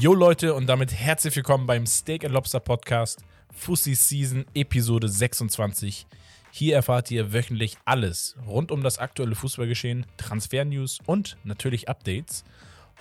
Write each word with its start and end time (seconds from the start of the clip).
Jo 0.00 0.12
Leute 0.14 0.54
und 0.54 0.66
damit 0.66 0.92
herzlich 0.92 1.36
willkommen 1.36 1.66
beim 1.66 1.86
Steak 1.86 2.24
and 2.24 2.34
Lobster 2.34 2.60
Podcast 2.60 3.24
Fussi 3.52 3.94
Season 3.94 4.44
Episode 4.54 5.08
26. 5.08 6.06
Hier 6.50 6.74
erfahrt 6.74 7.10
ihr 7.10 7.32
wöchentlich 7.32 7.76
alles 7.84 8.36
rund 8.46 8.72
um 8.72 8.82
das 8.82 8.98
aktuelle 8.98 9.34
Fußballgeschehen, 9.34 10.06
Transfer-News 10.16 10.98
und 11.06 11.36
natürlich 11.44 11.88
Updates. 11.88 12.44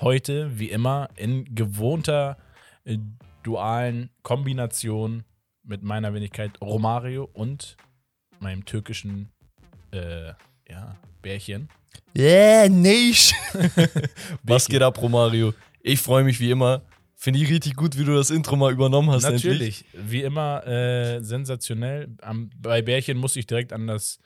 Heute, 0.01 0.59
wie 0.59 0.69
immer, 0.69 1.09
in 1.15 1.55
gewohnter 1.55 2.37
äh, 2.83 2.97
dualen 3.43 4.11
Kombination 4.21 5.23
mit 5.63 5.81
meiner 5.83 6.13
Wenigkeit 6.13 6.61
Romario 6.61 7.29
und 7.33 7.75
meinem 8.39 8.65
türkischen 8.65 9.29
äh, 9.91 10.33
ja, 10.69 10.95
Bärchen. 11.27 11.67
Yeah, 12.17 12.69
nicht. 12.69 13.35
Was 14.43 14.69
geht 14.69 14.81
ab, 14.81 15.01
Romario? 15.01 15.53
Ich 15.81 15.99
freue 15.99 16.23
mich 16.23 16.39
wie 16.39 16.51
immer. 16.51 16.83
Finde 17.15 17.41
ich 17.41 17.49
richtig 17.49 17.75
gut, 17.75 17.97
wie 17.97 18.05
du 18.05 18.15
das 18.15 18.29
Intro 18.29 18.55
mal 18.55 18.71
übernommen 18.71 19.11
hast. 19.11 19.23
Natürlich, 19.23 19.83
endlich. 19.91 20.09
wie 20.09 20.21
immer 20.21 20.65
äh, 20.65 21.21
sensationell. 21.21 22.15
Am, 22.21 22.49
bei 22.55 22.81
Bärchen 22.81 23.17
muss 23.17 23.35
ich 23.35 23.45
direkt 23.45 23.73
an 23.73 23.87
das 23.87 24.19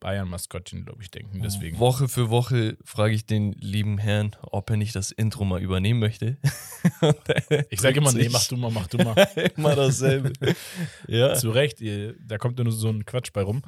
Bayern-Maskottchen, 0.00 0.84
glaube 0.84 1.04
ich, 1.04 1.12
denken. 1.12 1.40
Deswegen. 1.40 1.78
Woche 1.78 2.08
für 2.08 2.30
Woche 2.30 2.76
frage 2.84 3.14
ich 3.14 3.26
den 3.26 3.52
lieben 3.52 3.98
Herrn, 3.98 4.34
ob 4.42 4.68
er 4.70 4.76
nicht 4.76 4.96
das 4.96 5.12
Intro 5.12 5.44
mal 5.44 5.62
übernehmen 5.62 6.00
möchte. 6.00 6.36
ich 7.70 7.80
sage 7.80 7.98
immer, 7.98 8.12
nee, 8.12 8.28
mach 8.28 8.48
du 8.48 8.56
mal, 8.56 8.72
mach 8.72 8.88
du 8.88 8.98
mal. 8.98 9.14
immer 9.56 9.76
dasselbe. 9.76 10.32
ja. 11.06 11.34
Zu 11.36 11.50
Recht, 11.50 11.78
da 12.26 12.38
kommt 12.38 12.58
nur 12.58 12.72
so 12.72 12.88
ein 12.88 13.04
Quatsch 13.04 13.32
bei 13.32 13.42
rum. 13.42 13.62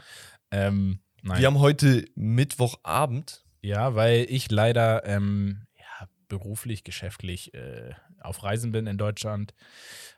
Ähm, 0.50 0.98
Wir 1.22 1.46
haben 1.46 1.60
heute 1.60 2.04
Mittwochabend. 2.14 3.44
Ja, 3.60 3.94
weil 3.94 4.26
ich 4.28 4.50
leider 4.50 5.06
ähm, 5.06 5.66
ja, 5.78 6.08
beruflich, 6.28 6.82
geschäftlich 6.82 7.54
äh, 7.54 7.92
auf 8.20 8.42
Reisen 8.42 8.72
bin 8.72 8.86
in 8.88 8.98
Deutschland 8.98 9.54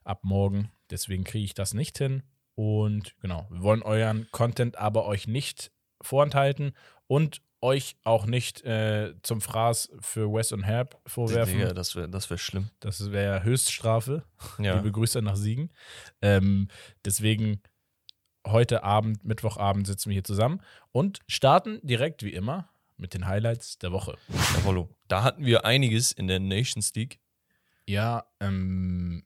ab 0.02 0.20
morgen. 0.22 0.70
Deswegen 0.90 1.24
kriege 1.24 1.44
ich 1.44 1.54
das 1.54 1.74
nicht 1.74 1.98
hin. 1.98 2.22
Und 2.54 3.14
genau, 3.20 3.46
wir 3.50 3.62
wollen 3.62 3.82
euren 3.82 4.28
Content 4.30 4.78
aber 4.78 5.06
euch 5.06 5.26
nicht 5.26 5.72
vorenthalten 6.00 6.72
und 7.06 7.42
euch 7.60 7.96
auch 8.04 8.26
nicht 8.26 8.62
äh, 8.64 9.14
zum 9.22 9.40
Fraß 9.40 9.92
für 10.00 10.30
Wes 10.32 10.52
und 10.52 10.62
Herb 10.62 11.00
vorwerfen. 11.06 11.58
Ja, 11.58 11.72
das 11.72 11.96
wäre 11.96 12.08
das 12.08 12.28
wär 12.28 12.38
schlimm. 12.38 12.70
Das 12.80 13.10
wäre 13.10 13.42
Höchststrafe. 13.42 14.24
Ja. 14.58 14.76
Liebe 14.76 14.92
Grüße 14.92 15.22
nach 15.22 15.36
Siegen. 15.36 15.72
Ähm, 16.20 16.68
deswegen 17.04 17.62
heute 18.46 18.84
Abend, 18.84 19.24
Mittwochabend 19.24 19.86
sitzen 19.86 20.10
wir 20.10 20.14
hier 20.14 20.24
zusammen 20.24 20.60
und 20.92 21.20
starten 21.28 21.80
direkt 21.82 22.22
wie 22.22 22.32
immer 22.32 22.68
mit 22.96 23.14
den 23.14 23.26
Highlights 23.26 23.78
der 23.78 23.92
Woche. 23.92 24.16
Ja, 24.28 24.64
Da 25.08 25.22
hatten 25.22 25.44
wir 25.44 25.64
einiges 25.64 26.12
in 26.12 26.28
der 26.28 26.40
Nations 26.40 26.94
League. 26.94 27.18
Ja, 27.86 28.26
ähm, 28.40 29.24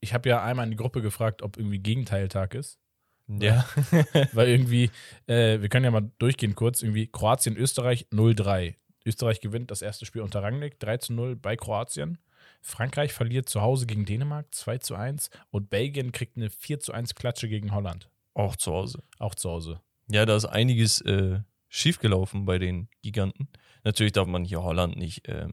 ich 0.00 0.14
habe 0.14 0.28
ja 0.28 0.42
einmal 0.42 0.64
in 0.64 0.70
die 0.70 0.76
Gruppe 0.76 1.02
gefragt, 1.02 1.42
ob 1.42 1.56
irgendwie 1.56 1.78
Gegenteiltag 1.78 2.54
ist. 2.54 2.78
Ja. 3.26 3.66
Weil 4.32 4.48
irgendwie, 4.48 4.90
äh, 5.26 5.60
wir 5.60 5.68
können 5.68 5.84
ja 5.84 5.90
mal 5.90 6.10
durchgehen 6.18 6.54
kurz, 6.54 6.82
irgendwie 6.82 7.06
Kroatien, 7.06 7.56
Österreich 7.56 8.06
0-3. 8.12 8.74
Österreich 9.06 9.40
gewinnt 9.40 9.70
das 9.70 9.82
erste 9.82 10.06
Spiel 10.06 10.22
unter 10.22 10.42
Rangnick, 10.42 10.78
3 10.80 10.98
0 11.10 11.36
bei 11.36 11.56
Kroatien. 11.56 12.18
Frankreich 12.66 13.12
verliert 13.12 13.46
zu 13.46 13.60
Hause 13.60 13.84
gegen 13.86 14.06
Dänemark 14.06 14.54
2 14.54 14.78
zu 14.78 14.94
1 14.94 15.28
und 15.50 15.68
Belgien 15.68 16.12
kriegt 16.12 16.38
eine 16.38 16.48
4 16.48 16.80
zu 16.80 16.92
1 16.92 17.14
Klatsche 17.14 17.46
gegen 17.46 17.74
Holland. 17.74 18.08
Auch 18.32 18.56
zu 18.56 18.72
Hause. 18.72 19.02
Auch 19.18 19.34
zu 19.34 19.50
Hause. 19.50 19.82
Ja, 20.08 20.24
da 20.24 20.34
ist 20.34 20.46
einiges 20.46 21.02
äh, 21.02 21.40
schiefgelaufen 21.68 22.46
bei 22.46 22.58
den 22.58 22.88
Giganten. 23.02 23.50
Natürlich 23.84 24.12
darf 24.12 24.26
man 24.26 24.46
hier 24.46 24.62
Holland 24.62 24.96
nicht 24.96 25.28
ähm, 25.28 25.52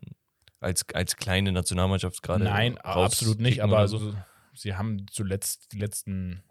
als, 0.62 0.86
als 0.94 1.18
kleine 1.18 1.52
Nationalmannschaft 1.52 2.24
gerade. 2.24 2.46
Nein, 2.46 2.78
absolut 2.78 3.42
nicht, 3.42 3.62
aber 3.62 3.86
so. 3.90 4.16
sie 4.54 4.76
haben 4.76 5.06
zuletzt 5.12 5.74
die 5.74 5.80
letzten, 5.80 6.44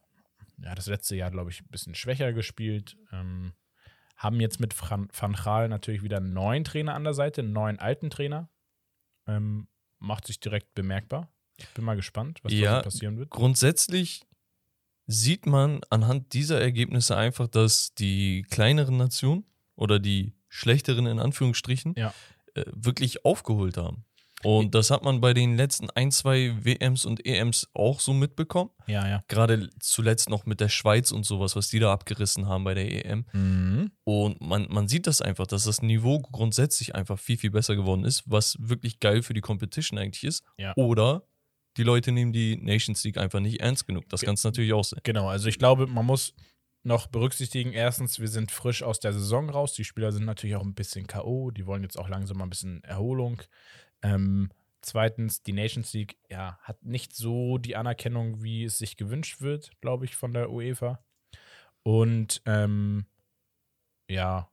ja, 0.58 0.74
das 0.74 0.88
letzte 0.88 1.16
Jahr, 1.16 1.30
glaube 1.30 1.50
ich, 1.50 1.62
ein 1.62 1.70
bisschen 1.70 1.94
schwächer 1.94 2.34
gespielt. 2.34 2.98
Ähm, 3.12 3.54
haben 4.14 4.40
jetzt 4.40 4.60
mit 4.60 4.74
Van 4.78 5.32
Gaal 5.32 5.70
natürlich 5.70 6.02
wieder 6.02 6.18
einen 6.18 6.34
neuen 6.34 6.64
Trainer 6.64 6.94
an 6.94 7.04
der 7.04 7.14
Seite, 7.14 7.40
einen 7.40 7.54
neuen 7.54 7.78
alten 7.78 8.10
Trainer. 8.10 8.50
Ähm, 9.26 9.68
macht 10.00 10.26
sich 10.26 10.40
direkt 10.40 10.74
bemerkbar. 10.74 11.30
Ich 11.56 11.68
bin 11.68 11.84
mal 11.84 11.96
gespannt, 11.96 12.40
was 12.42 12.52
ja, 12.52 12.76
da 12.76 12.82
passieren 12.82 13.18
wird. 13.18 13.30
Grundsätzlich 13.30 14.26
sieht 15.06 15.46
man 15.46 15.80
anhand 15.90 16.32
dieser 16.32 16.60
Ergebnisse 16.60 17.16
einfach, 17.16 17.48
dass 17.48 17.94
die 17.94 18.42
kleineren 18.50 18.96
Nationen 18.96 19.44
oder 19.74 19.98
die 19.98 20.34
schlechteren 20.48 21.06
in 21.06 21.18
Anführungsstrichen 21.18 21.94
ja. 21.96 22.14
äh, 22.54 22.64
wirklich 22.72 23.24
aufgeholt 23.24 23.76
haben. 23.76 24.04
Und 24.42 24.74
das 24.74 24.90
hat 24.90 25.04
man 25.04 25.20
bei 25.20 25.34
den 25.34 25.56
letzten 25.56 25.90
ein, 25.90 26.10
zwei 26.10 26.54
WMs 26.64 27.04
und 27.04 27.26
EMs 27.26 27.68
auch 27.74 28.00
so 28.00 28.12
mitbekommen. 28.14 28.70
Ja, 28.86 29.06
ja. 29.06 29.22
Gerade 29.28 29.68
zuletzt 29.80 30.30
noch 30.30 30.46
mit 30.46 30.60
der 30.60 30.68
Schweiz 30.68 31.12
und 31.12 31.26
sowas, 31.26 31.56
was 31.56 31.68
die 31.68 31.78
da 31.78 31.92
abgerissen 31.92 32.46
haben 32.46 32.64
bei 32.64 32.74
der 32.74 33.06
EM. 33.06 33.26
Mhm. 33.32 33.90
Und 34.04 34.40
man, 34.40 34.66
man 34.70 34.88
sieht 34.88 35.06
das 35.06 35.20
einfach, 35.20 35.46
dass 35.46 35.64
das 35.64 35.82
Niveau 35.82 36.20
grundsätzlich 36.20 36.94
einfach 36.94 37.18
viel, 37.18 37.36
viel 37.36 37.50
besser 37.50 37.76
geworden 37.76 38.04
ist, 38.04 38.22
was 38.26 38.56
wirklich 38.60 39.00
geil 39.00 39.22
für 39.22 39.34
die 39.34 39.42
Competition 39.42 39.98
eigentlich 39.98 40.24
ist. 40.24 40.42
Ja. 40.56 40.72
Oder 40.76 41.22
die 41.76 41.82
Leute 41.82 42.10
nehmen 42.10 42.32
die 42.32 42.56
Nations 42.56 43.04
League 43.04 43.18
einfach 43.18 43.40
nicht 43.40 43.60
ernst 43.60 43.86
genug. 43.86 44.08
Das 44.08 44.22
kann 44.22 44.34
es 44.34 44.44
natürlich 44.44 44.72
auch 44.72 44.84
sein. 44.84 45.00
Genau, 45.02 45.28
also 45.28 45.48
ich 45.48 45.58
glaube, 45.58 45.86
man 45.86 46.06
muss 46.06 46.34
noch 46.82 47.06
berücksichtigen. 47.06 47.72
Erstens, 47.72 48.18
wir 48.20 48.28
sind 48.28 48.50
frisch 48.50 48.82
aus 48.82 49.00
der 49.00 49.12
Saison 49.12 49.50
raus. 49.50 49.74
Die 49.74 49.84
Spieler 49.84 50.12
sind 50.12 50.24
natürlich 50.24 50.56
auch 50.56 50.64
ein 50.64 50.74
bisschen 50.74 51.06
K.O. 51.06 51.50
Die 51.50 51.66
wollen 51.66 51.82
jetzt 51.82 51.98
auch 51.98 52.08
langsam 52.08 52.38
mal 52.38 52.44
ein 52.44 52.50
bisschen 52.50 52.82
Erholung. 52.84 53.42
Ähm, 54.02 54.50
zweitens, 54.80 55.42
die 55.42 55.52
Nations 55.52 55.92
League 55.92 56.16
ja, 56.28 56.58
hat 56.62 56.84
nicht 56.84 57.14
so 57.14 57.58
die 57.58 57.76
Anerkennung, 57.76 58.42
wie 58.42 58.64
es 58.64 58.78
sich 58.78 58.96
gewünscht 58.96 59.40
wird, 59.40 59.70
glaube 59.80 60.04
ich, 60.04 60.16
von 60.16 60.32
der 60.32 60.50
UEFA. 60.50 61.02
Und 61.82 62.42
ähm, 62.46 63.06
ja, 64.08 64.50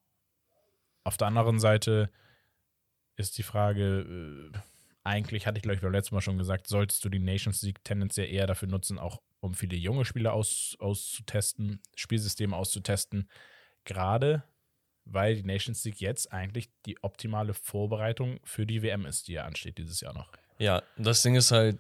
auf 1.04 1.18
der 1.18 1.28
anderen 1.28 1.60
Seite 1.60 2.10
ist 3.16 3.38
die 3.38 3.44
Frage, 3.44 4.52
äh, 4.54 4.58
eigentlich 5.04 5.48
hatte 5.48 5.58
ich, 5.58 5.64
glaube 5.64 5.76
ich, 5.76 5.82
beim 5.82 5.92
letzten 5.92 6.16
Mal 6.16 6.22
schon 6.22 6.38
gesagt, 6.38 6.68
solltest 6.68 7.04
du 7.04 7.10
die 7.10 7.20
Nations 7.20 7.62
League 7.62 7.84
tendenziell 7.84 8.30
eher 8.30 8.46
dafür 8.46 8.68
nutzen, 8.68 9.00
auch 9.00 9.22
um 9.40 9.54
viele 9.54 9.78
junge 9.78 10.06
Spieler 10.06 10.34
aus, 10.34 10.76
auszutesten, 10.80 11.82
Spielsysteme 11.96 12.56
auszutesten. 12.56 13.30
Gerade 13.86 14.44
weil 15.12 15.36
die 15.36 15.44
Nations 15.44 15.84
League 15.86 16.00
jetzt 16.00 16.32
eigentlich 16.32 16.70
die 16.86 17.02
optimale 17.04 17.54
Vorbereitung 17.54 18.40
für 18.44 18.66
die 18.66 18.82
WM 18.82 19.06
ist, 19.06 19.28
die 19.28 19.34
ja 19.34 19.46
ansteht 19.46 19.78
dieses 19.78 20.02
Jahr 20.02 20.14
noch. 20.14 20.32
Ja, 20.60 20.82
das 20.98 21.22
Ding 21.22 21.36
ist 21.36 21.52
halt, 21.52 21.80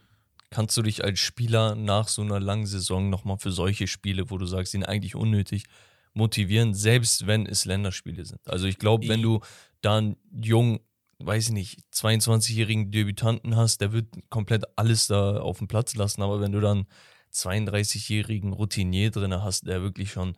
kannst 0.50 0.78
du 0.78 0.82
dich 0.82 1.04
als 1.04 1.20
Spieler 1.20 1.76
nach 1.76 2.08
so 2.08 2.22
einer 2.22 2.40
langen 2.40 2.66
Saison 2.66 3.10
nochmal 3.10 3.38
für 3.38 3.52
solche 3.52 3.88
Spiele, 3.88 4.30
wo 4.30 4.38
du 4.38 4.46
sagst, 4.46 4.74
die 4.74 4.78
sind 4.78 4.86
eigentlich 4.86 5.16
unnötig, 5.16 5.66
motivieren, 6.14 6.74
selbst 6.74 7.28
wenn 7.28 7.46
es 7.46 7.66
Länderspiele 7.66 8.26
sind. 8.26 8.42
Also 8.48 8.68
ich 8.68 8.80
glaube, 8.80 9.08
wenn 9.08 9.22
du 9.22 9.42
dann 9.82 10.18
jung, 10.32 10.80
weiß 11.20 11.48
ich 11.48 11.54
nicht, 11.54 11.80
22-jährigen 11.94 12.92
Debütanten 12.92 13.56
hast, 13.56 13.82
der 13.82 13.92
wird 13.92 14.08
komplett 14.30 14.66
alles 14.76 15.08
da 15.08 15.38
auf 15.40 15.60
dem 15.60 15.68
Platz 15.68 15.96
lassen, 15.96 16.22
aber 16.22 16.42
wenn 16.42 16.52
du 16.52 16.60
dann 16.60 16.88
32-jährigen 17.34 18.54
Routinier 18.54 19.12
drin 19.12 19.34
hast, 19.44 19.68
der 19.68 19.82
wirklich 19.82 20.12
schon 20.12 20.38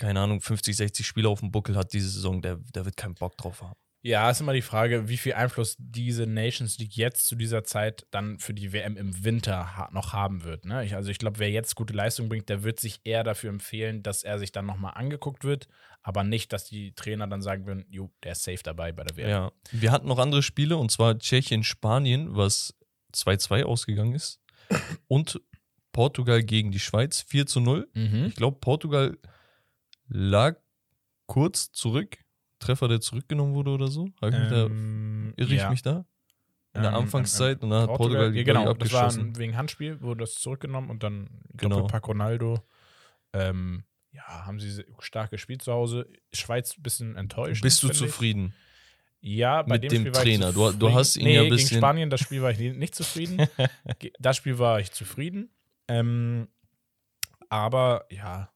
keine 0.00 0.20
Ahnung, 0.20 0.40
50, 0.40 0.76
60 0.76 1.06
Spiele 1.06 1.28
auf 1.28 1.40
dem 1.40 1.52
Buckel 1.52 1.76
hat 1.76 1.92
diese 1.92 2.08
Saison, 2.08 2.42
der, 2.42 2.56
der 2.74 2.84
wird 2.84 2.96
keinen 2.96 3.14
Bock 3.14 3.36
drauf 3.36 3.62
haben. 3.62 3.78
Ja, 4.02 4.30
ist 4.30 4.40
immer 4.40 4.54
die 4.54 4.62
Frage, 4.62 5.10
wie 5.10 5.18
viel 5.18 5.34
Einfluss 5.34 5.76
diese 5.78 6.26
Nations 6.26 6.78
League 6.78 6.96
jetzt 6.96 7.28
zu 7.28 7.36
dieser 7.36 7.64
Zeit 7.64 8.06
dann 8.10 8.38
für 8.38 8.54
die 8.54 8.72
WM 8.72 8.96
im 8.96 9.24
Winter 9.24 9.90
noch 9.92 10.14
haben 10.14 10.42
wird. 10.42 10.64
Ne? 10.64 10.86
Ich, 10.86 10.94
also 10.94 11.10
ich 11.10 11.18
glaube, 11.18 11.38
wer 11.38 11.50
jetzt 11.50 11.76
gute 11.76 11.92
Leistung 11.92 12.30
bringt, 12.30 12.48
der 12.48 12.62
wird 12.62 12.80
sich 12.80 13.00
eher 13.04 13.24
dafür 13.24 13.50
empfehlen, 13.50 14.02
dass 14.02 14.22
er 14.22 14.38
sich 14.38 14.52
dann 14.52 14.64
nochmal 14.64 14.94
angeguckt 14.94 15.44
wird, 15.44 15.68
aber 16.02 16.24
nicht, 16.24 16.50
dass 16.54 16.64
die 16.64 16.94
Trainer 16.94 17.26
dann 17.26 17.42
sagen 17.42 17.66
würden, 17.66 17.84
jo, 17.90 18.10
der 18.24 18.32
ist 18.32 18.42
safe 18.42 18.62
dabei 18.62 18.92
bei 18.92 19.04
der 19.04 19.16
WM. 19.18 19.28
Ja, 19.28 19.52
wir 19.70 19.92
hatten 19.92 20.08
noch 20.08 20.18
andere 20.18 20.42
Spiele 20.42 20.78
und 20.78 20.90
zwar 20.90 21.18
Tschechien, 21.18 21.62
Spanien, 21.62 22.34
was 22.34 22.74
2-2 23.12 23.64
ausgegangen 23.64 24.14
ist 24.14 24.40
und 25.08 25.42
Portugal 25.92 26.42
gegen 26.42 26.70
die 26.70 26.80
Schweiz 26.80 27.20
4 27.28 27.44
zu 27.44 27.60
0. 27.60 27.86
Mhm. 27.92 28.26
Ich 28.28 28.34
glaube, 28.34 28.58
Portugal 28.60 29.18
lag 30.10 30.56
kurz 31.26 31.72
zurück. 31.72 32.18
Treffer, 32.58 32.88
der 32.88 33.00
zurückgenommen 33.00 33.54
wurde 33.54 33.70
oder 33.70 33.88
so? 33.88 34.08
Ähm, 34.20 35.32
irre 35.36 35.54
ich 35.54 35.60
ja. 35.60 35.70
mich 35.70 35.80
da? 35.80 36.04
In 36.74 36.82
der 36.82 36.90
ähm, 36.92 36.98
Anfangszeit 36.98 37.58
ähm, 37.58 37.64
und 37.64 37.70
dann 37.70 37.82
hat 37.82 37.88
Portugal, 37.88 38.26
Portugal 38.26 38.32
die 38.32 38.44
Genau, 38.44 38.70
abgeschossen. 38.70 39.28
das 39.28 39.34
war 39.34 39.40
wegen 39.40 39.56
Handspiel, 39.56 40.00
wurde 40.02 40.20
das 40.20 40.34
zurückgenommen 40.34 40.90
und 40.90 41.02
dann 41.02 41.28
genau. 41.54 41.76
Doppelpack 41.76 42.06
Ronaldo. 42.06 42.62
Ähm, 43.32 43.84
ja, 44.12 44.46
haben 44.46 44.60
sie 44.60 44.84
stark 44.98 45.30
gespielt 45.30 45.62
zu 45.62 45.72
Hause. 45.72 46.06
Schweiz 46.32 46.76
ein 46.76 46.82
bisschen 46.82 47.16
enttäuscht. 47.16 47.62
Bist 47.62 47.82
du 47.82 47.88
zufrieden? 47.88 48.54
Ja, 49.20 49.62
bei 49.62 49.78
mit 49.78 49.90
dem, 49.90 50.04
dem 50.04 50.12
Trainer. 50.12 50.52
Du, 50.52 50.72
du, 50.72 50.92
hast 50.92 51.16
ihn 51.16 51.24
nee, 51.24 51.34
ja 51.34 51.42
ein 51.42 51.50
bisschen. 51.50 51.68
Gegen 51.68 51.80
Spanien, 51.80 52.10
das 52.10 52.20
Spiel 52.20 52.42
war 52.42 52.50
ich 52.50 52.58
nicht 52.58 52.94
zufrieden. 52.94 53.46
das 54.18 54.36
Spiel 54.36 54.58
war 54.58 54.80
ich 54.80 54.92
zufrieden. 54.92 55.50
Ähm, 55.88 56.48
aber 57.48 58.06
ja, 58.10 58.50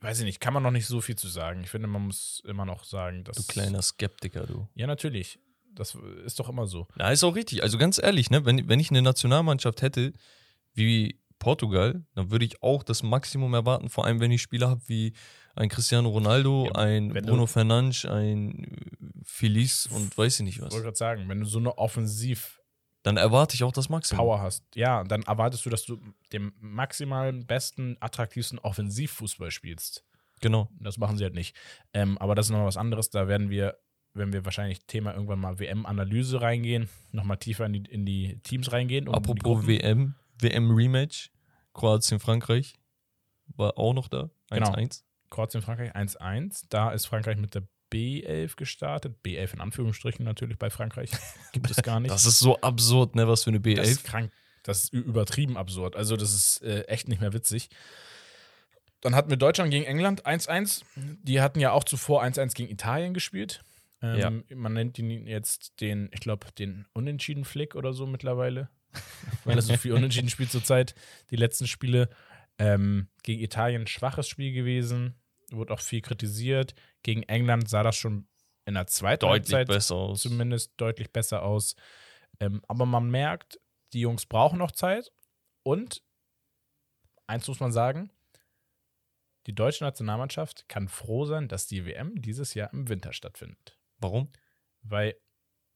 weiß 0.00 0.18
ich 0.20 0.24
nicht, 0.24 0.40
kann 0.40 0.52
man 0.54 0.62
noch 0.62 0.70
nicht 0.70 0.86
so 0.86 1.00
viel 1.00 1.16
zu 1.16 1.28
sagen. 1.28 1.62
Ich 1.62 1.70
finde, 1.70 1.88
man 1.88 2.02
muss 2.02 2.42
immer 2.46 2.64
noch 2.64 2.84
sagen, 2.84 3.24
dass. 3.24 3.36
Du 3.36 3.42
kleiner 3.44 3.82
Skeptiker, 3.82 4.46
du. 4.46 4.68
Ja, 4.74 4.86
natürlich. 4.86 5.38
Das 5.74 5.96
ist 6.24 6.40
doch 6.40 6.48
immer 6.48 6.66
so. 6.66 6.86
Ja, 6.98 7.10
ist 7.10 7.22
auch 7.22 7.34
richtig. 7.36 7.62
Also 7.62 7.76
ganz 7.76 7.98
ehrlich, 8.02 8.30
ne, 8.30 8.44
wenn, 8.46 8.66
wenn 8.68 8.80
ich 8.80 8.90
eine 8.90 9.02
Nationalmannschaft 9.02 9.82
hätte 9.82 10.12
wie 10.72 11.20
Portugal, 11.38 12.02
dann 12.14 12.30
würde 12.30 12.46
ich 12.46 12.62
auch 12.62 12.82
das 12.82 13.02
Maximum 13.02 13.52
erwarten, 13.52 13.90
vor 13.90 14.06
allem 14.06 14.20
wenn 14.20 14.30
ich 14.30 14.40
Spieler 14.40 14.70
habe 14.70 14.80
wie 14.86 15.12
ein 15.54 15.68
Cristiano 15.68 16.08
Ronaldo, 16.08 16.66
Ja, 16.66 16.72
ein 16.76 17.08
Bruno 17.10 17.46
Fernandes, 17.46 18.06
ein 18.06 18.64
äh, 18.64 19.20
Feliz 19.22 19.86
und 19.90 20.16
weiß 20.16 20.40
ich 20.40 20.44
nicht 20.46 20.56
Ich 20.56 20.62
was. 20.62 20.72
wollte 20.72 20.84
gerade 20.84 20.96
sagen, 20.96 21.28
wenn 21.28 21.40
du 21.40 21.46
so 21.46 21.58
eine 21.58 21.76
Offensiv 21.76 22.55
Dann 23.06 23.18
erwarte 23.18 23.54
ich 23.54 23.62
auch 23.62 23.70
das 23.70 23.88
Maximum. 23.88 24.18
Power 24.18 24.40
hast, 24.40 24.64
ja, 24.74 25.04
dann 25.04 25.22
erwartest 25.22 25.64
du, 25.64 25.70
dass 25.70 25.84
du 25.84 26.00
den 26.32 26.50
maximalen, 26.58 27.46
besten, 27.46 27.96
attraktivsten 28.00 28.58
Offensivfußball 28.58 29.52
spielst. 29.52 30.04
Genau. 30.40 30.68
Das 30.80 30.98
machen 30.98 31.16
sie 31.16 31.22
halt 31.22 31.34
nicht. 31.34 31.56
Ähm, 31.94 32.18
aber 32.18 32.34
das 32.34 32.46
ist 32.46 32.50
nochmal 32.50 32.66
was 32.66 32.76
anderes. 32.76 33.10
Da 33.10 33.28
werden 33.28 33.48
wir, 33.48 33.78
wenn 34.14 34.32
wir 34.32 34.44
wahrscheinlich 34.44 34.86
Thema 34.86 35.14
irgendwann 35.14 35.38
mal 35.38 35.60
WM-Analyse 35.60 36.40
reingehen, 36.40 36.88
nochmal 37.12 37.36
tiefer 37.36 37.64
in 37.66 37.74
die, 37.74 37.84
in 37.84 38.06
die 38.06 38.40
Teams 38.42 38.72
reingehen. 38.72 39.08
Apropos. 39.08 39.68
WM, 39.68 40.16
WM-Rematch, 40.40 41.30
Kroatien-Frankreich 41.74 42.74
war 43.54 43.78
auch 43.78 43.94
noch 43.94 44.08
da. 44.08 44.30
1-1. 44.50 44.50
Genau. 44.50 44.88
Kroatien, 45.30 45.62
Frankreich 45.62 45.94
1-1. 45.94 46.64
Da 46.70 46.90
ist 46.90 47.06
Frankreich 47.06 47.36
mit 47.36 47.54
der 47.54 47.68
B11 47.96 48.56
gestartet. 48.56 49.16
B11 49.24 49.54
in 49.54 49.60
Anführungsstrichen 49.60 50.24
natürlich 50.24 50.58
bei 50.58 50.70
Frankreich. 50.70 51.10
Gibt 51.52 51.70
es 51.70 51.82
gar 51.82 52.00
nicht. 52.00 52.10
Das 52.10 52.26
ist 52.26 52.38
so 52.38 52.60
absurd, 52.60 53.14
ne, 53.14 53.26
was 53.28 53.44
für 53.44 53.50
eine 53.50 53.60
Das 53.60 53.88
ist 53.88 54.00
B11. 54.00 54.04
krank. 54.04 54.32
Das 54.62 54.84
ist 54.84 54.92
übertrieben 54.92 55.56
absurd. 55.56 55.96
Also, 55.96 56.16
das 56.16 56.34
ist 56.34 56.62
äh, 56.62 56.82
echt 56.82 57.08
nicht 57.08 57.20
mehr 57.20 57.32
witzig. 57.32 57.68
Dann 59.00 59.14
hatten 59.14 59.30
wir 59.30 59.36
Deutschland 59.36 59.70
gegen 59.70 59.84
England 59.84 60.26
1-1. 60.26 60.82
Die 61.22 61.40
hatten 61.40 61.60
ja 61.60 61.70
auch 61.70 61.84
zuvor 61.84 62.24
1-1 62.24 62.54
gegen 62.54 62.70
Italien 62.70 63.14
gespielt. 63.14 63.62
Ähm, 64.02 64.44
Man 64.52 64.72
nennt 64.72 64.98
ihn 64.98 65.26
jetzt 65.26 65.80
den, 65.80 66.08
ich 66.12 66.20
glaube, 66.20 66.48
den 66.58 66.86
Unentschieden-Flick 66.92 67.76
oder 67.76 67.92
so 67.92 68.06
mittlerweile. 68.06 68.68
Weil 69.44 69.56
er 69.56 69.62
so 69.62 69.76
viel 69.76 69.92
Unentschieden 69.92 70.30
spielt 70.30 70.50
zurzeit. 70.50 70.94
Die 71.30 71.36
letzten 71.36 71.66
Spiele 71.66 72.08
ähm, 72.58 73.08
gegen 73.22 73.42
Italien 73.42 73.82
ein 73.82 73.86
schwaches 73.86 74.28
Spiel 74.28 74.52
gewesen. 74.52 75.14
Wurde 75.50 75.72
auch 75.72 75.80
viel 75.80 76.00
kritisiert. 76.00 76.74
Gegen 77.02 77.22
England 77.24 77.68
sah 77.68 77.82
das 77.82 77.96
schon 77.96 78.28
in 78.64 78.74
der 78.74 78.86
zweiten 78.86 79.20
Deutlich 79.20 79.54
Halbzeit 79.54 79.68
besser 79.68 79.94
aus. 79.94 80.22
zumindest 80.22 80.72
deutlich 80.76 81.12
besser 81.12 81.42
aus. 81.42 81.76
Ähm, 82.40 82.62
aber 82.66 82.84
man 82.84 83.10
merkt, 83.10 83.60
die 83.92 84.00
Jungs 84.00 84.26
brauchen 84.26 84.58
noch 84.58 84.72
Zeit. 84.72 85.12
Und 85.62 86.02
eins 87.26 87.46
muss 87.46 87.60
man 87.60 87.72
sagen: 87.72 88.10
Die 89.46 89.54
deutsche 89.54 89.84
Nationalmannschaft 89.84 90.68
kann 90.68 90.88
froh 90.88 91.24
sein, 91.26 91.48
dass 91.48 91.66
die 91.66 91.86
WM 91.86 92.20
dieses 92.20 92.54
Jahr 92.54 92.72
im 92.72 92.88
Winter 92.88 93.12
stattfindet. 93.12 93.78
Warum? 93.98 94.32
Weil 94.82 95.16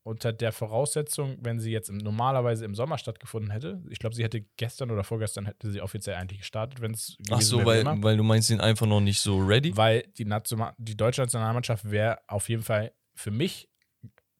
unter 0.02 0.32
der 0.32 0.52
Voraussetzung, 0.52 1.36
wenn 1.40 1.60
sie 1.60 1.70
jetzt 1.70 1.90
im, 1.90 1.98
normalerweise 1.98 2.64
im 2.64 2.74
Sommer 2.74 2.98
stattgefunden 2.98 3.50
hätte, 3.50 3.82
ich 3.90 3.98
glaube, 3.98 4.14
sie 4.14 4.22
hätte 4.22 4.42
gestern 4.56 4.90
oder 4.90 5.04
vorgestern 5.04 5.46
hätte 5.46 5.70
sie 5.70 5.80
offiziell 5.80 6.16
eigentlich 6.16 6.40
gestartet, 6.40 6.80
wenn 6.80 6.92
es 6.92 7.16
Ach 7.30 7.40
so, 7.40 7.64
weil, 7.64 7.82
immer. 7.82 8.02
weil 8.02 8.16
du 8.16 8.22
meinst, 8.22 8.48
sie 8.48 8.54
sind 8.54 8.62
einfach 8.62 8.86
noch 8.86 9.00
nicht 9.00 9.20
so 9.20 9.38
ready? 9.38 9.76
Weil 9.76 10.02
die, 10.16 10.24
Nation 10.24 10.64
die 10.78 10.96
deutsche 10.96 11.20
Nationalmannschaft 11.20 11.90
wäre 11.90 12.18
auf 12.28 12.48
jeden 12.48 12.62
Fall 12.62 12.92
für 13.14 13.30
mich 13.30 13.68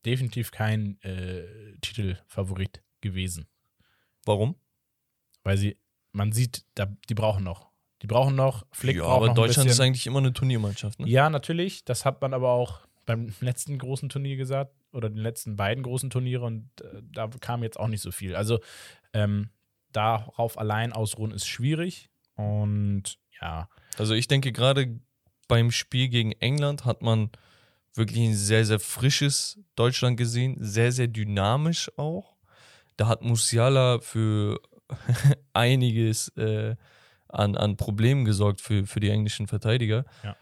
definitiv 0.06 0.50
kein 0.50 0.98
äh, 1.02 1.44
Titelfavorit 1.82 2.82
gewesen. 3.02 3.46
Warum? 4.24 4.56
Weil 5.42 5.58
sie, 5.58 5.78
man 6.12 6.32
sieht, 6.32 6.64
da, 6.74 6.86
die 7.08 7.14
brauchen 7.14 7.44
noch. 7.44 7.70
Die 8.02 8.06
brauchen 8.06 8.34
noch, 8.34 8.64
Flick 8.72 8.96
ja, 8.96 9.04
aber 9.04 9.34
Deutschland 9.34 9.68
ist 9.68 9.78
eigentlich 9.78 10.06
immer 10.06 10.20
eine 10.20 10.32
Turniermannschaft, 10.32 11.00
ne? 11.00 11.06
Ja, 11.06 11.28
natürlich. 11.28 11.84
Das 11.84 12.06
hat 12.06 12.22
man 12.22 12.32
aber 12.32 12.50
auch 12.50 12.80
beim 13.10 13.32
letzten 13.40 13.78
großen 13.78 14.08
Turnier 14.08 14.36
gesagt 14.36 14.72
oder 14.92 15.08
den 15.08 15.18
letzten 15.18 15.56
beiden 15.56 15.82
großen 15.82 16.10
Turniere 16.10 16.44
und 16.44 16.68
äh, 16.80 17.02
da 17.12 17.28
kam 17.40 17.62
jetzt 17.62 17.78
auch 17.78 17.88
nicht 17.88 18.02
so 18.02 18.12
viel. 18.12 18.36
Also 18.36 18.60
ähm, 19.12 19.50
darauf 19.92 20.58
allein 20.58 20.92
ausruhen 20.92 21.32
ist 21.32 21.46
schwierig 21.46 22.10
und 22.36 23.18
ja, 23.40 23.68
Also 23.98 24.14
ich 24.14 24.28
denke 24.28 24.52
gerade 24.52 25.00
beim 25.48 25.70
Spiel 25.70 26.08
gegen 26.08 26.32
England 26.32 26.84
hat 26.84 27.02
man 27.02 27.30
wirklich 27.94 28.20
ein 28.20 28.34
sehr, 28.34 28.64
sehr 28.64 28.78
frisches 28.78 29.58
Deutschland 29.74 30.16
gesehen, 30.16 30.56
sehr, 30.60 30.92
sehr 30.92 31.08
dynamisch 31.08 31.90
auch. 31.98 32.36
Da 32.96 33.08
hat 33.08 33.22
Musiala 33.22 33.98
für 34.00 34.60
einiges 35.52 36.28
äh, 36.36 36.76
an, 37.28 37.56
an 37.56 37.76
Problemen 37.76 38.24
gesorgt 38.24 38.60
für, 38.60 38.86
für 38.86 39.00
die 39.00 39.10
englischen 39.10 39.48
Verteidiger. 39.48 40.04
Ja. 40.22 40.36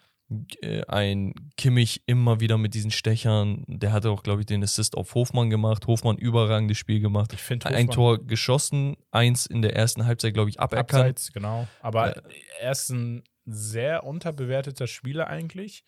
Äh, 0.61 0.83
Ein 0.87 1.35
Kimmich 1.57 2.03
immer 2.07 2.41
wieder 2.41 2.59
mit 2.59 2.75
diesen 2.75 2.91
Stechern, 2.91 3.65
der 3.67 3.93
hatte 3.93 4.11
auch, 4.11 4.23
glaube 4.23 4.41
ich, 4.41 4.47
den 4.47 4.63
Assist 4.63 4.97
auf 4.97 5.15
Hofmann 5.15 5.49
gemacht. 5.51 5.87
Hofmann 5.87 6.19
überragendes 6.19 6.77
Spiel 6.77 7.01
gemacht. 7.01 7.33
ich 7.33 7.41
finde 7.41 7.67
Ein 7.67 7.89
Tor 7.89 8.19
geschossen, 8.25 8.97
eins 9.11 9.47
in 9.47 9.63
der 9.63 9.75
ersten 9.75 10.05
Halbzeit, 10.05 10.35
glaube 10.35 10.51
ich, 10.51 10.61
aberkannt. 10.61 10.91
Abseits, 10.93 11.33
genau. 11.33 11.67
Aber 11.81 12.15
er 12.61 12.73
ist 12.73 12.91
ein 12.91 13.23
sehr 13.47 14.05
unterbewerteter 14.05 14.87
Spieler 14.87 15.29
eigentlich. 15.29 15.85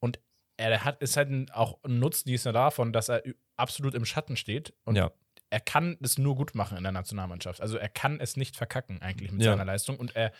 Und 0.00 0.20
er 0.58 0.84
hat, 0.84 1.00
ist 1.00 1.16
halt 1.16 1.30
ein, 1.30 1.50
auch 1.50 1.78
ein 1.82 1.98
Nutznießer 1.98 2.52
davon, 2.52 2.92
dass 2.92 3.08
er 3.08 3.22
absolut 3.56 3.94
im 3.94 4.04
Schatten 4.04 4.36
steht. 4.36 4.74
Und 4.84 4.96
Ja. 4.96 5.10
er 5.48 5.60
kann 5.60 5.96
es 6.02 6.18
nur 6.18 6.34
gut 6.36 6.54
machen 6.54 6.76
in 6.76 6.82
der 6.82 6.92
Nationalmannschaft. 6.92 7.62
Also 7.62 7.78
er 7.78 7.88
kann 7.88 8.20
es 8.20 8.36
nicht 8.36 8.54
verkacken 8.56 9.00
eigentlich 9.00 9.32
mit 9.32 9.40
Ja. 9.42 9.52
seiner 9.52 9.64
Leistung. 9.64 9.96
Und 9.96 10.14
er 10.14 10.30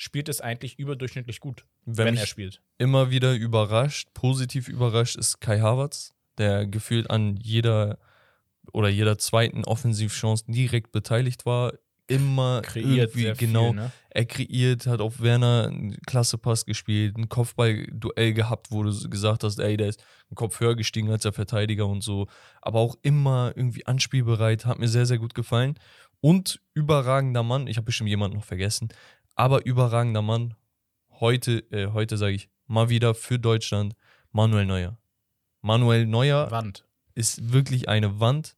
spielt 0.00 0.30
es 0.30 0.40
eigentlich 0.40 0.78
überdurchschnittlich 0.78 1.40
gut, 1.40 1.66
Wenn 1.84 2.06
wenn, 2.06 2.16
er 2.16 2.24
spielt. 2.24 2.62
immer 2.78 3.10
wieder 3.10 3.34
überrascht, 3.34 4.08
positiv 4.14 4.66
überrascht 4.66 5.16
ist 5.16 5.42
Kai 5.42 5.60
Havertz, 5.60 6.14
der 6.38 6.66
gefühlt 6.66 7.10
an 7.10 7.36
jeder 7.36 7.98
oder 8.72 8.88
jeder 8.88 9.18
zweiten 9.18 9.62
Offensivchance 9.64 10.44
direkt 10.48 10.90
beteiligt 10.92 11.44
war. 11.44 11.74
Immer 12.06 12.62
Kreiert 12.62 13.14
irgendwie 13.14 13.46
genau. 13.46 13.68
viel, 13.68 13.76
ne? 13.76 13.92
Er 14.08 14.24
kreiert, 14.24 14.86
hat 14.86 15.00
auf 15.02 15.20
Werner 15.20 15.68
einen 15.68 16.00
klasse 16.06 16.38
Pass 16.38 16.64
gespielt, 16.64 17.18
ein 17.18 17.28
Kopfballduell 17.28 18.32
gehabt, 18.32 18.72
wo 18.72 18.82
du 18.82 19.08
gesagt 19.10 19.44
hast, 19.44 19.60
ey, 19.60 19.76
der 19.76 19.88
ist 19.88 20.02
einen 20.30 20.34
Kopf 20.34 20.58
höher 20.60 20.76
gestiegen 20.76 21.10
als 21.10 21.22
der 21.22 21.34
Verteidiger 21.34 21.86
und 21.86 22.02
so. 22.02 22.26
Aber 22.62 22.80
auch 22.80 22.96
immer 23.02 23.52
irgendwie 23.54 23.86
anspielbereit, 23.86 24.64
hat 24.64 24.78
mir 24.78 24.88
sehr, 24.88 25.06
sehr 25.06 25.18
gut 25.18 25.34
gefallen. 25.34 25.78
Und 26.20 26.60
überragender 26.74 27.42
Mann, 27.42 27.66
ich 27.66 27.76
habe 27.76 27.86
bestimmt 27.86 28.10
jemanden 28.10 28.36
noch 28.36 28.44
vergessen, 28.44 28.88
aber 29.34 29.64
überragender 29.66 30.22
Mann, 30.22 30.54
heute, 31.20 31.58
äh, 31.72 31.88
heute 31.92 32.16
sage 32.16 32.34
ich, 32.34 32.48
mal 32.66 32.88
wieder 32.88 33.14
für 33.14 33.38
Deutschland, 33.38 33.94
Manuel 34.32 34.66
Neuer. 34.66 34.98
Manuel 35.62 36.06
Neuer 36.06 36.50
Wand. 36.50 36.86
ist 37.14 37.52
wirklich 37.52 37.88
eine 37.88 38.20
Wand. 38.20 38.56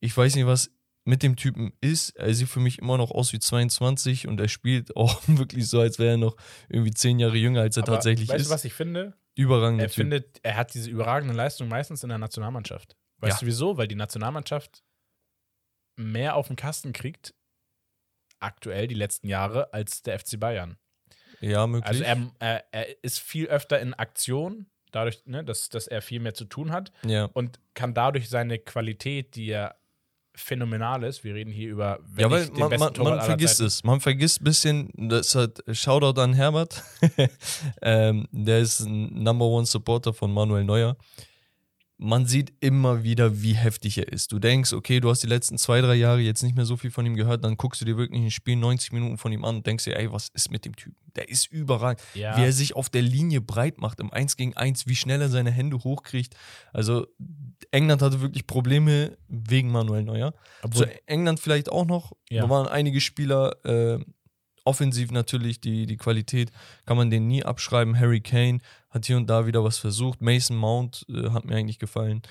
Ich 0.00 0.16
weiß 0.16 0.34
nicht, 0.34 0.46
was 0.46 0.70
mit 1.04 1.22
dem 1.22 1.36
Typen 1.36 1.72
ist. 1.80 2.10
Er 2.16 2.32
sieht 2.34 2.48
für 2.48 2.60
mich 2.60 2.78
immer 2.78 2.96
noch 2.98 3.10
aus 3.10 3.32
wie 3.32 3.38
22 3.38 4.26
und 4.28 4.40
er 4.40 4.48
spielt 4.48 4.96
auch 4.96 5.20
wirklich 5.26 5.68
so, 5.68 5.80
als 5.80 5.98
wäre 5.98 6.12
er 6.12 6.16
noch 6.16 6.36
irgendwie 6.68 6.92
zehn 6.92 7.18
Jahre 7.18 7.36
jünger, 7.36 7.60
als 7.62 7.76
er 7.76 7.82
Aber 7.84 7.94
tatsächlich 7.94 8.28
weißt 8.28 8.40
ist. 8.42 8.48
du, 8.48 8.54
was 8.54 8.64
ich 8.64 8.72
finde? 8.74 9.14
Überragender 9.36 9.84
Er 9.84 9.88
Typ. 9.90 9.96
findet, 9.96 10.40
er 10.42 10.56
hat 10.56 10.74
diese 10.74 10.90
überragende 10.90 11.34
Leistung 11.34 11.68
meistens 11.68 12.02
in 12.02 12.08
der 12.08 12.18
Nationalmannschaft. 12.18 12.96
Weißt 13.18 13.36
Ja. 13.36 13.40
du 13.40 13.46
wieso? 13.46 13.76
Weil 13.76 13.86
die 13.88 13.94
Nationalmannschaft 13.94 14.82
mehr 15.96 16.34
auf 16.36 16.46
den 16.48 16.56
Kasten 16.56 16.92
kriegt, 16.92 17.34
aktuell 18.40 18.86
die 18.86 18.94
letzten 18.94 19.28
Jahre, 19.28 19.72
als 19.72 20.02
der 20.02 20.18
FC 20.18 20.38
Bayern. 20.38 20.76
ja, 21.40 21.66
möglich. 21.66 21.88
Also 21.88 22.04
er, 22.04 22.30
er, 22.38 22.64
er 22.72 23.04
ist 23.04 23.20
viel 23.20 23.46
öfter 23.46 23.80
in 23.80 23.94
Aktion, 23.94 24.66
dadurch, 24.92 25.22
ne, 25.26 25.44
dass, 25.44 25.68
dass 25.68 25.86
er 25.86 26.02
viel 26.02 26.20
mehr 26.20 26.34
zu 26.34 26.44
tun 26.44 26.72
hat 26.72 26.92
ja. 27.04 27.26
und 27.32 27.60
kann 27.74 27.94
dadurch 27.94 28.28
seine 28.28 28.58
Qualität, 28.58 29.36
die 29.36 29.46
ja 29.46 29.74
phänomenal 30.34 31.02
ist, 31.02 31.24
wir 31.24 31.34
reden 31.34 31.50
hier 31.50 31.70
über 31.70 31.98
wenn 32.06 32.22
Ja, 32.22 32.30
weil 32.30 32.46
den 32.46 32.58
man, 32.58 32.70
besten 32.70 33.02
man, 33.02 33.16
man 33.16 33.24
vergisst 33.24 33.56
Zeiten. 33.56 33.66
es. 33.66 33.84
Man 33.84 34.00
vergisst 34.00 34.40
ein 34.40 34.44
bisschen, 34.44 34.90
das 34.96 35.34
hat 35.34 35.62
Shoutout 35.70 36.20
an 36.20 36.34
Herbert. 36.34 36.82
ähm, 37.82 38.26
der 38.30 38.60
ist 38.60 38.80
ein 38.80 39.22
Number 39.22 39.46
One 39.46 39.66
Supporter 39.66 40.12
von 40.12 40.32
Manuel 40.32 40.64
Neuer. 40.64 40.96
Man 42.02 42.24
sieht 42.24 42.54
immer 42.60 43.02
wieder, 43.02 43.42
wie 43.42 43.52
heftig 43.52 43.98
er 43.98 44.08
ist. 44.08 44.32
Du 44.32 44.38
denkst, 44.38 44.72
okay, 44.72 45.00
du 45.00 45.10
hast 45.10 45.22
die 45.22 45.26
letzten 45.26 45.58
zwei, 45.58 45.82
drei 45.82 45.96
Jahre 45.96 46.20
jetzt 46.20 46.42
nicht 46.42 46.56
mehr 46.56 46.64
so 46.64 46.78
viel 46.78 46.90
von 46.90 47.04
ihm 47.04 47.14
gehört, 47.14 47.44
dann 47.44 47.58
guckst 47.58 47.82
du 47.82 47.84
dir 47.84 47.98
wirklich 47.98 48.22
ein 48.22 48.30
Spiel 48.30 48.56
90 48.56 48.92
Minuten 48.92 49.18
von 49.18 49.30
ihm 49.32 49.44
an 49.44 49.56
und 49.56 49.66
denkst 49.66 49.84
dir, 49.84 49.96
ey, 49.98 50.10
was 50.10 50.28
ist 50.28 50.50
mit 50.50 50.64
dem 50.64 50.74
Typen? 50.74 50.96
Der 51.14 51.28
ist 51.28 51.52
überragend. 51.52 52.02
Ja. 52.14 52.38
Wie 52.38 52.42
er 52.42 52.52
sich 52.52 52.74
auf 52.74 52.88
der 52.88 53.02
Linie 53.02 53.42
breit 53.42 53.78
macht 53.78 54.00
im 54.00 54.10
1 54.10 54.38
gegen 54.38 54.56
1, 54.56 54.86
wie 54.86 54.96
schnell 54.96 55.20
er 55.20 55.28
seine 55.28 55.50
Hände 55.50 55.76
hochkriegt. 55.76 56.34
Also 56.72 57.06
England 57.70 58.00
hatte 58.00 58.22
wirklich 58.22 58.46
Probleme 58.46 59.18
wegen 59.28 59.70
Manuel 59.70 60.02
Neuer. 60.02 60.32
Zu 60.32 60.38
Obwohl, 60.62 60.90
England 61.04 61.38
vielleicht 61.38 61.70
auch 61.70 61.84
noch. 61.84 62.12
Ja. 62.30 62.42
Da 62.42 62.48
waren 62.48 62.66
einige 62.66 63.02
Spieler 63.02 63.62
äh, 63.66 63.98
offensiv 64.64 65.10
natürlich, 65.10 65.60
die, 65.60 65.86
die 65.86 65.96
Qualität 65.96 66.50
kann 66.86 66.96
man 66.96 67.10
denen 67.10 67.26
nie 67.26 67.44
abschreiben. 67.44 67.98
Harry 67.98 68.20
Kane 68.20 68.58
hat 68.90 69.06
hier 69.06 69.16
und 69.16 69.28
da 69.28 69.46
wieder 69.46 69.64
was 69.64 69.78
versucht. 69.78 70.20
Mason 70.20 70.56
Mount 70.56 71.06
äh, 71.08 71.30
hat 71.30 71.44
mir 71.44 71.56
eigentlich 71.56 71.78
gefallen. 71.78 72.22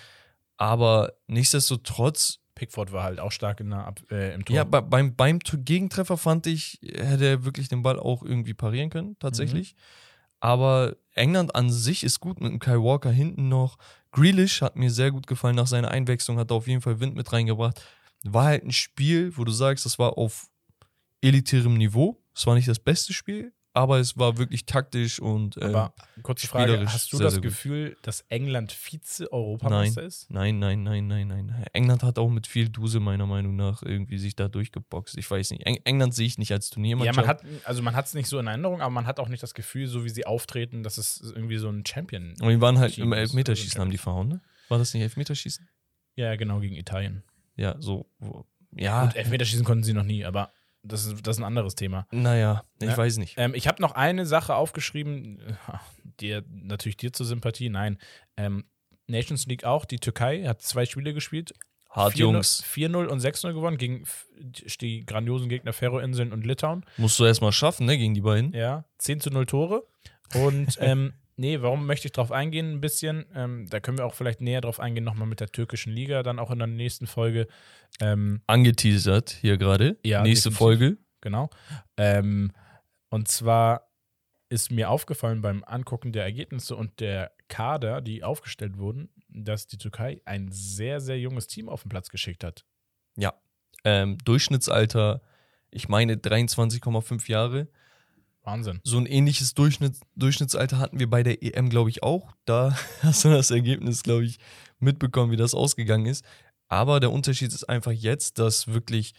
Aber 0.57 1.13
nichtsdestotrotz, 1.27 2.39
Pickford 2.55 2.91
war 2.91 3.03
halt 3.03 3.19
auch 3.19 3.31
stark 3.31 3.61
in 3.61 3.69
der 3.69 3.85
Ab 3.85 4.01
äh, 4.11 4.33
im 4.33 4.43
Tor. 4.43 4.55
ja, 4.55 4.65
bei, 4.65 4.81
beim, 4.81 5.15
beim 5.15 5.39
Gegentreffer 5.39 6.17
fand 6.17 6.47
ich, 6.47 6.79
hätte 6.81 7.25
er 7.25 7.45
wirklich 7.45 7.69
den 7.69 7.81
Ball 7.81 7.97
auch 7.97 8.23
irgendwie 8.23 8.53
parieren 8.53 8.89
können, 8.89 9.17
tatsächlich. 9.19 9.75
Aber 10.41 10.95
England 11.13 11.55
an 11.55 11.69
sich 11.69 12.03
ist 12.03 12.19
gut 12.19 12.41
mit 12.41 12.51
dem 12.51 12.59
Kai 12.59 12.77
Walker 12.77 13.11
hinten 13.11 13.49
noch. 13.49 13.77
Grealish 14.11 14.61
hat 14.61 14.75
mir 14.75 14.89
sehr 14.89 15.11
gut 15.11 15.27
gefallen 15.27 15.55
nach 15.55 15.67
seiner 15.67 15.91
Einwechslung, 15.91 16.37
hat 16.37 16.51
da 16.51 16.55
auf 16.55 16.67
jeden 16.67 16.81
Fall 16.81 16.99
Wind 16.99 17.15
mit 17.15 17.31
reingebracht. 17.31 17.81
War 18.23 18.45
halt 18.45 18.63
ein 18.63 18.71
Spiel, 18.71 19.37
wo 19.37 19.43
du 19.43 19.51
sagst, 19.51 19.85
das 19.85 19.99
war 19.99 20.17
auf 20.17 20.49
elitärem 21.21 21.75
Niveau. 21.75 22.21
Es 22.33 22.47
war 22.47 22.55
nicht 22.55 22.67
das 22.67 22.79
beste 22.79 23.13
Spiel, 23.13 23.53
aber 23.79 23.99
es 23.99 24.17
war 24.17 24.37
wirklich 24.37 24.65
taktisch 24.65 25.19
und. 25.19 25.55
Äh, 25.57 25.65
Aber 25.65 25.93
kurze 26.21 26.47
Frage: 26.47 26.85
Hast 26.85 27.13
du 27.13 27.17
sehr, 27.17 27.25
das 27.25 27.33
sehr 27.35 27.41
gut. 27.41 27.51
Gefühl, 27.51 27.97
dass 28.01 28.21
England 28.27 28.71
Vize-Europameister 28.73 30.03
ist? 30.03 30.29
Nein, 30.29 30.59
nein, 30.59 30.83
nein, 30.83 31.07
nein, 31.07 31.27
nein. 31.27 31.65
England 31.73 32.03
hat 32.03 32.19
auch 32.19 32.29
mit 32.29 32.45
viel 32.47 32.69
Duse 32.69 32.99
meiner 32.99 33.25
Meinung 33.25 33.55
nach 33.55 33.81
irgendwie 33.81 34.17
sich 34.17 34.35
da 34.35 34.47
durchgeboxt. 34.47 35.17
Ich 35.17 35.29
weiß 35.29 35.51
nicht. 35.51 35.65
Eng 35.65 35.79
England 35.85 36.13
sehe 36.13 36.27
ich 36.27 36.37
nicht 36.37 36.51
als 36.51 36.69
Ja, 36.69 36.73
Turniermannschaft. 36.75 37.17
man 37.17 37.27
hat, 37.27 37.43
also 37.63 37.81
man 37.81 37.95
hat 37.95 38.05
es 38.05 38.13
nicht 38.13 38.27
so 38.27 38.37
in 38.39 38.47
Erinnerung, 38.47 38.81
aber 38.81 38.91
man 38.91 39.07
hat 39.07 39.19
auch 39.19 39.29
nicht 39.29 39.41
das 39.41 39.53
Gefühl, 39.53 39.87
so 39.87 40.03
wie 40.03 40.09
sie 40.09 40.25
auftreten, 40.25 40.83
dass 40.83 40.97
es 40.97 41.21
irgendwie 41.21 41.57
so 41.57 41.69
ein 41.69 41.85
Champion. 41.85 42.35
Und 42.41 42.49
die 42.49 42.59
waren 42.61 42.77
halt 42.79 42.93
Team 42.95 43.05
im 43.05 43.13
ist, 43.13 43.19
Elfmeterschießen, 43.19 43.71
also 43.77 43.81
haben 43.81 43.91
die 43.91 43.97
verhauen, 43.97 44.27
ne? 44.27 44.41
War 44.67 44.77
das 44.77 44.93
nicht 44.93 45.03
Elfmeterschießen? 45.03 45.67
Ja, 46.15 46.35
genau, 46.35 46.59
gegen 46.59 46.75
Italien. 46.75 47.23
Ja, 47.55 47.75
so. 47.79 48.05
Ja, 48.75 49.05
Gut, 49.05 49.15
Elfmeterschießen 49.15 49.65
konnten 49.65 49.83
sie 49.83 49.93
noch 49.93 50.03
nie, 50.03 50.25
aber 50.25 50.51
das 50.83 51.05
ist, 51.05 51.25
das 51.27 51.35
ist 51.37 51.41
ein 51.41 51.45
anderes 51.45 51.75
Thema. 51.75 52.07
naja, 52.11 52.63
ich 52.81 52.89
Ja. 52.89 52.97
weiß 52.97 53.17
nicht. 53.17 53.35
Ähm, 53.37 53.53
ich 53.53 53.67
habe 53.67 53.81
noch 53.81 53.93
eine 53.93 54.25
Sache 54.25 54.55
aufgeschrieben, 54.55 55.39
dir, 56.19 56.43
natürlich 56.49 56.97
dir 56.97 57.11
zur 57.13 57.25
Sympathie, 57.25 57.69
nein. 57.69 57.97
Ähm, 58.37 58.65
Nations 59.07 59.45
League 59.47 59.63
auch, 59.63 59.85
die 59.85 59.97
Türkei 59.99 60.43
hat 60.45 60.61
zwei 60.61 60.85
Spiele 60.85 61.13
gespielt. 61.13 61.53
Hart, 61.89 62.13
4-0 62.13 62.17
Jungs. 62.19 62.63
4-0 62.63 63.05
und 63.07 63.19
6-0 63.19 63.53
gewonnen 63.53 63.77
gegen 63.77 64.03
die 64.81 65.05
grandiosen 65.05 65.49
Gegner 65.49 65.73
Färöerinseln 65.73 66.31
und 66.31 66.45
Litauen. 66.45 66.85
Musst 66.97 67.17
du 67.19 67.25
erstmal 67.25 67.51
schaffen, 67.51 67.87
ne, 67.87 67.97
gegen 67.97 68.13
die 68.13 68.21
beiden. 68.21 68.53
Ja, 68.53 68.85
10 68.99 69.21
zu 69.21 69.31
0 69.31 69.47
Tore. 69.47 69.87
Und 70.35 70.77
ähm, 70.79 71.13
nee, 71.39 71.61
warum 71.61 71.85
möchte 71.85 72.07
ich 72.07 72.11
drauf 72.11 72.31
eingehen 72.31 72.73
ein 72.73 72.81
bisschen? 72.81 73.25
Ähm, 73.33 73.67
da 73.69 73.79
können 73.79 73.97
wir 73.97 74.05
auch 74.05 74.13
vielleicht 74.13 74.41
näher 74.41 74.61
drauf 74.61 74.79
eingehen, 74.79 75.03
nochmal 75.03 75.27
mit 75.27 75.39
der 75.39 75.51
türkischen 75.51 75.91
Liga, 75.93 76.21
dann 76.21 76.37
auch 76.37 76.51
in 76.51 76.59
der 76.59 76.67
nächsten 76.67 77.07
Folge. 77.07 77.47
Ähm, 78.01 78.41
Angeteasert 78.45 79.31
hier 79.31 79.57
gerade. 79.57 79.97
Ja, 80.05 80.21
Nächste. 80.21 80.51
Folge. 80.51 80.97
genau. 81.21 81.49
Ähm, 81.97 82.51
und 83.09 83.27
zwar 83.27 83.89
ist 84.49 84.71
mir 84.71 84.89
aufgefallen 84.89 85.41
beim 85.41 85.63
Angucken 85.63 86.11
der 86.11 86.23
Ergebnisse 86.23 86.75
und 86.75 86.99
der 86.99 87.31
Kader, 87.47 88.01
die 88.01 88.23
aufgestellt 88.23 88.77
wurden, 88.77 89.09
dass 89.29 89.67
die 89.67 89.77
Türkei 89.77 90.21
ein 90.25 90.51
sehr, 90.51 90.99
sehr 90.99 91.19
junges 91.19 91.47
Team 91.47 91.69
auf 91.69 91.83
den 91.83 91.89
Platz 91.89 92.09
geschickt 92.09 92.43
hat. 92.43 92.65
Ja. 93.15 93.33
Ähm, 93.85 94.17
Durchschnittsalter, 94.25 95.21
ich 95.71 95.87
meine 95.87 96.15
23,5 96.15 97.29
Jahre. 97.29 97.69
Wahnsinn. 98.43 98.79
So 98.83 98.97
ein 98.97 99.05
ähnliches 99.05 99.53
Durchschnitt, 99.53 99.95
Durchschnittsalter 100.15 100.79
hatten 100.79 100.99
wir 100.99 101.09
bei 101.09 101.23
der 101.23 101.43
EM, 101.43 101.69
glaube 101.69 101.89
ich, 101.89 102.03
auch. 102.03 102.31
Da 102.45 102.75
hast 103.01 103.25
du 103.25 103.29
das 103.29 103.51
Ergebnis, 103.51 104.03
glaube 104.03 104.25
ich, 104.25 104.39
mitbekommen, 104.79 105.31
wie 105.31 105.37
das 105.37 105.53
ausgegangen 105.53 106.05
ist. 106.05 106.25
Aber 106.67 106.99
der 106.99 107.11
Unterschied 107.11 107.51
ist 107.51 107.67
einfach 107.67 107.91
jetzt, 107.91 108.39
dass 108.39 108.67
wirklich 108.67 109.13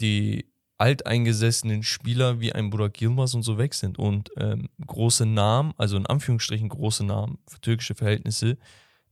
die 0.00 0.50
alteingesessenen 0.78 1.82
Spieler 1.82 2.40
wie 2.40 2.52
ein 2.52 2.70
Burak 2.70 3.00
Yilmaz 3.00 3.34
und 3.34 3.42
so 3.42 3.58
weg 3.58 3.74
sind 3.74 3.98
und 3.98 4.30
ähm, 4.36 4.68
große 4.86 5.24
Namen, 5.24 5.72
also 5.78 5.96
in 5.96 6.06
Anführungsstrichen 6.06 6.68
große 6.68 7.04
Namen 7.04 7.38
für 7.48 7.60
türkische 7.60 7.94
Verhältnisse, 7.94 8.58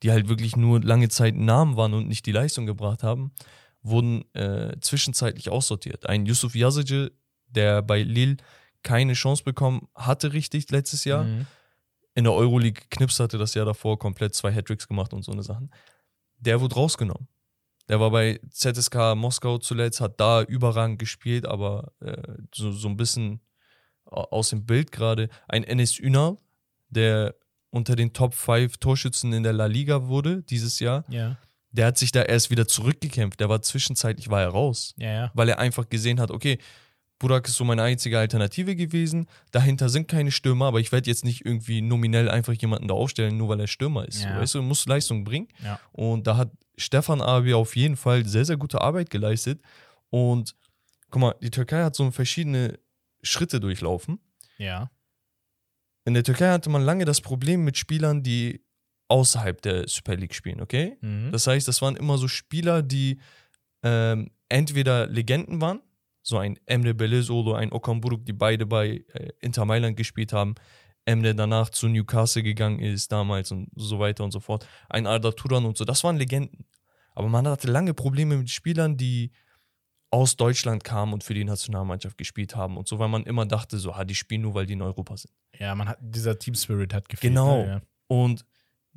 die 0.02 0.10
halt 0.10 0.28
wirklich 0.28 0.56
nur 0.56 0.82
lange 0.82 1.08
Zeit 1.08 1.34
Namen 1.34 1.76
waren 1.76 1.94
und 1.94 2.06
nicht 2.06 2.26
die 2.26 2.32
Leistung 2.32 2.66
gebracht 2.66 3.02
haben, 3.02 3.32
wurden 3.82 4.24
äh, 4.34 4.76
zwischenzeitlich 4.80 5.48
aussortiert. 5.48 6.06
Ein 6.06 6.26
Yusuf 6.26 6.54
Yazıcı, 6.54 7.12
der 7.46 7.82
bei 7.82 8.02
Lille 8.02 8.36
keine 8.84 9.14
Chance 9.14 9.42
bekommen 9.42 9.88
hatte 9.96 10.32
richtig 10.32 10.70
letztes 10.70 11.04
Jahr. 11.04 11.24
Mhm. 11.24 11.46
In 12.14 12.22
der 12.24 12.32
Euroleague 12.32 12.84
Knips 12.90 13.18
hatte 13.18 13.38
das 13.38 13.54
Jahr 13.54 13.66
davor 13.66 13.98
komplett 13.98 14.34
zwei 14.36 14.52
Hattricks 14.54 14.86
gemacht 14.86 15.12
und 15.12 15.24
so 15.24 15.32
eine 15.32 15.42
Sachen. 15.42 15.72
Der 16.38 16.60
wurde 16.60 16.76
rausgenommen. 16.76 17.26
Der 17.88 17.98
war 18.00 18.10
bei 18.12 18.40
ZSK 18.50 19.14
Moskau 19.16 19.58
zuletzt, 19.58 20.00
hat 20.00 20.20
da 20.20 20.42
überragend 20.42 20.98
gespielt, 21.00 21.44
aber 21.44 21.92
äh, 22.00 22.22
so, 22.54 22.70
so 22.72 22.88
ein 22.88 22.96
bisschen 22.96 23.40
au- 24.06 24.28
aus 24.30 24.50
dem 24.50 24.64
Bild 24.64 24.92
gerade. 24.92 25.28
Ein 25.48 25.64
Enes 25.64 25.98
Ünal, 25.98 26.36
der 26.88 27.34
unter 27.70 27.96
den 27.96 28.12
Top 28.12 28.32
5 28.34 28.76
Torschützen 28.78 29.32
in 29.32 29.42
der 29.42 29.52
La 29.52 29.66
Liga 29.66 30.06
wurde 30.06 30.42
dieses 30.44 30.78
Jahr, 30.78 31.04
Ja, 31.08 31.36
der 31.72 31.86
hat 31.86 31.98
sich 31.98 32.12
da 32.12 32.22
erst 32.22 32.50
wieder 32.50 32.68
zurückgekämpft. 32.68 33.40
Der 33.40 33.48
war 33.48 33.60
zwischenzeitlich 33.60 34.30
war 34.30 34.40
er 34.40 34.48
raus 34.50 34.94
ja, 34.96 35.12
ja. 35.12 35.30
weil 35.34 35.48
er 35.48 35.58
einfach 35.58 35.88
gesehen 35.88 36.20
hat, 36.20 36.30
okay, 36.30 36.58
Burak 37.18 37.46
ist 37.46 37.56
so 37.56 37.64
meine 37.64 37.82
einzige 37.82 38.18
Alternative 38.18 38.74
gewesen. 38.76 39.26
Dahinter 39.50 39.88
sind 39.88 40.08
keine 40.08 40.30
Stürmer, 40.30 40.66
aber 40.66 40.80
ich 40.80 40.92
werde 40.92 41.08
jetzt 41.08 41.24
nicht 41.24 41.46
irgendwie 41.46 41.80
nominell 41.80 42.28
einfach 42.28 42.52
jemanden 42.54 42.88
da 42.88 42.94
aufstellen, 42.94 43.36
nur 43.36 43.48
weil 43.48 43.60
er 43.60 43.66
Stürmer 43.66 44.06
ist. 44.06 44.22
Ja. 44.22 44.38
Weißt 44.38 44.54
du, 44.54 44.62
musst 44.62 44.88
Leistung 44.88 45.24
bringen. 45.24 45.48
Ja. 45.62 45.80
Und 45.92 46.26
da 46.26 46.36
hat 46.36 46.50
Stefan 46.76 47.20
Abi 47.20 47.54
auf 47.54 47.76
jeden 47.76 47.96
Fall 47.96 48.26
sehr, 48.26 48.44
sehr 48.44 48.56
gute 48.56 48.80
Arbeit 48.80 49.10
geleistet. 49.10 49.62
Und 50.10 50.54
guck 51.10 51.20
mal, 51.20 51.34
die 51.40 51.50
Türkei 51.50 51.82
hat 51.82 51.94
so 51.94 52.10
verschiedene 52.10 52.78
Schritte 53.22 53.60
durchlaufen. 53.60 54.18
Ja. 54.58 54.90
In 56.04 56.14
der 56.14 56.24
Türkei 56.24 56.50
hatte 56.50 56.68
man 56.68 56.82
lange 56.82 57.04
das 57.04 57.20
Problem 57.20 57.64
mit 57.64 57.78
Spielern, 57.78 58.22
die 58.22 58.62
außerhalb 59.08 59.60
der 59.62 59.88
Super 59.88 60.16
League 60.16 60.34
spielen, 60.34 60.60
okay? 60.60 60.96
Mhm. 61.00 61.30
Das 61.32 61.46
heißt, 61.46 61.68
das 61.68 61.80
waren 61.82 61.96
immer 61.96 62.18
so 62.18 62.28
Spieler, 62.28 62.82
die 62.82 63.20
ähm, 63.82 64.30
entweder 64.48 65.06
Legenden 65.06 65.60
waren, 65.60 65.80
so 66.24 66.38
ein 66.38 66.58
Emre 66.66 66.94
Belözoğlu, 66.94 67.54
ein 67.54 67.70
Okan 67.70 68.00
Buruk, 68.00 68.24
die 68.24 68.32
beide 68.32 68.66
bei 68.66 69.04
äh, 69.12 69.28
Inter 69.40 69.66
Mailand 69.66 69.96
gespielt 69.96 70.32
haben. 70.32 70.54
Emre 71.04 71.34
danach 71.34 71.68
zu 71.68 71.86
Newcastle 71.86 72.42
gegangen 72.42 72.78
ist 72.78 73.12
damals 73.12 73.52
und 73.52 73.68
so 73.76 73.98
weiter 73.98 74.24
und 74.24 74.30
so 74.30 74.40
fort. 74.40 74.66
Ein 74.88 75.06
Arda 75.06 75.32
Turan 75.32 75.66
und 75.66 75.76
so, 75.76 75.84
das 75.84 76.02
waren 76.02 76.16
Legenden. 76.16 76.64
Aber 77.14 77.28
man 77.28 77.46
hatte 77.46 77.70
lange 77.70 77.92
Probleme 77.92 78.38
mit 78.38 78.50
Spielern, 78.50 78.96
die 78.96 79.32
aus 80.10 80.36
Deutschland 80.36 80.82
kamen 80.82 81.12
und 81.12 81.22
für 81.22 81.34
die 81.34 81.44
Nationalmannschaft 81.44 82.16
gespielt 82.16 82.56
haben 82.56 82.78
und 82.78 82.88
so, 82.88 82.98
weil 82.98 83.08
man 83.08 83.24
immer 83.24 83.44
dachte, 83.44 83.78
so, 83.78 83.94
ha, 83.94 84.04
die 84.04 84.14
spielen 84.14 84.42
nur, 84.42 84.54
weil 84.54 84.64
die 84.64 84.72
in 84.72 84.82
Europa 84.82 85.16
sind. 85.18 85.32
ja, 85.58 85.74
man 85.74 85.88
hat, 85.88 85.98
dieser 86.00 86.38
Team 86.38 86.54
Spirit 86.54 86.94
hat 86.94 87.08
gefehlt. 87.08 87.32
Genau. 87.32 87.64
Ne? 87.64 87.68
Ja. 87.68 87.82
Und 88.06 88.46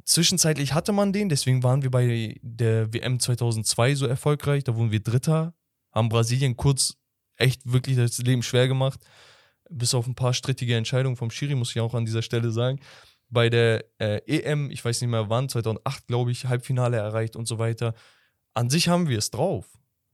zwischenzeitlich 0.06 0.74
hatte 0.74 0.94
man 0.94 1.12
den, 1.12 1.28
deswegen 1.28 1.62
waren 1.64 1.82
wir 1.82 1.92
bei 1.92 2.40
der 2.42 2.94
WM 2.94 3.20
2002 3.20 3.96
so 3.96 4.06
erfolgreich. 4.06 4.64
Da 4.64 4.76
wurden 4.76 4.92
wir 4.92 5.02
Dritter, 5.02 5.54
haben 5.92 6.08
Brasilien 6.08 6.56
kurz 6.56 6.96
echt 7.38 7.62
wirklich 7.72 7.96
das 7.98 8.18
Leben 8.20 8.44
schwer 8.44 8.68
gemacht. 8.68 9.00
Bis 9.70 9.94
auf 9.94 10.08
ein 10.08 10.16
paar 10.16 10.34
strittige 10.34 10.76
Entscheidungen 10.76 11.16
vom 11.18 11.30
Schiri, 11.32 11.56
muss 11.56 11.72
ich 11.76 11.82
auch 11.82 11.94
an 11.94 12.06
dieser 12.06 12.22
Stelle 12.22 12.52
sagen. 12.52 12.80
Bei 13.30 13.50
der 13.50 13.84
äh, 14.00 14.22
EM, 14.26 14.72
ich 14.72 14.84
weiß 14.86 15.02
nicht 15.02 15.10
mehr 15.10 15.30
wann, 15.30 15.50
2008, 15.50 16.08
glaube 16.08 16.32
ich, 16.32 16.46
Halbfinale 16.46 16.98
erreicht 16.98 17.36
und 17.36 17.48
so 17.48 17.60
weiter. 17.60 17.94
An 18.54 18.70
sich 18.70 18.88
haben 18.88 19.10
wir 19.10 19.18
es 19.18 19.30
drauf. 19.32 19.66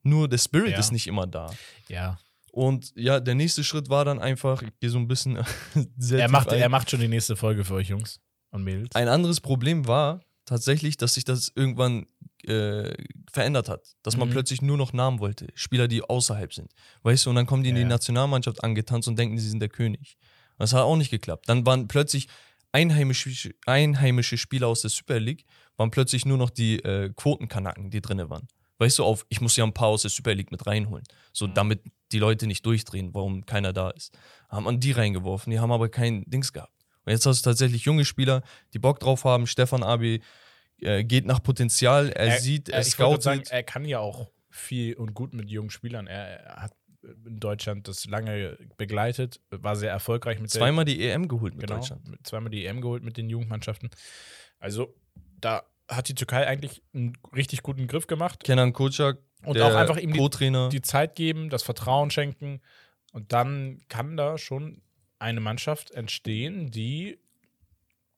Nur 0.01 0.27
der 0.27 0.39
Spirit 0.39 0.71
Ja. 0.71 0.79
ist 0.79 0.91
nicht 0.91 1.07
immer 1.07 1.27
da. 1.27 1.51
ja. 1.87 2.17
Und 2.51 2.91
ja, 2.95 3.19
der 3.19 3.33
nächste 3.33 3.63
Schritt 3.63 3.89
war 3.89 4.05
dann 4.05 4.19
einfach, 4.19 4.61
ich 4.61 4.69
gehe 4.79 4.89
so 4.91 4.99
ein 4.99 5.07
bisschen 5.07 5.39
sehr 5.97 6.19
Er, 6.19 6.29
macht, 6.29 6.49
ein. 6.49 6.59
er 6.59 6.69
macht 6.69 6.91
schon 6.91 6.99
die 6.99 7.07
nächste 7.07 7.35
Folge 7.35 7.63
für 7.65 7.73
euch 7.73 7.89
Jungs 7.89 8.19
und 8.51 8.63
Mädels. 8.63 8.93
Ein 8.95 9.07
anderes 9.07 9.41
Problem 9.41 9.87
war 9.87 10.21
tatsächlich, 10.45 10.97
dass 10.97 11.15
sich 11.15 11.23
das 11.25 11.51
irgendwann 11.55 12.05
äh, 12.47 12.93
verändert 13.31 13.69
hat. 13.69 13.95
Dass 14.03 14.17
man 14.17 14.27
Mhm. 14.29 14.33
plötzlich 14.33 14.61
nur 14.61 14.77
noch 14.77 14.93
Namen 14.93 15.19
wollte. 15.19 15.47
Spieler, 15.55 15.87
die 15.87 16.01
außerhalb 16.01 16.53
sind. 16.53 16.71
Weißt 17.03 17.25
du, 17.25 17.29
und 17.29 17.35
dann 17.35 17.45
kommen 17.45 17.63
die 17.63 17.69
in 17.69 17.75
Ja, 17.77 17.83
die. 17.83 17.89
Nationalmannschaft 17.89 18.63
angetanzt 18.63 19.07
und 19.07 19.17
denken, 19.17 19.37
sie 19.37 19.49
sind 19.49 19.59
der 19.59 19.69
König. 19.69 20.17
Das 20.57 20.73
hat 20.73 20.81
auch 20.81 20.95
nicht 20.97 21.09
geklappt. 21.11 21.49
Dann 21.49 21.65
waren 21.65 21.87
plötzlich 21.87 22.27
einheimische, 22.71 23.51
einheimische 23.65 24.37
Spieler 24.37 24.67
aus 24.67 24.81
der 24.81 24.89
Super 24.89 25.19
League, 25.19 25.45
waren 25.77 25.91
plötzlich 25.91 26.25
nur 26.25 26.37
noch 26.37 26.49
die 26.49 26.79
äh, 26.83 27.09
Quotenkanaken, 27.15 27.89
die 27.89 28.01
drinne 28.01 28.29
waren. 28.29 28.47
Weißt 28.79 28.99
du, 28.99 29.03
auf, 29.03 29.25
ich 29.29 29.39
muss 29.41 29.55
ja 29.55 29.63
ein 29.63 29.73
paar 29.73 29.87
aus 29.89 30.01
der 30.01 30.11
Super 30.11 30.33
League 30.33 30.51
mit 30.51 30.65
reinholen. 30.65 31.03
So, 31.31 31.47
Mhm. 31.47 31.53
damit 31.53 31.81
die 32.11 32.19
Leute 32.19 32.47
nicht 32.47 32.65
durchdrehen, 32.65 33.13
warum 33.13 33.45
keiner 33.45 33.73
da 33.73 33.89
ist. 33.91 34.17
Haben 34.49 34.65
man 34.65 34.79
die 34.79 34.91
reingeworfen, 34.91 35.51
die 35.51 35.59
haben 35.59 35.71
aber 35.71 35.89
kein 35.89 36.23
Dings 36.27 36.53
gehabt. 36.53 36.71
Und 37.05 37.11
jetzt 37.11 37.25
hast 37.25 37.45
du 37.45 37.49
tatsächlich 37.49 37.83
junge 37.85 38.05
Spieler, 38.05 38.41
die 38.73 38.79
Bock 38.79 38.99
drauf 38.99 39.25
haben. 39.25 39.45
Stefan 39.47 39.83
Abi 39.83 40.21
äh, 40.79 41.03
geht 41.03 41.25
nach 41.25 41.41
Potenzial, 41.41 42.09
er, 42.09 42.39
sieht, 42.39 42.69
er, 42.69 42.81
ich 42.81 42.97
wollte 42.99 43.21
scoutet. 43.21 43.23
sagen, 43.23 43.43
er 43.49 43.63
kann 43.63 43.85
ja 43.85 43.99
auch 43.99 44.31
viel 44.49 44.95
und 44.95 45.13
gut 45.13 45.33
mit 45.33 45.49
jungen 45.49 45.69
Spielern. 45.69 46.07
Er, 46.07 46.41
er 46.41 46.61
hat 46.63 46.73
in 47.25 47.39
Deutschland 47.39 47.87
das 47.87 48.05
lange 48.05 48.57
begleitet, 48.77 49.41
war 49.49 49.75
sehr 49.75 49.91
erfolgreich 49.91 50.39
mit 50.39 50.51
zweimal 50.51 50.85
die 50.85 51.05
EM 51.05 51.27
geholt 51.27 51.53
der, 51.53 51.57
mit 51.57 51.67
genau, 51.67 51.79
Deutschland. 51.79 52.07
zweimal 52.23 52.49
die 52.49 52.65
EM 52.65 52.81
geholt 52.81 53.03
mit 53.03 53.17
den 53.17 53.29
Jugendmannschaften. 53.29 53.89
Also 54.59 54.95
da 55.41 55.63
hat 55.89 56.07
die 56.07 56.15
Türkei 56.15 56.47
eigentlich 56.47 56.81
einen 56.93 57.17
richtig 57.35 57.61
guten 57.61 57.87
Griff 57.87 58.07
gemacht 58.07 58.43
Kenan 58.43 58.71
Kocak, 58.71 59.17
und 59.43 59.57
der 59.57 59.67
auch 59.67 59.75
einfach 59.75 59.97
ihm 59.97 60.13
die, 60.13 60.69
die 60.69 60.81
Zeit 60.81 61.15
geben, 61.15 61.49
das 61.49 61.63
Vertrauen 61.63 62.09
schenken 62.09 62.61
und 63.11 63.33
dann 63.33 63.79
kann 63.89 64.15
da 64.15 64.37
schon 64.37 64.81
eine 65.19 65.39
Mannschaft 65.39 65.91
entstehen, 65.91 66.71
die 66.71 67.19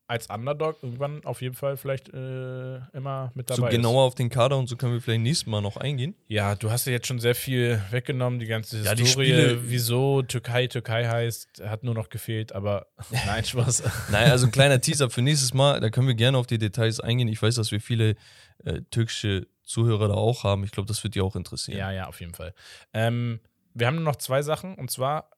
als 0.08 0.28
Underdog 0.30 0.78
irgendwann 0.84 1.26
auf 1.26 1.42
jeden 1.42 1.56
Fall 1.56 1.78
vielleicht 1.78 2.10
äh, 2.14 2.76
immer 2.96 3.32
mit 3.34 3.50
So 3.50 3.56
dabei 3.56 3.70
genauer 3.72 4.04
auf 4.04 4.14
den 4.16 4.30
Kader 4.30 4.58
und 4.58 4.68
so 4.68 4.76
können 4.76 4.94
wir 4.94 5.02
vielleicht 5.02 5.22
nächstes 5.22 5.48
Mal 5.48 5.62
noch 5.62 5.78
eingehen. 5.78 6.12
ist. 6.12 6.20
Ja, 6.30 6.56
du 6.56 6.70
hast 6.70 6.86
ja 6.86 6.92
jetzt 6.92 7.08
schon 7.08 7.20
sehr 7.20 7.34
viel 7.34 7.82
weggenommen, 7.90 8.40
die 8.40 8.46
ganze 8.46 8.82
Ja, 8.84 8.94
die 8.94 9.04
Historie, 9.04 9.32
Spiele- 9.34 9.60
wieso 9.70 10.22
Türkei 10.22 10.68
Türkei 10.68 11.06
heißt, 11.08 11.64
hat 11.66 11.84
nur 11.84 11.96
noch 11.96 12.10
gefehlt, 12.10 12.54
aber 12.54 12.86
nein, 13.26 13.44
Spaß. 13.44 13.84
Nein, 14.12 14.30
also 14.30 14.46
ein 14.46 14.52
kleiner 14.52 14.80
Teaser 14.80 15.10
für 15.10 15.22
nächstes 15.24 15.54
Mal, 15.54 15.80
da 15.80 15.90
können 15.90 16.08
wir 16.08 16.16
gerne 16.16 16.38
auf 16.38 16.46
die 16.48 16.58
Details 16.60 17.00
eingehen. 17.00 17.28
Ich 17.28 17.42
weiß, 17.42 17.56
dass 17.56 17.72
wir 17.72 17.82
viele 17.82 18.16
äh, 18.64 18.82
türkische 18.92 19.48
Zuhörer 19.64 20.08
da 20.10 20.14
auch 20.14 20.44
haben. 20.44 20.64
Ich 20.64 20.72
glaube, 20.72 20.86
das 20.88 21.04
wird 21.04 21.16
die 21.16 21.22
auch 21.22 21.36
interessieren. 21.36 21.80
Ja, 21.80 21.92
ja, 21.92 22.06
auf 22.08 22.20
jeden 22.20 22.36
Fall. 22.36 22.54
Ähm, 22.94 23.40
wir 23.74 23.88
haben 23.88 23.96
nur 23.96 24.04
noch 24.06 24.18
zwei 24.18 24.44
Sachen 24.44 24.76
und 24.76 24.92
zwar 24.92 25.32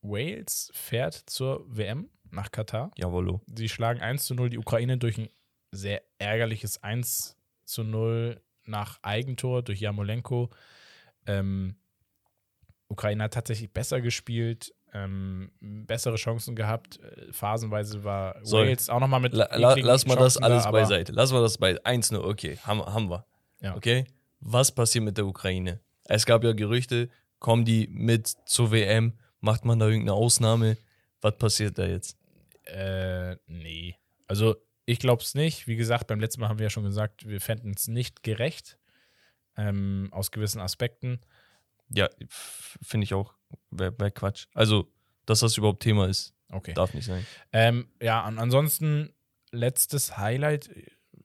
Wales 0.00 0.70
fährt 0.74 1.14
zur 1.26 1.64
WM 1.68 2.08
nach 2.30 2.50
Katar. 2.50 2.90
Jawollo. 2.96 3.40
Sie 3.54 3.68
schlagen 3.68 4.00
1 4.00 4.24
zu 4.24 4.34
0 4.34 4.50
die 4.50 4.58
Ukraine 4.58 4.98
durch 4.98 5.18
ein 5.18 5.28
sehr 5.72 6.02
ärgerliches 6.18 6.82
1 6.82 7.36
zu 7.64 7.84
0 7.84 8.40
nach 8.64 8.98
Eigentor 9.02 9.62
durch 9.62 9.80
Jamolenko. 9.80 10.50
Ähm, 11.26 11.76
Ukraine 12.88 13.24
hat 13.24 13.34
tatsächlich 13.34 13.70
besser 13.72 14.00
gespielt, 14.00 14.74
ähm, 14.94 15.50
bessere 15.60 16.16
Chancen 16.16 16.56
gehabt. 16.56 16.98
Äh, 17.00 17.32
Phasenweise 17.32 18.02
war 18.04 18.36
So. 18.42 18.58
Wales 18.58 18.88
auch 18.88 19.00
nochmal 19.00 19.20
mit. 19.20 19.34
La, 19.34 19.48
la, 19.56 19.74
lass 19.74 20.06
mal 20.06 20.16
das 20.16 20.34
Chancen 20.34 20.40
da, 20.40 20.46
alles 20.46 20.64
aber- 20.64 20.78
beiseite. 20.80 21.12
Lass 21.12 21.32
mal 21.32 21.42
das 21.42 21.58
bei 21.58 21.84
1 21.84 22.10
nur. 22.12 22.24
Okay, 22.26 22.56
haben, 22.62 22.80
haben 22.84 23.10
wir. 23.10 23.26
Ja. 23.60 23.76
Okay? 23.76 24.06
Was 24.40 24.72
passiert 24.72 25.04
mit 25.04 25.18
der 25.18 25.26
Ukraine? 25.26 25.80
Es 26.04 26.24
gab 26.24 26.44
ja 26.44 26.52
Gerüchte, 26.52 27.10
kommen 27.38 27.64
die 27.64 27.88
mit 27.90 28.28
zur 28.46 28.70
WM? 28.70 29.12
Macht 29.40 29.64
man 29.64 29.78
da 29.78 29.86
irgendeine 29.86 30.14
Ausnahme? 30.14 30.76
Was 31.20 31.36
passiert 31.36 31.78
da 31.78 31.86
jetzt? 31.86 32.16
Äh, 32.68 33.36
nee. 33.46 33.96
Also, 34.26 34.56
ich 34.84 34.98
glaube 34.98 35.22
es 35.22 35.34
nicht. 35.34 35.66
Wie 35.66 35.76
gesagt, 35.76 36.06
beim 36.06 36.20
letzten 36.20 36.40
Mal 36.40 36.48
haben 36.48 36.58
wir 36.58 36.66
ja 36.66 36.70
schon 36.70 36.84
gesagt, 36.84 37.28
wir 37.28 37.40
fänden 37.40 37.72
es 37.76 37.88
nicht 37.88 38.22
gerecht. 38.22 38.78
Ähm, 39.56 40.08
aus 40.12 40.30
gewissen 40.30 40.60
Aspekten. 40.60 41.20
Ja, 41.90 42.08
finde 42.28 43.04
ich 43.04 43.14
auch. 43.14 43.34
Wäre 43.70 43.98
wär 43.98 44.10
Quatsch. 44.10 44.46
Also, 44.54 44.92
dass 45.26 45.40
das 45.40 45.56
überhaupt 45.56 45.82
Thema 45.82 46.06
ist, 46.06 46.34
Okay. 46.50 46.74
darf 46.74 46.94
nicht 46.94 47.06
sein. 47.06 47.26
Ähm, 47.52 47.88
ja, 48.00 48.26
und 48.26 48.38
ansonsten 48.38 49.12
letztes 49.50 50.16
Highlight. 50.16 50.70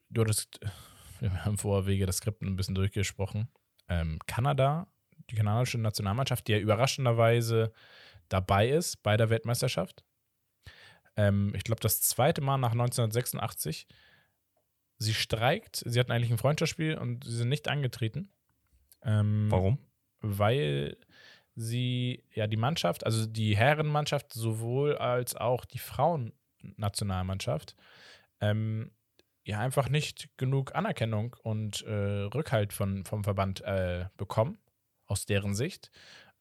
Du 0.10 0.22
hattest, 0.22 0.60
wir 1.20 1.46
haben 1.46 1.58
vorher 1.58 1.86
wegen 1.86 2.06
das 2.06 2.18
Skript 2.18 2.42
ein 2.42 2.56
bisschen 2.56 2.76
durchgesprochen. 2.76 3.50
Ähm, 3.90 4.20
Kanada, 4.26 4.88
die 5.30 5.36
kanadische 5.36 5.78
Nationalmannschaft, 5.78 6.48
die 6.48 6.54
ja 6.54 6.60
überraschenderweise 6.60 7.72
dabei 8.30 8.70
ist 8.70 9.04
bei 9.04 9.18
der 9.18 9.30
Weltmeisterschaft. 9.30 10.04
Ähm, 11.16 11.54
ich 11.56 11.64
glaube, 11.64 11.82
das 11.82 12.02
zweite 12.02 12.42
Mal 12.42 12.58
nach 12.58 12.72
1986. 12.72 13.88
Sie 15.00 15.14
streikt. 15.14 15.84
Sie 15.86 16.00
hatten 16.00 16.12
eigentlich 16.12 16.32
ein 16.32 16.38
Freundschaftsspiel 16.38 16.98
und 16.98 17.24
sie 17.24 17.36
sind 17.36 17.50
nicht 17.50 17.68
angetreten. 17.68 18.30
Ähm, 19.04 19.48
Warum? 19.50 19.78
weil 20.24 20.98
sie 21.56 22.24
ja 22.34 22.48
die 22.48 22.58
Mannschaft, 22.58 23.06
also 23.06 23.28
die 23.28 23.56
Herrenmannschaft 23.56 24.34
sowohl 24.34 24.98
als 24.98 25.36
auch 25.36 25.66
die 25.66 25.78
Frauennationalmannschaft, 25.78 27.76
ähm, 28.42 28.90
ja 29.44 29.60
einfach 29.60 29.90
nicht 29.90 30.36
genug 30.38 30.74
Anerkennung 30.74 31.36
und 31.44 31.84
äh, 31.84 31.92
Rückhalt 32.34 32.74
von, 32.74 33.06
vom 33.06 33.24
Verband 33.24 33.62
äh, 33.62 34.06
bekommen, 34.18 34.58
aus 35.06 35.28
deren 35.28 35.54
Sicht. 35.54 35.92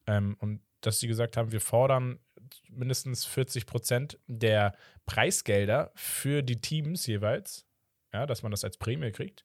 Ähm, 0.07 0.35
und 0.39 0.61
dass 0.81 0.99
sie 0.99 1.07
gesagt 1.07 1.37
haben, 1.37 1.51
wir 1.51 1.61
fordern 1.61 2.19
mindestens 2.69 3.25
40 3.25 3.65
Prozent 3.65 4.19
der 4.27 4.75
Preisgelder 5.05 5.91
für 5.95 6.41
die 6.41 6.61
Teams 6.61 7.07
jeweils, 7.07 7.65
ja, 8.13 8.25
dass 8.25 8.43
man 8.43 8.51
das 8.51 8.63
als 8.63 8.77
Prämie 8.77 9.11
kriegt. 9.11 9.43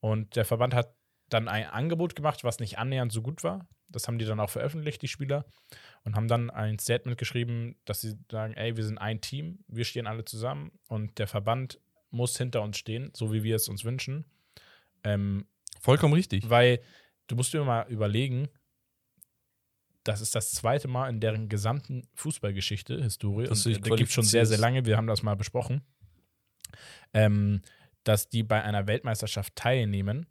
Und 0.00 0.36
der 0.36 0.44
Verband 0.44 0.74
hat 0.74 0.94
dann 1.28 1.48
ein 1.48 1.66
Angebot 1.66 2.14
gemacht, 2.14 2.44
was 2.44 2.60
nicht 2.60 2.78
annähernd 2.78 3.12
so 3.12 3.22
gut 3.22 3.42
war. 3.42 3.66
Das 3.88 4.06
haben 4.06 4.18
die 4.18 4.24
dann 4.24 4.40
auch 4.40 4.50
veröffentlicht, 4.50 5.02
die 5.02 5.08
Spieler, 5.08 5.44
und 6.04 6.16
haben 6.16 6.28
dann 6.28 6.50
ein 6.50 6.78
Statement 6.78 7.18
geschrieben, 7.18 7.76
dass 7.84 8.00
sie 8.00 8.16
sagen, 8.30 8.54
ey, 8.54 8.76
wir 8.76 8.84
sind 8.84 8.98
ein 8.98 9.20
Team, 9.20 9.64
wir 9.68 9.84
stehen 9.84 10.06
alle 10.06 10.24
zusammen 10.24 10.72
und 10.88 11.18
der 11.18 11.26
Verband 11.26 11.80
muss 12.10 12.36
hinter 12.36 12.62
uns 12.62 12.78
stehen, 12.78 13.10
so 13.14 13.32
wie 13.32 13.42
wir 13.42 13.56
es 13.56 13.68
uns 13.68 13.84
wünschen. 13.84 14.24
Ähm, 15.04 15.46
Vollkommen 15.80 16.14
richtig. 16.14 16.48
weil 16.48 16.80
du 17.26 17.36
musst 17.36 17.52
dir 17.52 17.64
mal 17.64 17.86
überlegen, 17.88 18.48
das 20.06 20.20
ist 20.20 20.34
das 20.34 20.50
zweite 20.52 20.88
Mal 20.88 21.08
in 21.08 21.20
deren 21.20 21.48
gesamten 21.48 22.06
Fußballgeschichte, 22.14 23.02
Historie, 23.02 23.48
dich 23.48 23.66
und 23.66 23.90
da 23.90 23.96
gibt 23.96 24.10
schon 24.10 24.24
sehr, 24.24 24.46
sehr 24.46 24.58
lange, 24.58 24.84
wir 24.84 24.96
haben 24.96 25.06
das 25.06 25.22
mal 25.22 25.36
besprochen, 25.36 25.82
ähm, 27.12 27.62
dass 28.04 28.28
die 28.28 28.42
bei 28.42 28.62
einer 28.62 28.86
Weltmeisterschaft 28.86 29.56
teilnehmen 29.56 30.26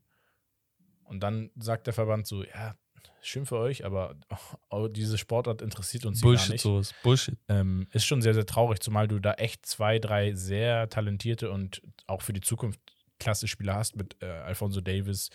und 1.04 1.22
dann 1.22 1.52
sagt 1.58 1.88
der 1.88 1.94
Verband 1.94 2.28
so, 2.28 2.44
ja, 2.44 2.76
schön 3.22 3.46
für 3.46 3.58
euch, 3.58 3.86
aber 3.86 4.16
oh, 4.70 4.88
diese 4.88 5.18
Sportart 5.18 5.62
interessiert 5.62 6.06
uns 6.06 6.20
hier 6.20 6.28
gar 6.28 6.32
Bullshit 6.32 6.52
nicht. 6.52 6.62
sowas. 6.62 6.94
Bullshit. 7.04 7.38
Ähm, 7.48 7.88
ist 7.92 8.06
schon 8.06 8.22
sehr, 8.22 8.34
sehr 8.34 8.46
traurig, 8.46 8.80
zumal 8.80 9.08
du 9.08 9.20
da 9.20 9.34
echt 9.34 9.66
zwei, 9.66 10.00
drei 10.00 10.34
sehr 10.34 10.90
talentierte 10.90 11.52
und 11.52 11.82
auch 12.08 12.22
für 12.22 12.34
die 12.34 12.42
Zukunft 12.42 12.80
klasse 13.20 13.48
Spieler 13.48 13.76
hast 13.76 13.96
mit 13.96 14.22
äh, 14.22 14.26
Alfonso 14.26 14.82
Davis, 14.82 15.30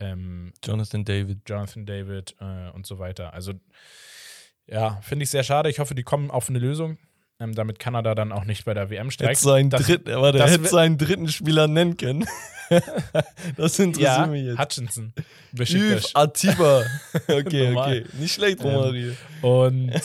ähm, 0.00 0.52
Jonathan 0.64 1.04
David. 1.04 1.40
Jonathan 1.48 1.86
David 1.86 2.34
äh, 2.40 2.70
und 2.70 2.86
so 2.86 2.98
weiter. 2.98 3.32
Also, 3.34 3.52
ja, 4.66 4.98
finde 5.02 5.24
ich 5.24 5.30
sehr 5.30 5.44
schade. 5.44 5.68
Ich 5.70 5.78
hoffe, 5.78 5.94
die 5.94 6.02
kommen 6.02 6.30
auf 6.30 6.48
eine 6.48 6.58
Lösung, 6.58 6.98
ähm, 7.40 7.54
damit 7.54 7.78
Kanada 7.78 8.14
dann 8.14 8.32
auch 8.32 8.44
nicht 8.44 8.64
bei 8.64 8.74
der 8.74 8.90
WM 8.90 9.10
streikt. 9.10 9.38
seinen, 9.38 9.70
Das- 9.70 9.86
dritten, 9.86 10.10
aber 10.10 10.32
der 10.32 10.42
das 10.42 10.52
hätte 10.52 10.68
seinen 10.68 10.98
dritten 10.98 11.28
Spieler 11.28 11.68
nennen 11.68 11.96
können. 11.96 12.24
das 13.56 13.78
interessiert 13.78 13.98
ja, 14.18 14.26
mich 14.26 14.44
jetzt. 14.46 14.58
Hutchinson. 14.58 15.12
Yves. 15.52 16.14
Atiba. 16.14 16.82
Okay, 17.28 17.74
okay. 17.76 18.04
Nicht 18.14 18.34
schlecht, 18.34 18.60
Ähm, 18.64 18.70
Romario. 18.70 19.12
Und, 19.42 19.92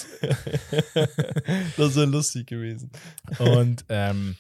Das 1.78 1.96
wäre 1.96 2.06
lustig 2.06 2.48
gewesen. 2.48 2.92
und 3.40 3.86
ähm, 3.90 4.36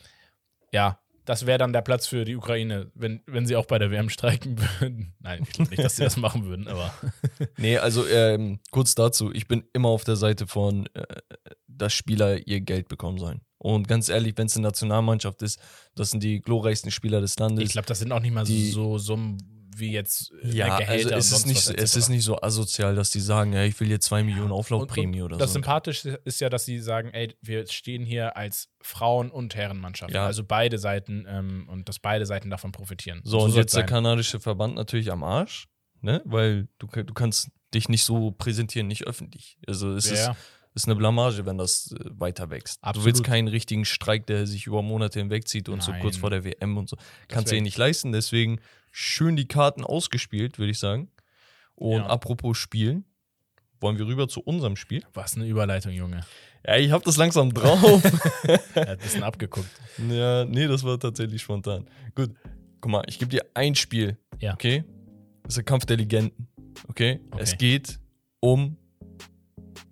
ja, 0.71 0.99
das 1.29 1.45
wäre 1.45 1.59
dann 1.59 1.73
der 1.73 1.83
Platz 1.83 2.07
für 2.07 2.25
die 2.25 2.35
Ukraine, 2.35 2.89
wenn, 2.95 3.21
wenn 3.27 3.45
sie 3.45 3.55
auch 3.55 3.67
bei 3.67 3.77
der 3.77 3.91
WM 3.91 4.09
streiken 4.09 4.57
würden. 4.79 5.13
Nein, 5.19 5.43
ich 5.43 5.49
glaube 5.53 5.69
nicht, 5.69 5.83
dass 5.83 5.95
sie 5.95 6.03
das 6.03 6.17
machen 6.17 6.45
würden, 6.45 6.67
aber 6.67 6.91
Nee, 7.57 7.77
also 7.77 8.07
ähm, 8.07 8.59
kurz 8.71 8.95
dazu. 8.95 9.31
Ich 9.31 9.47
bin 9.47 9.63
immer 9.73 9.89
auf 9.89 10.03
der 10.03 10.15
Seite 10.15 10.47
von, 10.47 10.87
äh, 10.95 11.03
dass 11.67 11.93
Spieler 11.93 12.47
ihr 12.47 12.61
Geld 12.61 12.87
bekommen 12.87 13.19
sollen. 13.19 13.41
Und 13.59 13.87
ganz 13.87 14.09
ehrlich, 14.09 14.33
wenn 14.37 14.47
es 14.47 14.55
eine 14.57 14.63
Nationalmannschaft 14.67 15.43
ist, 15.43 15.59
das 15.93 16.09
sind 16.09 16.23
die 16.23 16.41
glorreichsten 16.41 16.89
Spieler 16.89 17.21
des 17.21 17.37
Landes. 17.37 17.63
ich 17.65 17.71
glaube, 17.73 17.87
das 17.87 17.99
sind 17.99 18.11
auch 18.11 18.21
nicht 18.21 18.33
mal 18.33 18.45
die- 18.45 18.71
so 18.71 18.97
Summen 18.97 19.37
wie 19.79 19.91
jetzt 19.91 20.31
äh, 20.43 20.49
ja, 20.51 20.77
Gehälter 20.79 21.15
also 21.15 21.15
und 21.15 21.19
es 21.19 21.31
ist, 21.31 21.45
nicht, 21.47 21.57
was 21.57 21.65
so- 21.65 21.73
es 21.73 21.95
ist 21.95 22.09
nicht 22.09 22.23
so 22.23 22.41
asozial, 22.41 22.95
dass 22.95 23.11
die 23.11 23.19
sagen, 23.19 23.53
ja, 23.53 23.63
ich 23.63 23.79
will 23.79 23.89
jetzt 23.89 24.05
zwei 24.05 24.23
Millionen 24.23 24.51
Auflaufprämie 24.51 25.19
Und- 25.21 25.25
oder 25.25 25.33
und 25.35 25.41
Das 25.41 25.49
so. 25.51 25.53
Sympathische 25.53 26.19
ist 26.25 26.41
ja, 26.41 26.49
dass 26.49 26.65
sie 26.65 26.79
sagen, 26.79 27.09
ey, 27.13 27.35
wir 27.41 27.65
stehen 27.67 28.05
hier 28.05 28.35
als 28.37 28.69
Frauen- 28.81 29.31
und 29.31 29.55
Herrenmannschaft. 29.55 30.13
Ja. 30.13 30.25
Also 30.25 30.43
beide 30.43 30.77
Seiten 30.77 31.25
ähm, 31.27 31.67
und 31.69 31.87
dass 31.89 31.99
beide 31.99 32.25
Seiten 32.25 32.49
davon 32.49 32.71
profitieren. 32.71 33.21
So, 33.23 33.37
und 33.37 33.51
soll's 33.51 33.55
jetzt 33.55 33.75
der 33.75 33.81
sein. 33.81 33.89
kanadische 33.89 34.39
Verband 34.39 34.75
natürlich 34.75 35.11
am 35.11 35.23
Arsch, 35.23 35.67
ne? 36.01 36.21
Weil 36.25 36.67
du, 36.79 36.87
du 36.87 37.13
kannst 37.13 37.49
dich 37.73 37.87
nicht 37.89 38.03
so 38.03 38.31
präsentieren, 38.31 38.87
nicht 38.87 39.05
öffentlich. 39.05 39.57
Also 39.67 39.93
es 39.93 40.09
Ja, 40.09 40.31
ist 40.31 40.37
eine 40.85 40.95
Blamage, 40.95 41.45
wenn 41.45 41.57
das 41.57 41.91
äh, 41.91 42.05
weiter 42.11 42.49
wächst. 42.49 42.77
Du 42.81 42.87
Absolut. 42.87 43.05
willst 43.05 43.23
keinen 43.23 43.47
richtigen 43.47 43.85
Streik, 43.85 44.25
der 44.27 44.45
sich 44.47 44.65
über 44.67 44.81
Monate 44.81 45.19
hinwegzieht 45.19 45.67
und 45.69 45.81
so 45.83 45.91
kurz 45.93 46.15
Nein. 46.15 46.21
vor 46.21 46.29
der 46.29 46.43
WM 46.43 46.77
und 46.77 46.89
so. 46.89 46.97
Kannst 47.27 47.51
du 47.51 47.55
eh 47.57 47.61
nicht 47.61 47.77
leisten, 47.77 48.11
deswegen 48.11 48.59
schön 48.91 49.35
die 49.35 49.47
Karten 49.47 49.83
ausgespielt, 49.83 50.57
würde 50.59 50.71
ich 50.71 50.79
sagen. 50.79 51.09
Und 51.75 51.97
Ja. 52.01 52.07
apropos 52.07 52.57
Spielen, 52.57 53.05
wollen 53.81 53.97
wir 53.97 54.05
rüber 54.07 54.27
zu 54.27 54.41
unserem 54.41 54.75
Spiel? 54.75 55.03
was 55.13 55.35
eine 55.35 55.47
Überleitung, 55.47 55.91
Junge. 55.91 56.21
Ja, 56.67 56.75
ich 56.77 56.91
habe 56.91 57.03
das 57.05 57.15
langsam 57.17 57.53
drauf. 57.53 57.79
Er 58.43 58.81
hat 58.81 58.89
ein 58.89 58.97
bisschen 58.97 59.23
abgeguckt. 59.23 59.69
ja, 60.09 60.43
nee, 60.45 60.67
das 60.67 60.83
war 60.83 60.99
tatsächlich 60.99 61.41
spontan. 61.41 61.89
Gut, 62.15 62.31
guck 62.81 62.91
mal, 62.91 63.03
ich 63.07 63.17
gebe 63.19 63.29
dir 63.31 63.45
ein 63.53 63.75
Spiel. 63.75 64.17
Ja. 64.39 64.53
Okay? 64.53 64.83
Das 65.43 65.51
ist 65.51 65.57
der 65.57 65.63
Kampf 65.63 65.85
der 65.85 65.97
Legenden. 65.97 66.47
Okay? 66.89 67.19
Okay. 67.31 67.41
Es 67.41 67.57
geht 67.57 67.99
um 68.41 68.75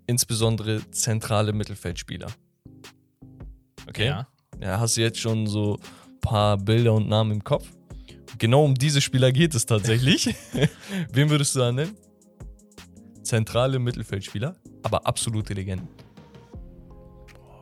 insbesondere 0.08 0.89
zentrale 0.91 1.54
Mittelfeldspieler. 1.54 2.28
Okay? 3.88 4.08
Ja. 4.08 4.28
Ja, 4.60 4.80
hast 4.80 4.98
du 4.98 5.02
jetzt 5.02 5.20
schon 5.20 5.46
so 5.46 5.76
ein 5.76 6.20
paar 6.20 6.58
Bilder 6.58 6.93
und 6.93 7.08
Namen 7.08 7.32
im 7.32 7.43
Kopf? 7.43 7.67
Genau 8.39 8.63
um 8.63 8.74
diese 8.74 9.02
Spieler 9.02 9.32
geht 9.32 9.54
es 9.54 9.65
tatsächlich. 9.65 10.36
Wen 11.12 11.30
würdest 11.30 11.56
du 11.56 11.60
da 11.60 11.72
nennen? 11.72 11.96
Zentrale 13.24 13.78
Mittelfeldspieler, 13.78 14.56
aber 14.84 15.06
absolute 15.06 15.54
Legenden. 15.54 15.89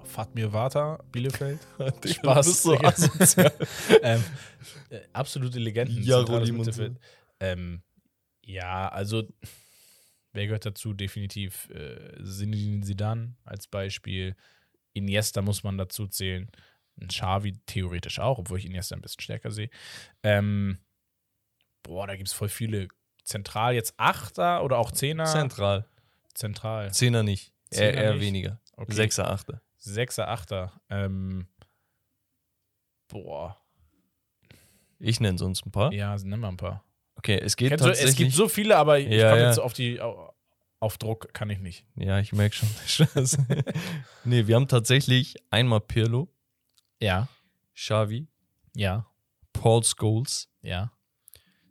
Fatmir 0.03 0.53
Vata, 0.53 1.03
Bielefeld. 1.11 1.59
Du 2.01 2.07
Spaß. 2.07 2.45
bist 2.45 2.63
so 2.63 3.41
ähm, 4.01 4.23
äh, 4.89 4.99
absolute 5.11 5.59
Legenden. 5.59 6.01
Ja, 6.03 6.21
Mittelfeld. 6.21 6.97
Ähm, 7.39 7.81
ja, 8.45 8.87
also 8.87 9.23
wer 10.35 10.45
gehört 10.45 10.65
dazu? 10.65 10.93
Definitiv 10.93 11.69
äh, 11.69 12.23
Zinedine 12.23 12.83
Zidane 12.85 13.35
als 13.43 13.67
Beispiel. 13.67 14.35
Iniesta 14.93 15.41
muss 15.41 15.63
man 15.63 15.77
dazu 15.77 16.07
zählen. 16.07 16.49
Ein 17.01 17.07
Xavi 17.09 17.57
theoretisch 17.65 18.19
auch, 18.19 18.39
obwohl 18.39 18.59
ich 18.59 18.65
jetzt 18.65 18.93
ein 18.93 19.01
bisschen 19.01 19.21
stärker 19.21 19.51
sehe. 19.51 19.69
Ähm, 20.23 20.79
boah, 21.83 22.07
da 22.07 22.15
gibt 22.15 22.27
es 22.27 22.33
voll 22.33 22.49
viele. 22.49 22.87
Zentral 23.23 23.73
jetzt 23.73 23.95
Achter 23.97 24.63
oder 24.63 24.77
auch 24.77 24.91
Zehner? 24.91 25.25
Zentral. 25.25 25.87
Zentral. 26.35 26.93
Zehner 26.93 27.23
nicht. 27.23 27.51
Zehner 27.71 27.93
eher, 27.93 28.03
eher 28.03 28.13
nicht? 28.13 28.21
weniger. 28.21 28.61
Okay. 28.77 28.93
Sechser, 28.93 29.31
Achter. 29.31 29.61
Sechser, 29.77 30.27
Achter. 30.29 30.79
Ähm, 30.89 31.47
boah. 33.07 33.57
Ich 34.99 35.19
nenne 35.19 35.37
sonst 35.37 35.65
ein 35.65 35.71
paar. 35.71 35.91
Ja, 35.91 36.15
nimm 36.15 36.39
mal 36.39 36.49
ein 36.49 36.57
paar. 36.57 36.84
Okay, 37.15 37.39
es 37.41 37.55
geht 37.55 37.69
Kennst 37.69 37.83
tatsächlich. 37.85 38.11
es 38.11 38.17
gibt 38.17 38.31
so 38.33 38.47
viele, 38.49 38.77
aber 38.77 38.99
ich 38.99 39.07
Ja, 39.09 39.29
komme 39.29 39.41
ja. 39.41 39.47
jetzt 39.49 39.59
auf 39.59 39.73
die 39.73 39.99
au- 40.01 40.33
auf 40.79 40.97
Druck 40.97 41.33
kann 41.33 41.49
ich 41.49 41.59
nicht. 41.59 41.85
ja, 41.95 42.19
ich 42.19 42.33
merke 42.33 42.55
schon. 42.55 42.69
Nee, 44.25 44.47
wir 44.47 44.55
haben 44.55 44.67
tatsächlich 44.67 45.35
einmal 45.49 45.81
Pirlo, 45.81 46.27
Ja, 46.99 47.27
Xavi, 47.73 48.27
ja, 48.75 49.05
Paul 49.53 49.83
Scholes, 49.83 50.49
ja. 50.61 50.91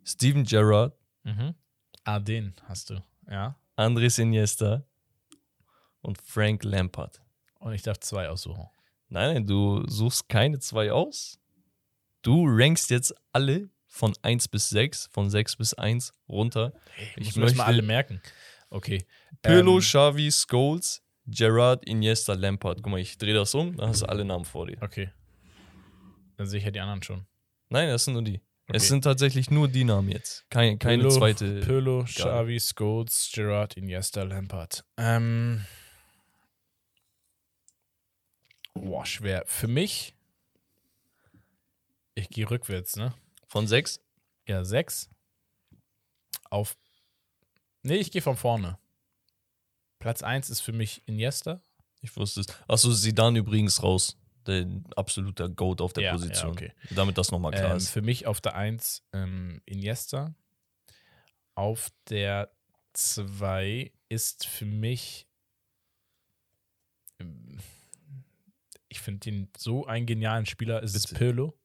Steven 0.03 0.43
Gerrard, 0.43 0.93
Mhm. 1.23 1.55
Ah, 2.03 2.19
den 2.19 2.53
hast 2.65 2.91
du. 2.91 3.01
Ja. 3.27 3.57
Andres 3.75 4.19
Iniesta 4.19 4.83
und 6.01 6.21
Frank 6.21 6.63
Lampard. 6.63 7.19
Und 7.59 7.73
ich 7.73 7.81
darf 7.81 7.99
zwei 7.99 8.29
aussuchen. 8.29 8.67
Nein, 9.09 9.33
nein, 9.33 9.47
du 9.47 9.83
suchst 9.87 10.29
keine 10.29 10.59
zwei 10.59 10.91
aus. 10.91 11.39
Du 12.21 12.45
rankst 12.47 12.91
jetzt 12.91 13.13
alle 13.31 13.69
von 13.95 14.13
1 14.23 14.49
bis 14.49 14.67
6, 14.69 15.07
von 15.11 15.29
6 15.29 15.55
bis 15.55 15.73
1 15.73 16.13
runter. 16.27 16.73
Ich, 16.97 17.29
Ich 17.29 17.35
muss 17.37 17.51
möchte- 17.51 17.63
alle 17.63 17.81
merken. 17.81 18.21
Okay. 18.69 19.05
Pirlo, 19.41 19.75
Ähm, 19.75 19.79
Xavi, 19.81 20.29
Scholes, 20.31 21.01
Gerrard, 21.27 21.85
Iniesta, 21.87 22.33
Lampard. 22.33 22.83
Guck 22.83 22.91
mal, 22.91 22.99
ich 22.99 23.17
drehe 23.17 23.33
das 23.33 23.55
um, 23.55 23.77
dann 23.77 23.89
hast 23.89 24.01
du 24.01 24.05
alle 24.07 24.25
Namen 24.25 24.43
vor 24.45 24.67
dir. 24.67 24.77
okay. 24.81 25.11
Dann 26.37 26.47
sehe 26.47 26.59
ich 26.59 26.65
ja 26.65 26.71
die 26.71 26.81
anderen 26.81 27.01
schon. 27.01 27.25
Nein, 27.69 27.87
das 27.87 28.03
sind 28.03 28.15
nur 28.15 28.23
die. 28.23 28.41
Okay. 28.67 28.77
Es 28.77 28.87
sind 28.89 29.03
tatsächlich 29.03 29.49
nur 29.49 29.69
die 29.69 29.85
Namen 29.85 30.09
jetzt. 30.09 30.43
Keine, 30.49 30.77
keine 30.77 31.03
Pirlo, 31.03 31.15
zweite. 31.15 31.61
Pirlo, 31.61 32.03
Xavi, 32.03 32.59
Scholes, 32.59 33.31
Gerard, 33.33 33.77
Iniesta, 33.77 34.23
Lampard. 34.23 34.83
Ähm. 34.97 35.63
Boah, 38.73 39.05
schwer. 39.05 39.43
Für 39.45 39.67
mich. 39.67 40.13
Ich 42.15 42.27
gehe 42.29 42.49
rückwärts, 42.49 42.95
ne? 42.97 43.13
Von 43.55 43.67
6? 43.67 44.01
Ja, 44.49 44.65
sechs. 44.65 45.09
Auf. 46.49 46.75
Nee, 47.83 47.95
ich 47.95 48.11
gehe 48.11 48.21
von 48.21 48.35
vorne. 48.35 48.77
Platz 49.99 50.23
1 50.23 50.49
ist 50.49 50.59
für 50.59 50.73
mich 50.73 51.01
Iniesta. 51.07 51.61
Ich 52.01 52.13
wusste 52.17 52.41
es. 52.41 52.47
Achso, 52.67 52.91
Sidan 52.91 53.37
übrigens 53.37 53.81
raus. 53.81 54.17
Der 54.45 54.67
absoluter 54.97 55.47
Goat 55.47 55.79
auf 55.79 55.93
der 55.93 56.03
Ja, 56.03 56.09
ja, 56.09 56.15
Position. 56.15 56.51
okay. 56.51 56.73
Damit 56.89 57.17
das 57.17 57.31
nochmal 57.31 57.51
klar 57.53 57.71
Ähm, 57.71 57.77
ist. 57.77 57.91
für 57.91 58.01
mich 58.01 58.27
auf 58.27 58.41
der 58.41 58.55
1 58.55 59.03
ähm, 59.13 59.61
Iniesta. 59.65 60.35
Auf 61.55 61.93
der 62.09 62.51
2 62.91 63.93
ist 64.09 64.45
für 64.47 64.65
mich. 64.65 65.27
ähm, 67.19 67.57
Ich 68.89 68.99
finde 68.99 69.29
ihn 69.29 69.49
so 69.57 69.85
einen 69.85 70.05
genialen 70.05 70.45
Spieler, 70.45 70.83
ist 70.83 70.93
es 70.93 71.07
Bitte. 71.07 71.19
Pirlo. 71.19 71.57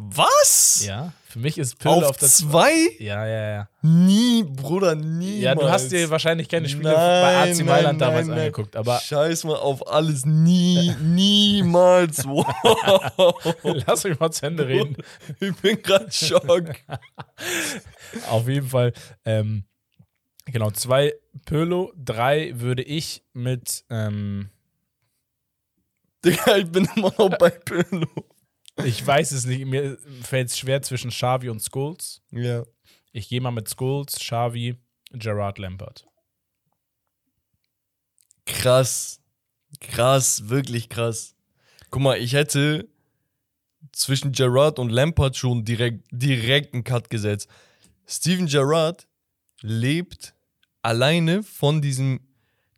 Was? 0.00 0.84
Ja, 0.86 1.12
für 1.28 1.40
mich 1.40 1.58
ist 1.58 1.78
Pirlo 1.78 1.98
auf, 1.98 2.10
Auf 2.10 2.16
der 2.16 2.28
2. 2.28 2.48
zwei? 2.50 2.72
Ja, 3.04 3.26
ja, 3.26 3.50
ja. 3.50 3.68
Nie, 3.82 4.44
Bruder, 4.44 4.94
nie. 4.94 5.40
Ja, 5.40 5.54
du 5.54 5.68
hast 5.68 5.90
dir 5.92 6.08
wahrscheinlich 6.08 6.48
keine 6.48 6.68
Spiele 6.68 6.92
bei 6.94 7.50
AC 7.50 7.64
Mailand 7.64 8.00
damals 8.00 8.28
angeguckt, 8.28 8.76
aber 8.76 8.98
Scheiß 9.00 9.44
mal 9.44 9.56
auf 9.56 9.86
alles. 9.86 10.24
Nie, 10.24 10.94
niemals. 11.02 12.24
Wow. 12.28 13.84
lass 13.86 14.04
mich 14.04 14.18
mal 14.18 14.30
zu 14.30 14.46
Ende 14.46 14.66
reden. 14.66 14.96
Ich 15.40 15.54
bin 15.56 15.82
gerade 15.82 16.10
schock. 16.10 16.74
Auf 18.30 18.48
jeden 18.48 18.68
Fall. 18.68 18.92
Ähm, 19.24 19.64
genau, 20.46 20.70
zwei 20.70 21.14
Pirlo, 21.46 21.92
drei 21.96 22.52
würde 22.54 22.82
ich 22.82 23.22
mit. 23.32 23.84
Ähm, 23.90 24.50
Digga, 26.24 26.56
ich 26.56 26.70
bin 26.70 26.88
immer 26.96 27.12
noch 27.18 27.36
bei 27.38 27.50
Pirlo. 27.50 28.06
Ich 28.84 29.06
weiß 29.06 29.32
es 29.32 29.44
nicht, 29.44 29.64
mir 29.66 29.98
fällt 30.22 30.48
es 30.48 30.58
schwer 30.58 30.82
zwischen 30.82 31.10
Xavi 31.10 31.48
und 31.48 31.62
Scholes. 31.62 32.22
Ja. 32.30 32.64
Ich 33.12 33.28
gehe 33.28 33.40
mal 33.40 33.50
mit 33.50 33.68
Scholes, 33.68 34.14
Xavi, 34.16 34.76
Gerard 35.10 35.58
Lampert. 35.58 36.06
Krass. 38.46 39.20
Krass, 39.80 40.48
wirklich 40.48 40.88
krass. 40.88 41.34
Guck 41.90 42.02
mal, 42.02 42.18
ich 42.18 42.32
hätte 42.32 42.88
zwischen 43.92 44.32
Gerard 44.32 44.78
und 44.78 44.90
Lampard 44.90 45.36
schon 45.36 45.64
direkt, 45.64 46.06
direkt 46.10 46.74
einen 46.74 46.84
Cut 46.84 47.10
gesetzt. 47.10 47.48
Steven 48.06 48.46
Gerrard 48.46 49.06
lebt 49.60 50.34
alleine 50.82 51.42
von 51.42 51.82
diesem 51.82 52.20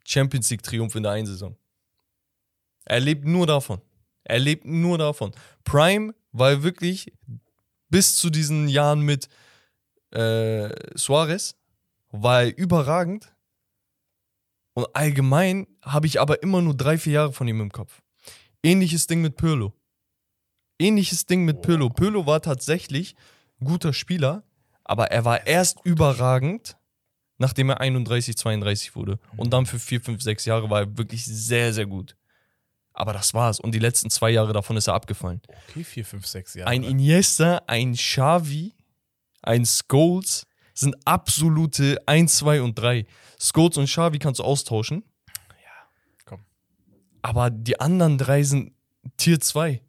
Champions 0.05 0.49
League-Triumph 0.49 0.95
in 0.95 1.03
der 1.03 1.13
einen 1.13 1.27
Saison. 1.27 1.55
Er 2.85 2.99
lebt 2.99 3.25
nur 3.25 3.47
davon. 3.47 3.81
Er 4.31 4.39
lebt 4.39 4.63
nur 4.63 4.97
davon. 4.97 5.33
Prime 5.65 6.15
war 6.31 6.63
wirklich 6.63 7.11
bis 7.89 8.15
zu 8.15 8.29
diesen 8.29 8.69
Jahren 8.69 9.01
mit 9.01 9.27
äh, 10.11 10.69
Suarez 10.97 11.57
war 12.11 12.43
er 12.43 12.57
überragend. 12.57 13.35
Und 14.73 14.87
allgemein 14.95 15.67
habe 15.81 16.07
ich 16.07 16.21
aber 16.21 16.41
immer 16.43 16.61
nur 16.61 16.75
drei, 16.75 16.97
vier 16.97 17.13
Jahre 17.13 17.33
von 17.33 17.45
ihm 17.49 17.59
im 17.59 17.73
Kopf. 17.73 18.01
Ähnliches 18.63 19.05
Ding 19.05 19.21
mit 19.21 19.35
Pirlo. 19.35 19.73
Ähnliches 20.79 21.25
Ding 21.25 21.43
mit 21.43 21.61
Pirlo. 21.61 21.89
Pirlo 21.89 22.25
war 22.25 22.41
tatsächlich 22.41 23.15
ein 23.59 23.65
guter 23.65 23.91
Spieler, 23.91 24.43
aber 24.85 25.11
er 25.11 25.25
war 25.25 25.45
erst 25.45 25.79
überragend, 25.83 26.77
nachdem 27.37 27.69
er 27.69 27.81
31, 27.81 28.37
32 28.37 28.95
wurde. 28.95 29.19
Und 29.35 29.51
dann 29.51 29.65
für 29.65 29.77
vier, 29.77 29.99
fünf, 29.99 30.21
sechs 30.21 30.45
Jahre 30.45 30.69
war 30.69 30.79
er 30.79 30.97
wirklich 30.97 31.25
sehr, 31.25 31.73
sehr 31.73 31.85
gut. 31.85 32.15
Aber 33.01 33.13
das 33.13 33.33
war's. 33.33 33.59
Und 33.59 33.71
die 33.73 33.79
letzten 33.79 34.11
zwei 34.11 34.29
Jahre 34.29 34.53
davon 34.53 34.77
ist 34.77 34.85
er 34.87 34.93
abgefallen. 34.93 35.41
Okay, 35.71 35.83
vier, 35.83 36.05
fünf, 36.05 36.27
sechs 36.27 36.53
Jahre. 36.53 36.69
Ein 36.69 36.83
Iniesta, 36.83 37.63
ein 37.65 37.93
Xavi, 37.93 38.75
ein 39.41 39.65
Scholes 39.65 40.45
sind 40.75 40.95
absolute 41.03 41.97
1, 42.05 42.37
2 42.37 42.61
und 42.61 42.75
3. 42.77 43.07
Scholes 43.39 43.77
und 43.77 43.85
Xavi 43.85 44.19
kannst 44.19 44.39
du 44.39 44.43
austauschen. 44.43 45.03
komm. 46.25 46.41
Aber 47.23 47.49
die 47.49 47.79
anderen 47.79 48.19
drei 48.19 48.43
sind 48.43 48.73
Tier 49.17 49.39
2. 49.39 49.81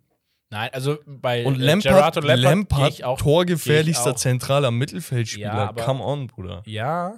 Nein, 0.48 0.70
also 0.72 0.98
bei 1.07 1.44
Und 1.44 1.61
äh, 1.61 1.64
Lampard, 1.64 2.16
und 2.16 2.25
Lampard, 2.25 2.42
Lampard, 2.42 3.05
auch. 3.05 3.18
torgefährlichster 3.18 4.16
zentraler 4.16 4.70
Mittelfeldspieler. 4.70 5.46
Ja, 5.55 5.68
aber- 5.68 5.85
Come 5.85 6.03
on, 6.03 6.29
Bruder. 6.29 6.62
Ja, 6.64 7.14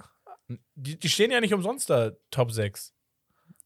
die, 0.75 0.99
die 0.99 1.07
stehen 1.09 1.31
ja 1.31 1.39
nicht 1.39 1.53
umsonst 1.53 1.89
da, 1.89 2.11
Top 2.31 2.51
6. 2.51 2.91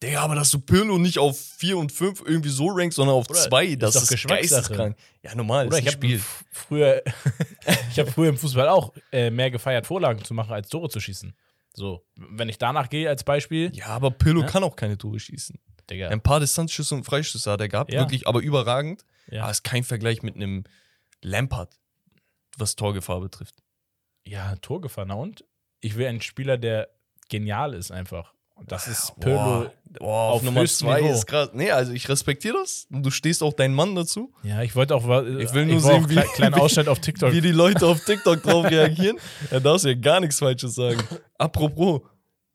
Digga, 0.02 0.22
aber 0.22 0.36
dass 0.36 0.50
du 0.52 0.60
Pirlo 0.60 0.98
nicht 0.98 1.20
auf 1.20 1.38
4 1.58 1.78
und 1.78 1.92
5 1.92 2.22
irgendwie 2.26 2.50
so 2.50 2.68
rankst, 2.70 2.96
sondern 2.96 3.16
auf 3.18 3.28
Bruder, 3.28 3.40
2, 3.50 3.66
ist 3.66 3.82
das 3.84 3.94
doch 3.96 4.02
ist 4.04 4.10
Geschmackssache. 4.10 4.62
geisteskrank. 4.62 4.98
Ja, 5.24 5.36
normal, 5.36 5.68
Oder 5.68 5.80
ist 5.80 5.86
ich 5.88 5.92
Spiel. 5.92 6.22
früher, 6.52 7.04
ich 7.92 8.00
habe 8.00 8.10
früher 8.10 8.30
im 8.30 8.38
Fußball 8.38 8.70
auch 8.70 8.94
äh, 9.12 9.30
mehr 9.30 9.52
gefeiert, 9.52 9.86
Vorlagen 9.88 10.24
zu 10.24 10.34
machen, 10.34 10.54
als 10.54 10.70
Tore 10.70 10.90
zu 10.90 11.00
schießen. 11.02 11.34
So, 11.74 12.06
wenn 12.16 12.48
ich 12.48 12.58
danach 12.58 12.90
gehe 12.90 13.10
als 13.10 13.24
Beispiel, 13.26 13.72
Ja, 13.76 13.88
aber 13.88 14.12
Pirlo 14.12 14.42
Ja? 14.42 14.48
kann 14.48 14.64
auch 14.64 14.76
keine 14.78 14.98
Tore 14.98 15.20
schießen. 15.20 15.60
Digga, 15.90 16.08
Ein 16.10 16.22
paar 16.22 16.40
Distanzschüsse 16.40 16.96
und 16.96 17.04
Freischüsse 17.04 17.52
hat 17.52 17.60
er 17.60 17.68
gehabt, 17.68 17.92
Ja. 17.92 18.00
wirklich, 18.02 18.26
aber 18.28 18.40
überragend. 18.42 19.04
ja, 19.30 19.42
Aber 19.44 19.52
ist 19.52 19.64
kein 19.64 19.84
Vergleich 19.84 20.24
mit 20.24 20.36
einem 20.36 20.64
Lampard, 21.22 21.74
was 22.58 22.76
Torgefahr 22.78 23.20
betrifft. 23.20 23.56
ja, 24.24 24.56
Torgefahr. 24.58 25.06
Na 25.06 25.16
und? 25.16 25.44
Ich 25.82 25.96
will 25.98 26.08
einen 26.08 26.22
Spieler, 26.22 26.58
der 26.58 26.90
genial 27.30 27.74
ist 27.74 27.92
einfach. 27.92 28.34
Und 28.60 28.72
das 28.72 28.88
ist 28.88 29.14
Pirlo. 29.20 29.36
Boah, 29.38 29.72
boah, 30.00 30.24
auf, 30.30 30.36
auf 30.36 30.44
Nummer 30.44 30.66
2 30.66 31.02
Niveau. 31.02 31.14
ist 31.14 31.26
krass. 31.26 31.50
Nee, 31.54 31.72
also 31.72 31.92
ich 31.94 32.08
respektiere 32.10 32.58
das. 32.60 32.86
Du 32.90 33.10
stehst 33.10 33.42
auch 33.42 33.54
deinen 33.54 33.74
Mann 33.74 33.96
dazu. 33.96 34.34
Ja, 34.44 34.62
ich 34.62 34.76
wollte 34.76 34.96
auch. 34.96 35.04
Ich 35.04 35.54
will 35.54 35.66
nur 35.66 35.82
wollte 35.84 36.02
sehen, 36.08 36.10
wie- 36.10 36.20
kle- 36.20 36.34
kleinen 36.36 36.54
Ausschnitt 36.60 36.88
auf 36.88 37.00
TikTok. 37.00 37.32
Wie 37.34 37.42
die 37.42 37.52
Leute 37.52 37.88
auf 37.88 38.04
TikTok 38.04 38.44
drauf 38.44 38.66
reagieren. 38.66 39.18
Da 39.50 39.60
darfst 39.60 39.86
du 39.86 39.90
ja 39.90 39.96
gar 39.96 40.20
nichts 40.20 40.40
Falsches 40.40 40.76
sagen. 40.76 41.02
Apropos, 41.38 42.02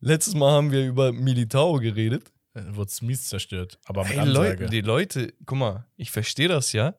letztes 0.00 0.34
Mal 0.34 0.52
haben 0.52 0.70
wir 0.70 0.86
über 0.86 1.12
Militao 1.12 1.74
geredet. 1.80 2.30
Äh, 2.54 2.62
Wurde 2.76 2.92
mies 3.02 3.28
zerstört. 3.28 3.78
Aber 3.86 4.04
mit 4.04 4.12
Ey, 4.12 4.18
Ansage. 4.20 4.48
Leute, 4.50 4.66
die 4.66 4.80
Leute, 4.82 5.34
guck 5.46 5.58
mal, 5.58 5.86
ich 5.96 6.10
verstehe 6.10 6.48
das 6.48 6.72
ja, 6.72 6.94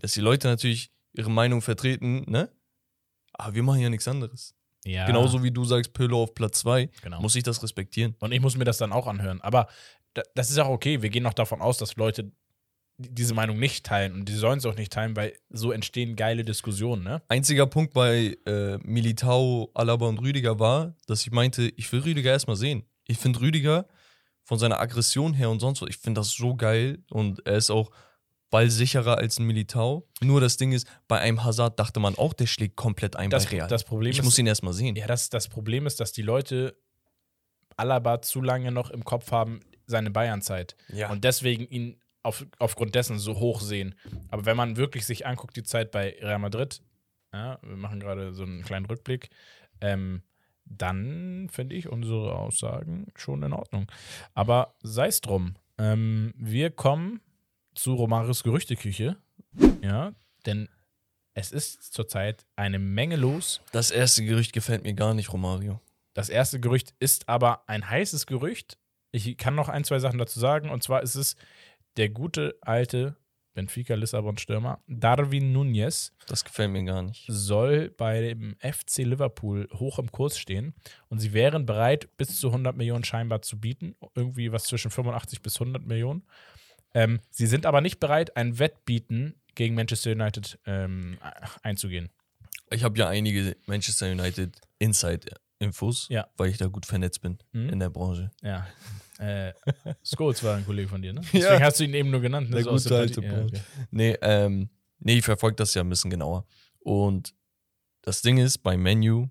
dass 0.00 0.12
die 0.12 0.20
Leute 0.22 0.48
natürlich 0.48 0.90
ihre 1.12 1.30
Meinung 1.30 1.60
vertreten, 1.60 2.24
ne? 2.30 2.48
Aber 3.34 3.54
wir 3.54 3.62
machen 3.62 3.80
ja 3.80 3.90
nichts 3.90 4.08
anderes. 4.08 4.54
Ja, 4.84 5.06
Genauso 5.06 5.42
wie 5.42 5.50
du 5.50 5.64
sagst, 5.64 5.92
Pirlo 5.92 6.22
auf 6.24 6.34
Platz 6.34 6.60
2, 6.60 6.88
Genau. 7.02 7.20
muss 7.20 7.36
ich 7.36 7.42
das 7.44 7.62
respektieren. 7.62 8.14
Und 8.20 8.32
ich 8.32 8.40
muss 8.40 8.56
mir 8.56 8.64
das 8.64 8.78
dann 8.78 8.92
auch 8.92 9.06
anhören. 9.06 9.40
Aber 9.40 9.68
da, 10.14 10.22
das 10.34 10.50
ist 10.50 10.58
auch 10.58 10.68
okay. 10.68 11.02
Wir 11.02 11.10
gehen 11.10 11.22
noch 11.22 11.34
davon 11.34 11.60
aus, 11.60 11.78
dass 11.78 11.96
Leute 11.96 12.32
die- 12.98 13.14
diese 13.14 13.34
Meinung 13.34 13.58
nicht 13.58 13.86
teilen. 13.86 14.12
Und 14.14 14.28
die 14.28 14.34
sollen 14.34 14.58
es 14.58 14.66
auch 14.66 14.76
nicht 14.76 14.92
teilen, 14.92 15.16
weil 15.16 15.32
so 15.50 15.72
entstehen 15.72 16.14
geile 16.16 16.44
Diskussionen, 16.44 17.02
ne? 17.02 17.22
Einziger 17.28 17.66
Punkt 17.66 17.94
bei 17.94 18.36
äh, 18.46 18.78
Militao, 18.82 19.70
Alaba 19.74 20.06
und 20.06 20.18
Rüdiger 20.20 20.58
war, 20.58 20.94
dass 21.06 21.22
ich 21.22 21.32
meinte, 21.32 21.62
ich 21.76 21.90
will 21.92 22.00
Rüdiger 22.00 22.30
erstmal 22.30 22.56
sehen. 22.56 22.84
Ich 23.06 23.18
finde 23.18 23.40
Rüdiger 23.40 23.86
von 24.44 24.58
seiner 24.58 24.78
Aggression 24.80 25.34
her 25.34 25.48
und 25.50 25.60
sonst 25.60 25.80
was, 25.82 25.88
ich 25.88 25.96
finde 25.96 26.20
das 26.20 26.30
so 26.32 26.54
geil 26.54 26.98
und 27.10 27.44
er 27.46 27.56
ist 27.56 27.70
auch 27.70 27.90
ballsicherer 28.52 29.16
als 29.18 29.40
ein 29.40 29.46
Militao. 29.46 30.06
Nur 30.20 30.40
das 30.40 30.58
Ding 30.58 30.70
ist, 30.72 30.86
bei 31.08 31.18
einem 31.18 31.42
Hazard 31.42 31.80
dachte 31.80 31.98
man 31.98 32.14
auch, 32.14 32.34
der 32.34 32.46
schlägt 32.46 32.76
komplett 32.76 33.16
ein 33.16 33.30
Das, 33.30 33.46
bei 33.46 33.56
Real. 33.56 33.66
das 33.66 33.82
Problem 33.82 34.12
ich 34.12 34.18
ist, 34.18 34.24
muss 34.24 34.38
ihn 34.38 34.46
erstmal 34.46 34.74
sehen. 34.74 34.94
ja, 34.94 35.06
das, 35.08 35.30
das 35.30 35.48
Problem 35.48 35.86
ist, 35.86 35.98
dass 35.98 36.12
die 36.12 36.22
Leute 36.22 36.76
Alaba 37.76 38.20
zu 38.20 38.42
lange 38.42 38.70
noch 38.70 38.90
im 38.90 39.04
Kopf 39.04 39.32
haben, 39.32 39.60
seine 39.86 40.10
Bayern-Zeit. 40.10 40.76
Ja. 40.92 41.10
Und 41.10 41.24
deswegen 41.24 41.66
ihn 41.66 41.98
auf, 42.22 42.46
aufgrund 42.58 42.94
dessen 42.94 43.18
so 43.18 43.40
hoch 43.40 43.60
sehen. 43.62 43.94
Aber 44.28 44.44
wenn 44.44 44.56
man 44.56 44.76
wirklich 44.76 45.06
sich 45.06 45.26
anguckt, 45.26 45.56
die 45.56 45.64
Zeit 45.64 45.90
bei 45.90 46.16
Real 46.20 46.38
Madrid, 46.38 46.82
ja, 47.32 47.58
wir 47.62 47.76
machen 47.76 48.00
gerade 48.00 48.34
so 48.34 48.42
einen 48.42 48.62
kleinen 48.62 48.86
Rückblick, 48.86 49.30
ähm, 49.80 50.22
dann 50.66 51.48
finde 51.50 51.74
ich 51.74 51.88
unsere 51.88 52.36
Aussagen 52.36 53.06
schon 53.16 53.42
in 53.42 53.54
Ordnung. 53.54 53.90
Aber 54.34 54.74
sei 54.82 55.08
es 55.08 55.22
drum. 55.22 55.56
Ähm, 55.78 56.34
wir 56.36 56.70
kommen 56.70 57.20
zu 57.74 57.94
Romarios 57.94 58.42
Gerüchteküche. 58.42 59.16
Ja, 59.82 60.14
denn 60.46 60.68
es 61.34 61.52
ist 61.52 61.92
zurzeit 61.92 62.46
eine 62.56 62.78
Menge 62.78 63.16
los. 63.16 63.60
Das 63.72 63.90
erste 63.90 64.24
Gerücht 64.24 64.52
gefällt 64.52 64.82
mir 64.82 64.94
gar 64.94 65.14
nicht, 65.14 65.32
Romario. 65.32 65.80
Das 66.14 66.28
erste 66.28 66.60
Gerücht 66.60 66.94
ist 66.98 67.28
aber 67.28 67.68
ein 67.68 67.88
heißes 67.88 68.26
Gerücht. 68.26 68.78
Ich 69.12 69.36
kann 69.36 69.54
noch 69.54 69.68
ein, 69.68 69.84
zwei 69.84 69.98
Sachen 69.98 70.18
dazu 70.18 70.40
sagen. 70.40 70.70
Und 70.70 70.82
zwar 70.82 71.02
ist 71.02 71.14
es 71.14 71.36
der 71.96 72.10
gute 72.10 72.56
alte 72.60 73.16
Benfica-Lissabon-Stürmer 73.54 74.80
Darwin 74.86 75.52
Nunez 75.52 76.12
Das 76.26 76.44
gefällt 76.44 76.70
mir 76.70 76.84
gar 76.84 77.02
nicht. 77.02 77.24
soll 77.28 77.90
beim 77.90 78.56
FC 78.60 78.98
Liverpool 78.98 79.68
hoch 79.74 79.98
im 79.98 80.10
Kurs 80.10 80.38
stehen. 80.38 80.74
Und 81.08 81.18
sie 81.18 81.32
wären 81.32 81.66
bereit, 81.66 82.16
bis 82.16 82.38
zu 82.40 82.48
100 82.48 82.76
Millionen 82.76 83.04
scheinbar 83.04 83.42
zu 83.42 83.60
bieten. 83.60 83.94
Irgendwie 84.14 84.52
was 84.52 84.64
zwischen 84.64 84.90
85 84.90 85.42
bis 85.42 85.60
100 85.60 85.84
Millionen. 85.86 86.24
Ähm, 86.94 87.20
sie 87.30 87.46
sind 87.46 87.66
aber 87.66 87.80
nicht 87.80 88.00
bereit, 88.00 88.36
ein 88.36 88.58
Wettbieten 88.58 89.34
gegen 89.54 89.74
Manchester 89.74 90.12
United 90.12 90.58
ähm, 90.66 91.18
einzugehen. 91.62 92.10
Ich 92.70 92.84
habe 92.84 92.98
ja 92.98 93.08
einige 93.08 93.56
Manchester 93.66 94.10
United 94.10 94.58
Inside-Infos, 94.78 96.08
Ja. 96.10 96.28
weil 96.36 96.50
ich 96.50 96.58
da 96.58 96.66
gut 96.66 96.86
vernetzt 96.86 97.20
bin 97.20 97.38
Mhm. 97.52 97.68
in 97.70 97.78
der 97.80 97.90
Branche. 97.90 98.30
Ja. 98.42 98.66
Äh, 99.18 99.52
Scholes 100.02 100.42
war 100.42 100.56
ein 100.56 100.64
Kollege 100.66 100.88
von 100.88 101.02
dir, 101.02 101.12
ne? 101.12 101.20
Ja. 101.32 101.40
Deswegen 101.40 101.64
hast 101.64 101.80
du 101.80 101.84
ihn 101.84 101.94
eben 101.94 102.10
nur 102.10 102.20
genannt. 102.20 102.50
Ne? 102.50 102.56
Der 102.56 102.64
So 102.64 102.70
gute 102.72 102.96
alte 102.96 103.22
ja, 103.22 103.42
okay. 103.44 103.60
Nee, 103.90 104.16
ähm, 104.22 104.70
nee, 104.98 105.18
ich 105.18 105.24
verfolge 105.24 105.56
das 105.56 105.74
ja 105.74 105.82
ein 105.82 105.88
bisschen 105.88 106.10
genauer. 106.10 106.46
Und 106.80 107.34
das 108.02 108.22
Ding 108.22 108.38
ist, 108.38 108.58
bei 108.58 108.76
Menu, 108.76 109.28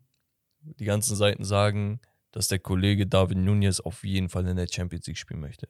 die 0.61 0.85
ganzen 0.85 1.15
Seiten 1.15 1.43
sagen, 1.43 1.99
dass 2.31 2.47
der 2.47 2.59
Kollege 2.59 3.07
David 3.07 3.37
Nunez 3.39 3.79
auf 3.81 4.03
jeden 4.05 4.29
Fall 4.29 4.47
in 4.47 4.55
der 4.55 4.67
Champions 4.71 5.07
League 5.07 5.17
spielen 5.17 5.41
möchte. 5.41 5.67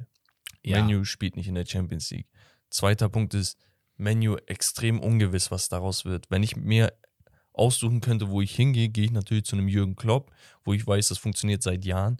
Ja. 0.63 0.81
Menu 0.81 1.03
spielt 1.05 1.35
nicht 1.35 1.47
in 1.47 1.55
der 1.55 1.65
Champions 1.65 2.09
League. 2.11 2.27
Zweiter 2.69 3.09
Punkt 3.09 3.33
ist, 3.33 3.57
Menu 3.97 4.35
extrem 4.47 4.99
ungewiss, 4.99 5.51
was 5.51 5.69
daraus 5.69 6.05
wird. 6.05 6.25
Wenn 6.29 6.43
ich 6.43 6.55
mir 6.55 6.93
aussuchen 7.53 8.01
könnte, 8.01 8.29
wo 8.29 8.41
ich 8.41 8.55
hingehe, 8.55 8.89
gehe 8.89 9.05
ich 9.05 9.11
natürlich 9.11 9.45
zu 9.45 9.55
einem 9.55 9.67
Jürgen 9.67 9.95
Klopp, 9.95 10.31
wo 10.63 10.73
ich 10.73 10.85
weiß, 10.85 11.09
das 11.09 11.17
funktioniert 11.17 11.61
seit 11.61 11.83
Jahren, 11.85 12.17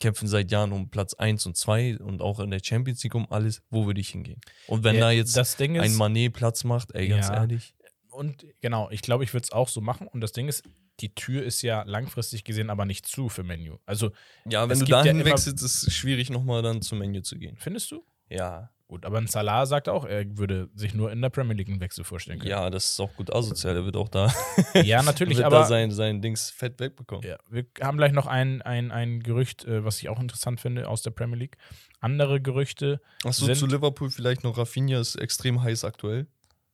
kämpfen 0.00 0.26
seit 0.26 0.50
Jahren 0.50 0.72
um 0.72 0.88
Platz 0.90 1.12
1 1.14 1.44
und 1.46 1.56
2 1.56 1.98
und 1.98 2.22
auch 2.22 2.40
in 2.40 2.50
der 2.50 2.60
Champions 2.64 3.02
League 3.04 3.14
um 3.14 3.30
alles. 3.30 3.62
Wo 3.70 3.86
würde 3.86 4.00
ich 4.00 4.08
hingehen? 4.08 4.40
Und 4.66 4.82
wenn 4.82 4.94
Ja, 4.96 5.02
da 5.02 5.10
jetzt 5.10 5.36
das 5.36 5.56
Ding 5.56 5.74
ist, 5.74 5.82
ein 5.82 5.94
Manet 5.96 6.32
Platz 6.32 6.64
macht, 6.64 6.92
ey, 6.94 7.08
ganz 7.08 7.26
Ja. 7.28 7.34
ehrlich. 7.34 7.74
und 8.10 8.44
genau, 8.60 8.90
ich 8.90 9.02
glaube, 9.02 9.22
ich 9.24 9.32
würde 9.34 9.44
es 9.44 9.52
auch 9.52 9.68
so 9.68 9.80
machen. 9.80 10.06
Und 10.08 10.20
das 10.22 10.32
Ding 10.32 10.48
ist, 10.48 10.62
die 11.00 11.14
Tür 11.14 11.42
ist 11.42 11.62
ja 11.62 11.82
langfristig 11.82 12.44
gesehen 12.44 12.70
aber 12.70 12.84
nicht 12.84 13.06
zu 13.06 13.28
für 13.28 13.42
Menu. 13.42 13.78
Also, 13.86 14.10
Ja, 14.46 14.68
wenn 14.68 14.78
du 14.78 14.84
gibt 14.84 15.04
ja 15.04 15.24
wechselst, 15.24 15.62
ist 15.62 15.86
es 15.86 15.94
schwierig, 15.94 16.30
nochmal 16.30 16.62
dann 16.62 16.82
zum 16.82 16.98
Menü 16.98 17.22
zu 17.22 17.38
gehen. 17.38 17.56
findest 17.56 17.90
du? 17.90 18.04
Ja. 18.28 18.70
Gut, 18.90 19.06
aber 19.06 19.18
ein 19.18 19.28
Salah 19.28 19.66
sagt 19.66 19.88
auch, 19.88 20.04
er 20.04 20.36
würde 20.36 20.68
sich 20.74 20.94
nur 20.94 21.12
in 21.12 21.22
der 21.22 21.28
Premier 21.30 21.54
League 21.54 21.68
einen 21.68 21.78
Wechsel 21.80 22.02
vorstellen 22.02 22.40
können. 22.40 22.50
Ja, 22.50 22.70
das 22.70 22.86
ist 22.86 22.98
auch 23.00 23.14
gut 23.14 23.32
asozial. 23.32 23.76
Er 23.76 23.84
wird 23.84 23.96
auch 23.96 24.08
da, 24.08 24.34
Ja, 24.82 25.00
natürlich, 25.04 25.36
wird 25.36 25.46
aber 25.46 25.60
da 25.60 25.64
sein, 25.64 25.92
sein 25.92 26.20
Dings 26.20 26.50
fett 26.50 26.80
wegbekommen. 26.80 27.24
ja, 27.24 27.38
wir 27.48 27.66
haben 27.80 27.98
gleich 27.98 28.10
noch 28.10 28.26
ein, 28.26 28.62
ein, 28.62 28.90
ein 28.90 29.22
Gerücht, 29.22 29.64
äh, 29.64 29.84
was 29.84 30.02
ich 30.02 30.08
auch 30.08 30.18
interessant 30.18 30.60
finde 30.60 30.88
aus 30.88 31.02
der 31.02 31.12
Premier 31.12 31.36
League. 31.36 31.56
Andere 32.00 32.40
Gerüchte, 32.40 33.00
Achso, 33.22 33.46
zu 33.54 33.66
Liverpool 33.66 34.10
vielleicht 34.10 34.42
noch 34.42 34.58
Rafinha 34.58 34.98
ist 34.98 35.14
extrem 35.14 35.62
heiß 35.62 35.84
aktuell 35.84 36.26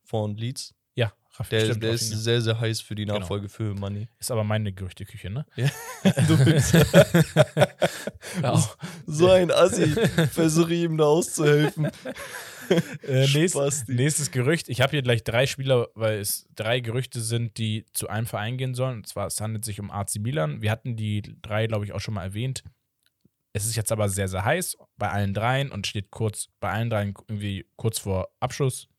von 0.03 0.35
Leeds. 0.35 0.73
Der, 1.51 1.75
der 1.75 1.91
ist 1.91 2.05
Rafinha. 2.05 2.19
sehr, 2.21 2.41
sehr 2.41 2.59
heiß 2.59 2.81
für 2.81 2.95
die 2.95 3.05
Genau. 3.05 3.19
Nachfolge 3.19 3.49
für 3.49 3.75
Money. 3.75 4.07
ist 4.19 4.31
aber 4.31 4.43
meine 4.43 4.73
Gerüchteküche, 4.73 5.29
ne? 5.29 5.45
Ja. 5.55 5.69
Du 6.27 6.43
bist 6.43 6.71
so 9.05 9.29
ein 9.31 9.51
Assi. 9.51 9.87
Versuche 10.31 10.73
ihm 10.73 10.97
da 10.97 11.05
auszuhelfen. 11.05 11.89
Äh, 13.07 13.25
nächst, 13.33 13.87
nächstes 13.87 14.29
Gerücht. 14.29 14.67
Ich 14.67 14.81
habe 14.81 14.91
hier 14.91 15.01
gleich 15.01 15.23
drei 15.23 15.47
Spieler, 15.47 15.87
weil 15.95 16.19
es 16.19 16.49
drei 16.53 16.81
Gerüchte 16.81 17.21
sind, 17.21 17.57
die 17.57 17.85
zu 17.93 18.09
einem 18.09 18.25
Verein 18.27 18.57
gehen 18.57 18.75
sollen. 18.75 18.97
Und 18.97 19.07
zwar, 19.07 19.27
es 19.27 19.39
handelt 19.39 19.63
sich 19.63 19.79
um 19.79 19.89
AC 19.89 20.15
Milan. 20.19 20.61
Wir 20.61 20.69
hatten 20.69 20.97
die 20.97 21.21
drei, 21.41 21.67
glaube 21.67 21.85
ich, 21.85 21.93
auch 21.93 22.01
schon 22.01 22.15
mal 22.15 22.23
erwähnt. 22.23 22.65
Es 23.53 23.65
ist 23.65 23.77
jetzt 23.77 23.93
aber 23.93 24.09
sehr, 24.09 24.27
sehr 24.27 24.43
heiß 24.43 24.75
bei 24.97 25.09
allen 25.09 25.33
dreien 25.33 25.71
und 25.71 25.87
steht 25.87 26.11
kurz 26.11 26.49
bei 26.59 26.69
allen 26.69 26.89
dreien 26.89 27.13
irgendwie 27.29 27.65
kurz 27.77 27.99
vor 27.99 28.27
Abschluss. 28.41 28.89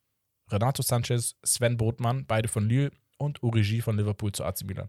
Renato 0.50 0.82
Sanchez, 0.82 1.36
Sven 1.44 1.76
Botmann, 1.76 2.24
beide 2.26 2.48
von 2.48 2.68
Lille 2.68 2.90
und 3.18 3.42
Origi 3.42 3.80
von 3.80 3.96
Liverpool 3.96 4.32
zu 4.32 4.44
AC 4.44 4.62
Milan. 4.64 4.88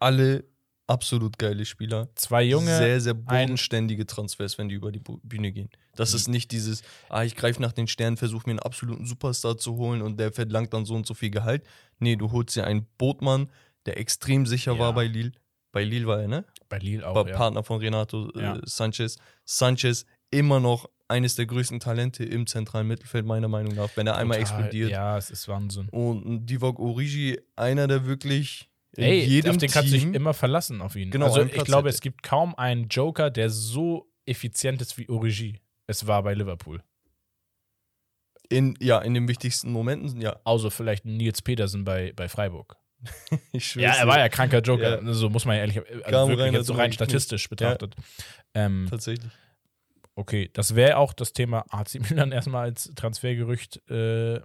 Alle 0.00 0.44
absolut 0.86 1.38
geile 1.38 1.64
Spieler. 1.64 2.08
Zwei 2.14 2.42
junge, 2.44 2.76
sehr, 2.76 3.00
sehr 3.00 3.14
bodenständige 3.14 4.06
Transfers, 4.06 4.58
wenn 4.58 4.68
die 4.68 4.74
über 4.74 4.92
die 4.92 5.00
Bühne 5.22 5.50
gehen. 5.52 5.70
Das 5.96 6.12
ist 6.12 6.28
nicht 6.28 6.50
dieses, 6.50 6.82
ah, 7.08 7.24
ich 7.24 7.36
greife 7.36 7.62
nach 7.62 7.72
den 7.72 7.86
Sternen, 7.86 8.16
versuche 8.16 8.44
mir 8.46 8.52
einen 8.52 8.58
absoluten 8.60 9.06
Superstar 9.06 9.56
zu 9.56 9.76
holen 9.76 10.02
und 10.02 10.18
der 10.20 10.32
verlangt 10.32 10.74
dann 10.74 10.84
so 10.84 10.94
und 10.94 11.06
so 11.06 11.14
viel 11.14 11.30
Gehalt. 11.30 11.64
Nee, 11.98 12.16
du 12.16 12.32
holst 12.32 12.54
dir 12.56 12.66
einen 12.66 12.86
Botmann, 12.98 13.50
der 13.86 13.98
extrem 13.98 14.44
sicher 14.46 14.72
Ja. 14.74 14.78
war 14.78 14.92
bei 14.92 15.06
Lille. 15.06 15.32
Bei 15.72 15.82
Lille 15.84 16.06
war 16.06 16.20
er, 16.20 16.28
ne? 16.28 16.44
bei 16.68 16.78
Lille 16.78 17.06
auch. 17.08 17.14
war 17.14 17.26
Ja. 17.28 17.36
Partner 17.36 17.62
von 17.62 17.80
Renato 17.80 18.30
äh, 18.34 18.42
Ja. 18.42 18.60
Sanchez. 18.64 19.16
Sanchez 19.44 20.04
immer 20.30 20.60
noch 20.60 20.88
eines 21.08 21.36
der 21.36 21.46
größten 21.46 21.80
Talente 21.80 22.24
im 22.24 22.46
zentralen 22.46 22.86
Mittelfeld, 22.86 23.26
meiner 23.26 23.48
Meinung 23.48 23.74
nach, 23.74 23.90
wenn 23.96 24.06
er 24.06 24.16
einmal 24.16 24.38
Total. 24.38 24.60
explodiert. 24.60 24.90
Ja, 24.90 25.18
es 25.18 25.30
ist 25.30 25.48
Wahnsinn. 25.48 25.88
Und 25.90 26.46
Divock 26.46 26.78
Origi, 26.78 27.38
einer 27.56 27.86
der 27.86 28.06
wirklich 28.06 28.70
in 28.96 29.04
Ey, 29.04 29.24
jedem 29.24 29.52
auf 29.52 29.56
den 29.58 29.70
kannst 29.70 29.88
du 29.90 29.94
dich 29.94 30.04
Team 30.04 30.14
immer 30.14 30.34
verlassen 30.34 30.80
auf 30.80 30.96
ihn. 30.96 31.10
Genau, 31.10 31.26
also 31.26 31.42
ich 31.42 31.64
glaube, 31.64 31.88
hätte. 31.88 31.96
es 31.96 32.00
gibt 32.00 32.22
kaum 32.22 32.54
einen 32.54 32.88
Joker, 32.88 33.30
der 33.30 33.50
so 33.50 34.10
effizient 34.24 34.80
ist 34.80 34.96
wie 34.98 35.08
Origi. 35.08 35.60
Es 35.86 36.06
war 36.06 36.22
bei 36.22 36.32
Liverpool. 36.34 36.82
in, 38.48 38.76
ja, 38.80 39.00
in 39.00 39.14
den 39.14 39.26
wichtigsten 39.28 39.72
Momenten, 39.72 40.20
ja. 40.20 40.36
Außer 40.44 40.70
vielleicht 40.70 41.04
Nils 41.04 41.42
Petersen 41.42 41.84
bei, 41.84 42.12
bei 42.14 42.28
Freiburg. 42.28 42.76
Ich 43.52 43.74
Ja, 43.74 43.92
er 43.92 44.06
war 44.06 44.18
ja 44.18 44.28
kranker 44.28 44.60
Joker. 44.60 45.02
Ja. 45.02 45.12
So 45.12 45.28
muss 45.28 45.44
man 45.44 45.56
ja 45.56 45.62
ehrlich, 45.62 45.78
also 45.78 46.02
Kam 46.04 46.28
wirklich 46.28 46.46
rein, 46.46 46.54
jetzt 46.54 46.66
so 46.66 46.72
rein 46.74 46.92
statistisch 46.92 47.48
betrachtet. 47.48 47.94
Ähm, 48.54 48.86
Tatsächlich. 48.88 49.30
Okay, 50.14 50.50
das 50.52 50.74
wäre 50.74 50.96
auch 50.96 51.12
das 51.12 51.32
Thema 51.32 51.64
AC 51.70 51.94
Milan 52.10 52.32
erstmal 52.32 52.64
als 52.64 52.92
Transfergerücht 52.94 53.88
äh, 53.90 54.40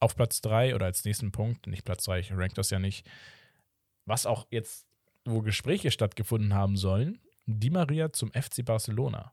auf 0.00 0.16
Platz 0.16 0.40
3 0.40 0.74
oder 0.74 0.86
als 0.86 1.04
nächsten 1.04 1.32
Punkt. 1.32 1.66
Nicht 1.66 1.84
Platz 1.84 2.04
3, 2.04 2.20
ich 2.20 2.32
rank 2.32 2.54
das 2.54 2.70
ja 2.70 2.78
nicht. 2.78 3.06
Was 4.04 4.26
auch 4.26 4.46
jetzt, 4.50 4.86
wo 5.24 5.42
Gespräche 5.42 5.90
stattgefunden 5.90 6.54
haben 6.54 6.76
sollen, 6.76 7.20
Di 7.46 7.70
Maria 7.70 8.12
zum 8.12 8.30
FC 8.32 8.64
Barcelona. 8.64 9.32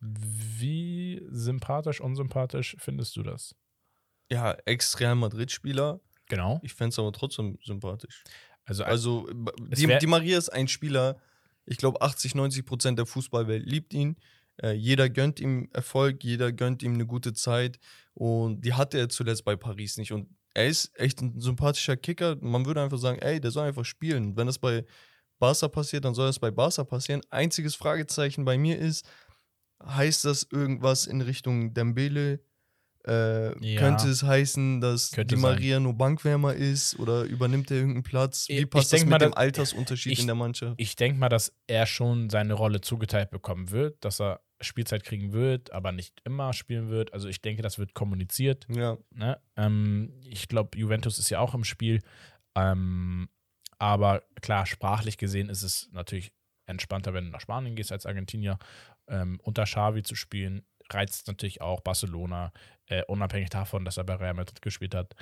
Wie 0.00 1.22
sympathisch, 1.30 2.00
unsympathisch 2.00 2.76
findest 2.78 3.16
du 3.16 3.22
das? 3.22 3.54
Ja, 4.30 4.52
Ex-Real 4.66 5.14
Madrid-Spieler. 5.14 6.00
Genau. 6.28 6.60
Ich 6.62 6.74
fände 6.74 6.90
es 6.90 6.98
aber 6.98 7.12
trotzdem 7.12 7.58
sympathisch. 7.62 8.22
Also, 8.64 8.84
Also, 8.84 9.28
die, 9.58 9.98
die 9.98 10.06
Maria 10.06 10.38
ist 10.38 10.50
ein 10.50 10.68
Spieler, 10.68 11.20
ich 11.64 11.76
glaube, 11.78 12.00
80, 12.02 12.34
90 12.34 12.64
Prozent 12.64 12.98
der 12.98 13.06
Fußballwelt 13.06 13.64
liebt 13.64 13.94
ihn. 13.94 14.16
Äh, 14.60 14.72
jeder 14.72 15.08
gönnt 15.08 15.40
ihm 15.40 15.68
Erfolg, 15.72 16.24
jeder 16.24 16.52
gönnt 16.52 16.82
ihm 16.82 16.94
eine 16.94 17.06
gute 17.06 17.32
Zeit. 17.32 17.78
Und 18.14 18.62
die 18.64 18.74
hatte 18.74 18.98
er 18.98 19.08
zuletzt 19.08 19.44
bei 19.44 19.56
Paris 19.56 19.96
nicht. 19.96 20.12
Und 20.12 20.28
er 20.54 20.66
ist 20.66 20.92
echt 20.98 21.20
ein 21.22 21.40
sympathischer 21.40 21.96
Kicker. 21.96 22.36
Man 22.40 22.66
würde 22.66 22.82
einfach 22.82 22.98
sagen, 22.98 23.18
ey, 23.20 23.40
der 23.40 23.50
soll 23.50 23.66
einfach 23.68 23.84
spielen. 23.84 24.36
Wenn 24.36 24.46
das 24.46 24.58
bei 24.58 24.84
Barca 25.38 25.68
passiert, 25.68 26.04
dann 26.04 26.14
soll 26.14 26.26
das 26.26 26.38
bei 26.38 26.50
Barca 26.50 26.84
passieren. 26.84 27.22
Einziges 27.30 27.74
Fragezeichen 27.74 28.44
bei 28.44 28.58
mir 28.58 28.78
ist, 28.78 29.06
heißt 29.84 30.24
das 30.24 30.46
irgendwas 30.50 31.06
in 31.06 31.20
Richtung 31.20 31.74
Dembele? 31.74 32.40
Äh, 33.06 33.58
Ja. 33.64 33.80
Könnte 33.80 34.08
es 34.08 34.22
heißen, 34.22 34.80
dass 34.80 35.10
Könnte 35.10 35.34
die 35.34 35.40
sein. 35.40 35.50
Maria 35.52 35.80
nur 35.80 35.94
Bankwärmer 35.94 36.54
ist 36.54 36.98
oder 37.00 37.22
übernimmt 37.24 37.70
er 37.70 37.78
irgendeinen 37.78 38.04
Platz? 38.04 38.46
Wie 38.48 38.64
passt 38.66 38.92
das 38.92 39.00
mit 39.00 39.10
mal, 39.10 39.18
dem 39.18 39.34
Altersunterschied 39.34 40.12
ich- 40.12 40.20
in 40.20 40.26
der 40.26 40.36
Mannschaft? 40.36 40.74
ich 40.76 40.94
denke 40.96 41.18
mal, 41.18 41.28
dass 41.28 41.52
er 41.66 41.86
schon 41.86 42.30
seine 42.30 42.54
Rolle 42.54 42.80
zugeteilt 42.80 43.30
bekommen 43.30 43.70
wird, 43.70 44.04
dass 44.04 44.20
er 44.20 44.40
Spielzeit 44.60 45.02
kriegen 45.02 45.32
wird, 45.32 45.72
aber 45.72 45.90
nicht 45.90 46.20
immer 46.24 46.52
spielen 46.52 46.88
wird. 46.90 47.12
Also 47.12 47.26
ich 47.28 47.42
denke, 47.42 47.62
das 47.62 47.78
wird 47.80 47.94
kommuniziert. 47.94 48.66
Ja, 48.68 48.96
Ne? 49.10 49.40
Ähm, 49.56 50.12
ich 50.24 50.46
glaube, 50.46 50.78
Juventus 50.78 51.18
ist 51.18 51.30
ja 51.30 51.40
auch 51.40 51.54
im 51.54 51.64
Spiel. 51.64 52.00
Ähm, 52.54 53.28
aber 53.78 54.22
klar, 54.40 54.66
sprachlich 54.66 55.18
gesehen 55.18 55.48
ist 55.48 55.62
es 55.62 55.88
natürlich 55.92 56.32
entspannter, 56.66 57.12
wenn 57.14 57.24
du 57.24 57.30
nach 57.30 57.40
Spanien 57.40 57.74
gehst 57.74 57.90
als 57.90 58.06
Argentinier. 58.06 58.58
Ähm, 59.08 59.40
unter 59.42 59.64
Xavi 59.64 60.04
zu 60.04 60.14
spielen, 60.14 60.62
reizt 60.94 61.26
natürlich 61.28 61.60
auch 61.60 61.80
Barcelona, 61.80 62.52
äh, 62.86 63.02
unabhängig 63.04 63.50
davon, 63.50 63.84
dass 63.84 63.96
er 63.96 64.04
bei 64.04 64.14
Real 64.14 64.34
Madrid 64.34 64.60
gespielt 64.62 64.94
hat. 64.94 65.14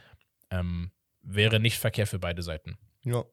Ähm, 0.50 0.90
wäre 1.22 1.60
nicht 1.60 1.78
verkehrt 1.78 2.08
für 2.08 2.18
beide 2.18 2.42
Seiten. 2.42 2.78
Ja. 3.04 3.24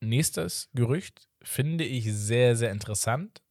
Nächstes 0.00 0.68
Gerücht 0.72 1.28
finde 1.42 1.84
ich 1.84 2.04
sehr, 2.12 2.56
sehr 2.56 2.70
interessant. 2.70 3.42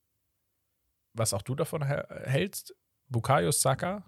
Was 1.13 1.33
auch 1.33 1.41
du 1.41 1.55
davon 1.55 1.83
hä- 1.83 2.03
hältst. 2.25 2.75
Bukayo 3.07 3.51
Saka 3.51 4.03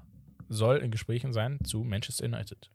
soll 0.49 0.77
in 0.77 0.91
Gesprächen 0.91 1.33
sein 1.33 1.59
zu 1.63 1.83
Manchester 1.83 2.25
United. 2.25 2.71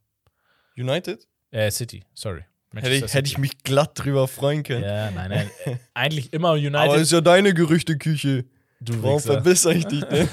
United? 0.77 1.27
Äh, 1.51 1.71
City, 1.71 2.03
sorry. 2.13 2.43
Hätte 2.75 2.89
ich, 2.91 3.13
hätte 3.13 3.27
ich 3.27 3.37
mich 3.37 3.57
glatt 3.63 3.91
drüber 3.95 4.27
freuen 4.27 4.63
können. 4.63 4.83
Ja, 4.83 5.09
nein, 5.11 5.29
nein. 5.65 5.79
Eigentlich 5.93 6.33
immer 6.33 6.49
Aber 6.49 6.57
United. 6.57 7.01
ist 7.01 7.11
ja 7.13 7.21
deine 7.21 7.53
Gerüchteküche. 7.53 8.45
Du 8.79 9.01
Warum 9.03 9.17
Wichser. 9.17 9.33
verbessere 9.33 9.73
ich 9.75 9.85
dich 9.85 10.03
denn? 10.05 10.29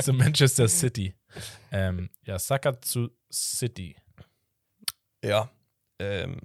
zu 0.00 0.12
Manchester 0.12 0.68
City. 0.68 1.14
Ähm, 1.70 2.10
ja, 2.24 2.38
Saka 2.38 2.80
zu 2.80 3.10
City. 3.32 3.96
ja. 5.24 5.50
Ähm, 6.00 6.38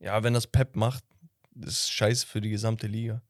ja, 0.00 0.22
wenn 0.24 0.34
das 0.34 0.46
Pep 0.46 0.74
macht, 0.74 1.04
ist 1.54 1.90
scheiße 1.92 2.26
für 2.26 2.40
die 2.40 2.50
gesamte 2.50 2.86
Liga. 2.86 3.22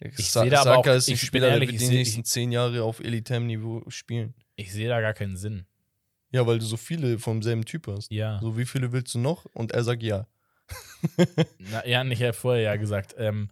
Ich 0.00 0.30
Sa 0.30 0.44
da 0.44 0.60
aber 0.60 0.74
Saka 0.76 0.90
auch- 0.92 0.94
ist 0.96 1.08
ein 1.08 1.14
ich 1.14 1.20
Spieler, 1.22 1.48
ehrlich, 1.48 1.70
der 1.70 1.80
wird 1.80 1.90
die 1.90 1.96
nächsten 1.96 2.24
zehn 2.24 2.52
Jahre 2.52 2.84
auf 2.84 3.00
elitären 3.00 3.46
Niveau 3.48 3.82
spielen. 3.88 4.34
Ich 4.54 4.72
sehe 4.72 4.88
da 4.88 5.00
gar 5.00 5.14
keinen 5.14 5.36
Sinn. 5.36 5.66
Ja, 6.30 6.46
weil 6.46 6.58
du 6.60 6.64
so 6.66 6.76
viele 6.76 7.18
vom 7.18 7.42
selben 7.42 7.64
Typ 7.64 7.88
hast. 7.88 8.10
Ja. 8.12 8.38
So, 8.40 8.56
wie 8.56 8.66
viele 8.66 8.92
willst 8.92 9.14
du 9.14 9.18
noch? 9.18 9.46
Und 9.46 9.72
er 9.72 9.82
sagt 9.82 10.02
ja. 10.04 10.28
Na, 11.58 11.84
ja, 11.86 12.04
nicht 12.04 12.20
ja 12.20 12.32
vorher 12.32 12.62
ja 12.62 12.76
gesagt. 12.76 13.14
Ähm, 13.18 13.50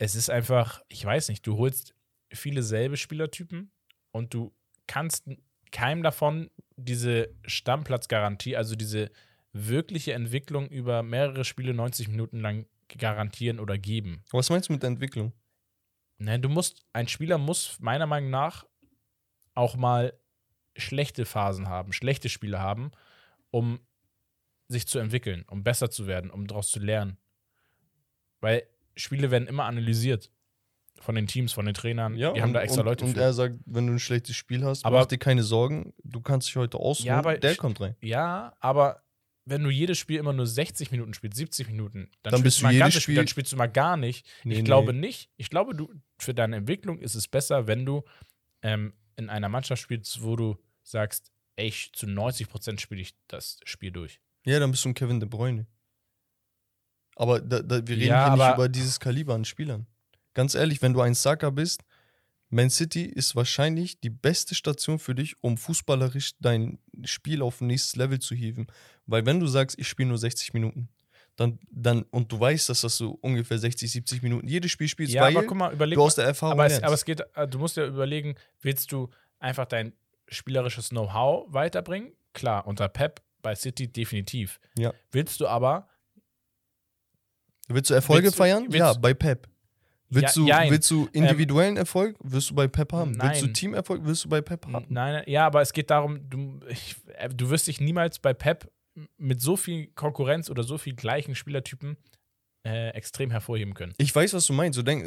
es 0.00 0.14
ist 0.14 0.30
einfach, 0.30 0.82
ich 0.88 1.04
weiß 1.04 1.28
nicht, 1.28 1.46
du 1.46 1.58
holst 1.58 1.94
viele 2.32 2.62
selbe 2.62 2.96
Spielertypen 2.96 3.70
und 4.12 4.32
du 4.32 4.52
kannst 4.86 5.26
keinem 5.72 6.02
davon 6.02 6.50
diese 6.76 7.28
Stammplatzgarantie, 7.44 8.56
also 8.56 8.76
diese 8.76 9.10
wirkliche 9.52 10.14
Entwicklung 10.14 10.68
über 10.68 11.02
mehrere 11.02 11.44
Spiele 11.44 11.74
90 11.74 12.08
Minuten 12.08 12.40
lang 12.40 12.66
garantieren 12.88 13.60
oder 13.60 13.76
geben. 13.76 14.24
Was 14.30 14.48
meinst 14.48 14.70
du 14.70 14.72
mit 14.72 14.82
der 14.82 14.88
Entwicklung? 14.88 15.34
Ne, 16.16 16.40
du 16.40 16.48
musst, 16.48 16.82
ein 16.94 17.06
Spieler 17.06 17.36
muss 17.36 17.78
meiner 17.78 18.06
Meinung 18.06 18.30
nach 18.30 18.66
auch 19.54 19.76
mal 19.76 20.18
schlechte 20.76 21.26
Phasen 21.26 21.68
haben, 21.68 21.92
schlechte 21.92 22.30
Spiele 22.30 22.58
haben, 22.58 22.90
um 23.50 23.80
sich 24.68 24.88
zu 24.88 24.98
entwickeln, 24.98 25.44
um 25.46 25.62
besser 25.62 25.90
zu 25.90 26.06
werden, 26.06 26.30
um 26.30 26.46
daraus 26.46 26.70
zu 26.70 26.80
lernen. 26.80 27.18
Weil 28.40 28.66
Spiele 28.96 29.30
werden 29.30 29.48
immer 29.48 29.64
analysiert 29.64 30.30
von 31.00 31.14
den 31.14 31.26
Teams, 31.26 31.52
von 31.52 31.64
den 31.64 31.74
Trainern. 31.74 32.14
die 32.16 32.24
haben 32.26 32.42
und, 32.42 32.52
da 32.52 32.60
extra 32.62 32.80
und, 32.80 32.86
Leute 32.86 33.04
Und 33.04 33.14
für. 33.14 33.20
er 33.22 33.32
sagt, 33.32 33.56
wenn 33.64 33.86
du 33.86 33.94
ein 33.94 33.98
schlechtes 33.98 34.36
Spiel 34.36 34.64
hast, 34.64 34.84
Aber- 34.84 34.98
mach 35.00 35.06
dir 35.06 35.18
keine 35.18 35.42
Sorgen, 35.42 35.94
du 36.04 36.20
kannst 36.20 36.48
dich 36.48 36.56
heute 36.56 36.78
ausruhen, 36.78 37.06
Ja, 37.06 37.18
aber 37.18 37.38
der 37.38 37.56
kommt 37.56 37.80
rein. 37.80 37.96
Ja, 38.02 38.54
aber 38.60 39.02
wenn 39.46 39.62
du 39.64 39.70
jedes 39.70 39.98
Spiel 39.98 40.18
immer 40.18 40.34
nur 40.34 40.46
60 40.46 40.90
Minuten 40.90 41.14
spielst, 41.14 41.38
70 41.38 41.68
Minuten, 41.68 42.10
dann, 42.22 42.32
Dann 42.32 42.40
spielst 42.40 42.44
bist 42.44 42.60
du 42.60 42.64
mal 42.64 42.78
ganzes 42.78 43.02
Spiel, 43.02 43.14
dann 43.14 43.26
spielst 43.26 43.52
du 43.52 43.56
mal 43.56 43.66
gar 43.66 43.96
nicht. 43.96 44.26
Nee, 44.44 44.52
ich 44.54 44.58
nee. 44.58 44.64
glaube 44.64 44.92
nicht. 44.92 45.30
Ich 45.38 45.48
glaube, 45.48 45.74
du 45.74 45.90
für 46.18 46.34
deine 46.34 46.56
Entwicklung 46.56 46.98
ist 46.98 47.14
es 47.14 47.26
besser, 47.26 47.66
wenn 47.66 47.86
du 47.86 48.04
ähm, 48.62 48.92
in 49.16 49.30
einer 49.30 49.48
Mannschaft 49.48 49.82
spielst, 49.82 50.22
wo 50.22 50.36
du 50.36 50.56
sagst, 50.82 51.32
ich, 51.56 51.92
zu 51.94 52.06
90 52.06 52.48
Prozent 52.48 52.80
spiele 52.80 53.00
ich 53.00 53.14
das 53.26 53.58
Spiel 53.64 53.90
durch. 53.90 54.20
Ja, 54.44 54.58
dann 54.60 54.70
bist 54.70 54.84
du 54.84 54.90
ein 54.90 54.94
Kevin 54.94 55.18
De 55.20 55.28
Bruyne. 55.28 55.66
Aber 57.20 57.38
da, 57.38 57.60
da, 57.60 57.86
wir 57.86 57.96
reden 57.96 58.08
Ja, 58.08 58.34
hier 58.34 58.42
nicht 58.42 58.54
über 58.54 58.70
dieses 58.70 58.98
Kaliber 58.98 59.34
an 59.34 59.44
Spielern. 59.44 59.86
Ganz 60.32 60.54
ehrlich, 60.54 60.80
wenn 60.80 60.94
du 60.94 61.02
ein 61.02 61.12
Saka 61.12 61.50
bist, 61.50 61.82
Man 62.48 62.70
City 62.70 63.04
ist 63.04 63.36
wahrscheinlich 63.36 64.00
die 64.00 64.08
beste 64.08 64.54
Station 64.54 64.98
für 64.98 65.14
dich, 65.14 65.36
um 65.42 65.58
fußballerisch 65.58 66.32
dein 66.40 66.78
Spiel 67.04 67.42
auf 67.42 67.60
ein 67.60 67.66
nächstes 67.66 67.94
Level 67.96 68.20
zu 68.20 68.34
hieven. 68.34 68.68
Weil 69.04 69.26
wenn 69.26 69.38
du 69.38 69.46
sagst, 69.46 69.78
ich 69.78 69.86
spiele 69.86 70.08
nur 70.08 70.16
60 70.16 70.54
Minuten, 70.54 70.88
dann, 71.36 71.58
dann, 71.70 72.04
und 72.04 72.32
du 72.32 72.40
weißt, 72.40 72.70
dass 72.70 72.80
das 72.80 72.96
so 72.96 73.18
ungefähr 73.20 73.58
60, 73.58 73.92
70 73.92 74.22
Minuten 74.22 74.48
jedes 74.48 74.70
Spiel 74.70 74.88
spielst, 74.88 75.12
Ja, 75.12 75.22
weil 75.22 75.36
aber 75.36 75.46
guck 75.46 75.58
mal, 75.58 75.74
überleg 75.74 75.96
du 75.96 76.02
aus 76.02 76.14
der 76.14 76.24
Erfahrung 76.24 76.54
Aber 76.54 76.64
es, 76.64 76.82
aber 76.82 76.94
es 76.94 77.04
geht, 77.04 77.20
äh, 77.34 77.46
du 77.46 77.58
musst 77.58 77.76
ja 77.76 77.84
überlegen, 77.86 78.34
willst 78.62 78.92
du 78.92 79.10
einfach 79.38 79.66
dein 79.66 79.92
spielerisches 80.28 80.88
Know-how 80.88 81.52
weiterbringen? 81.52 82.12
Klar, 82.32 82.66
unter 82.66 82.88
Pep 82.88 83.20
bei 83.42 83.54
City 83.54 83.92
definitiv. 83.92 84.58
Ja. 84.78 84.94
Willst 85.12 85.38
du 85.40 85.46
aber 85.46 85.86
Willst 87.74 87.90
du 87.90 87.94
Erfolge 87.94 88.24
Willst 88.24 88.36
du- 88.38 88.42
feiern? 88.42 88.64
willst- 88.64 88.78
ja, 88.78 88.92
bei 88.94 89.14
Pep. 89.14 89.48
Willst, 90.12 90.34
Ja, 90.36 90.42
du, 90.42 90.48
jein. 90.48 90.70
willst 90.72 90.90
du 90.90 91.08
individuellen 91.12 91.76
Erfolg? 91.76 92.16
Wirst 92.20 92.50
du 92.50 92.54
bei 92.56 92.66
Pep 92.66 92.92
haben. 92.92 93.10
Willst 93.22 93.42
du 93.42 93.46
Nein. 93.46 93.54
Teamerfolg? 93.54 94.04
Wirst 94.04 94.24
du 94.24 94.28
bei 94.28 94.40
Pep 94.40 94.66
haben. 94.66 94.86
Nein, 94.88 95.12
nein, 95.12 95.24
ja, 95.28 95.46
aber 95.46 95.60
es 95.60 95.72
geht 95.72 95.88
darum, 95.90 96.28
du, 96.28 96.58
ich, 96.68 96.96
äh, 97.16 97.28
du 97.28 97.48
wirst 97.50 97.68
dich 97.68 97.80
niemals 97.80 98.18
bei 98.18 98.34
Pep 98.34 98.68
mit 99.18 99.40
so 99.40 99.56
viel 99.56 99.86
Konkurrenz 99.94 100.50
oder 100.50 100.64
so 100.64 100.78
viel 100.78 100.94
gleichen 100.96 101.36
Spielertypen 101.36 101.96
äh, 102.66 102.88
extrem 102.90 103.30
hervorheben 103.30 103.72
können. 103.74 103.94
Ich 103.98 104.12
weiß, 104.14 104.34
was 104.34 104.46
du 104.46 104.52
meinst. 104.52 104.76
Du, 104.78 104.82
denk, 104.82 105.04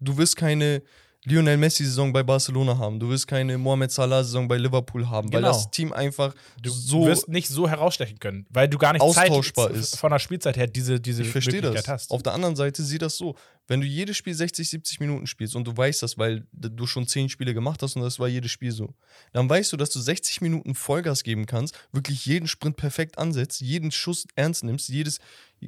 du 0.00 0.18
wirst 0.18 0.34
keine 0.36 0.82
Lionel 1.26 1.58
Messi-Saison 1.58 2.12
bei 2.12 2.22
Barcelona 2.22 2.78
haben. 2.78 2.98
Du 2.98 3.08
wirst 3.10 3.26
keine 3.26 3.58
Mohamed 3.58 3.90
Salah-Saison 3.92 4.48
bei 4.48 4.56
Liverpool 4.56 5.08
haben, 5.08 5.30
weil 5.32 5.40
Genau. 5.42 5.52
das 5.52 5.70
Team 5.70 5.92
einfach 5.92 6.34
Du 6.62 6.70
so. 6.70 7.04
wirst 7.06 7.28
nicht 7.28 7.48
so 7.48 7.68
herausstechen 7.68 8.18
können, 8.18 8.46
weil 8.48 8.68
du 8.68 8.78
gar 8.78 8.94
nicht 8.94 9.02
austauschbar 9.02 9.68
Zeit, 9.68 9.76
ist. 9.76 9.98
von 9.98 10.10
der 10.10 10.18
Spielzeit 10.18 10.56
her 10.56 10.66
diese, 10.66 10.98
diese 10.98 11.22
ich 11.22 11.34
Möglichkeit 11.34 11.74
das. 11.74 11.88
hast. 11.88 12.10
Auf 12.10 12.22
der 12.22 12.32
anderen 12.32 12.56
Seite 12.56 12.82
sieh 12.82 12.98
das 12.98 13.16
so. 13.18 13.34
Wenn 13.70 13.80
du 13.80 13.86
jedes 13.86 14.16
Spiel 14.16 14.34
60, 14.34 14.68
70 14.68 14.98
Minuten 14.98 15.28
spielst 15.28 15.54
und 15.54 15.64
du 15.64 15.76
weißt 15.76 16.02
das, 16.02 16.18
weil 16.18 16.44
du 16.50 16.88
schon 16.88 17.06
10 17.06 17.28
Spiele 17.28 17.54
gemacht 17.54 17.80
hast 17.84 17.94
und 17.94 18.02
das 18.02 18.18
war 18.18 18.26
jedes 18.26 18.50
Spiel 18.50 18.72
so, 18.72 18.94
dann 19.32 19.48
weißt 19.48 19.72
du, 19.72 19.76
dass 19.76 19.90
du 19.90 20.00
60 20.00 20.40
Minuten 20.40 20.74
Vollgas 20.74 21.22
geben 21.22 21.46
kannst, 21.46 21.78
wirklich 21.92 22.26
jeden 22.26 22.48
Sprint 22.48 22.76
perfekt 22.76 23.16
ansetzt, 23.16 23.60
jeden 23.60 23.92
Schuss 23.92 24.26
ernst 24.34 24.64
nimmst, 24.64 24.88
jedes 24.88 25.20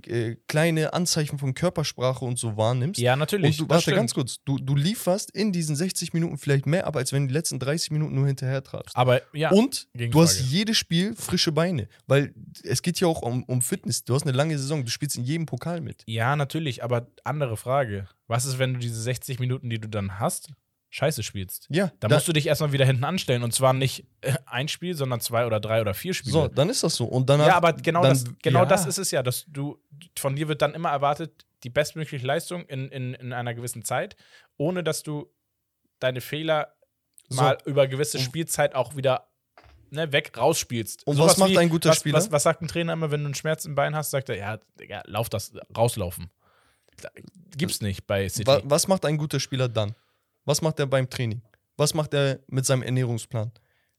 äh, 0.06 0.36
kleine 0.48 0.94
Anzeichen 0.94 1.38
von 1.38 1.52
Körpersprache 1.52 2.24
und 2.24 2.38
so 2.38 2.56
wahrnimmst. 2.56 2.98
ja, 2.98 3.14
natürlich. 3.14 3.60
Und 3.60 3.66
du, 3.66 3.70
warte 3.70 3.82
stimmt. 3.82 3.98
ganz 3.98 4.14
kurz, 4.14 4.42
du, 4.42 4.56
du 4.58 4.74
lieferst 4.74 5.30
in 5.30 5.52
diesen 5.52 5.76
60 5.76 6.14
Minuten 6.14 6.38
vielleicht 6.38 6.64
mehr 6.64 6.86
ab, 6.86 6.96
als 6.96 7.12
wenn 7.12 7.24
du 7.24 7.28
die 7.28 7.34
letzten 7.34 7.58
30 7.58 7.90
Minuten 7.90 8.14
nur 8.14 8.26
hinterher 8.26 8.62
trabst. 8.62 8.96
Aber 8.96 9.20
ja, 9.34 9.50
Und 9.50 9.88
du 9.92 10.22
hast 10.22 10.40
jedes 10.40 10.78
Spiel 10.78 11.14
frische 11.14 11.52
Beine, 11.52 11.88
weil 12.06 12.32
es 12.62 12.80
geht 12.80 13.00
ja 13.00 13.06
auch 13.06 13.20
um, 13.20 13.44
um 13.44 13.60
Fitness. 13.60 14.02
Du 14.02 14.14
hast 14.14 14.22
eine 14.22 14.32
lange 14.32 14.56
Saison, 14.56 14.82
du 14.82 14.90
spielst 14.90 15.16
in 15.16 15.24
jedem 15.24 15.44
Pokal 15.44 15.82
mit. 15.82 16.02
ja, 16.06 16.36
natürlich, 16.36 16.82
aber 16.82 17.08
andere 17.24 17.58
Frage. 17.58 17.91
Was 18.26 18.44
ist, 18.44 18.58
wenn 18.58 18.74
du 18.74 18.80
diese 18.80 19.00
60 19.00 19.38
Minuten, 19.38 19.68
die 19.70 19.78
du 19.80 19.88
dann 19.88 20.18
hast, 20.18 20.52
scheiße 20.90 21.22
spielst? 21.22 21.66
Ja, 21.70 21.90
Da 22.00 22.08
musst 22.08 22.28
du 22.28 22.32
dich 22.32 22.46
erstmal 22.46 22.72
wieder 22.72 22.84
hinten 22.84 23.04
anstellen 23.04 23.42
und 23.42 23.52
zwar 23.54 23.72
nicht 23.72 24.06
äh, 24.20 24.34
ein 24.46 24.68
Spiel, 24.68 24.94
sondern 24.94 25.20
zwei 25.20 25.46
oder 25.46 25.58
drei 25.60 25.80
oder 25.80 25.94
vier 25.94 26.14
Spiele. 26.14 26.32
so, 26.32 26.48
dann 26.48 26.68
ist 26.68 26.82
das 26.82 26.94
so. 26.96 27.04
Und 27.06 27.28
danach, 27.30 27.46
ja, 27.46 27.56
aber 27.56 27.72
genau, 27.72 28.02
dann, 28.02 28.10
das, 28.12 28.24
genau 28.42 28.60
ja, 28.60 28.66
das 28.66 28.86
ist 28.86 28.98
es 28.98 29.10
ja, 29.10 29.22
dass 29.22 29.44
du, 29.48 29.78
von 30.18 30.36
dir 30.36 30.48
wird 30.48 30.60
dann 30.62 30.74
immer 30.74 30.90
erwartet, 30.90 31.46
die 31.64 31.70
bestmögliche 31.70 32.26
Leistung 32.26 32.64
in, 32.66 32.88
in, 32.88 33.14
in 33.14 33.32
einer 33.32 33.54
gewissen 33.54 33.84
Zeit, 33.84 34.16
ohne 34.56 34.82
dass 34.84 35.02
du 35.02 35.30
deine 36.00 36.20
Fehler 36.20 36.74
So. 37.28 37.40
mal 37.40 37.56
über 37.64 37.86
gewisse 37.86 38.18
Spielzeit 38.18 38.74
auch 38.74 38.96
wieder 38.96 39.28
ne, 39.90 40.10
weg 40.12 40.36
rausspielst. 40.36 41.06
Und 41.06 41.16
Sowas 41.16 41.32
was 41.32 41.38
macht 41.38 41.50
wie- 41.50 41.58
ein 41.58 41.68
guter 41.68 41.90
was, 41.90 41.98
Spieler? 42.00 42.18
Was, 42.18 42.32
was 42.32 42.42
sagt 42.42 42.62
ein 42.62 42.68
Trainer 42.68 42.92
immer, 42.94 43.10
wenn 43.12 43.20
du 43.20 43.26
einen 43.26 43.34
Schmerz 43.34 43.64
im 43.64 43.74
Bein 43.76 43.94
hast? 43.94 44.10
Sagt 44.10 44.28
er, 44.28 44.36
ja, 44.36 44.58
Digga, 44.80 45.02
lauf 45.06 45.28
das, 45.28 45.52
rauslaufen. 45.76 46.30
Gibt's 47.56 47.80
nicht 47.80 48.06
bei 48.06 48.28
City. 48.28 48.46
Wa 48.46 48.60
was 48.64 48.88
macht 48.88 49.04
ein 49.04 49.16
guter 49.18 49.40
Spieler 49.40 49.68
dann? 49.68 49.94
Was 50.44 50.62
macht 50.62 50.78
er 50.80 50.86
beim 50.86 51.08
Training? 51.08 51.42
Was 51.76 51.94
macht 51.94 52.14
er 52.14 52.40
mit 52.48 52.66
seinem 52.66 52.82
Ernährungsplan? 52.82 53.50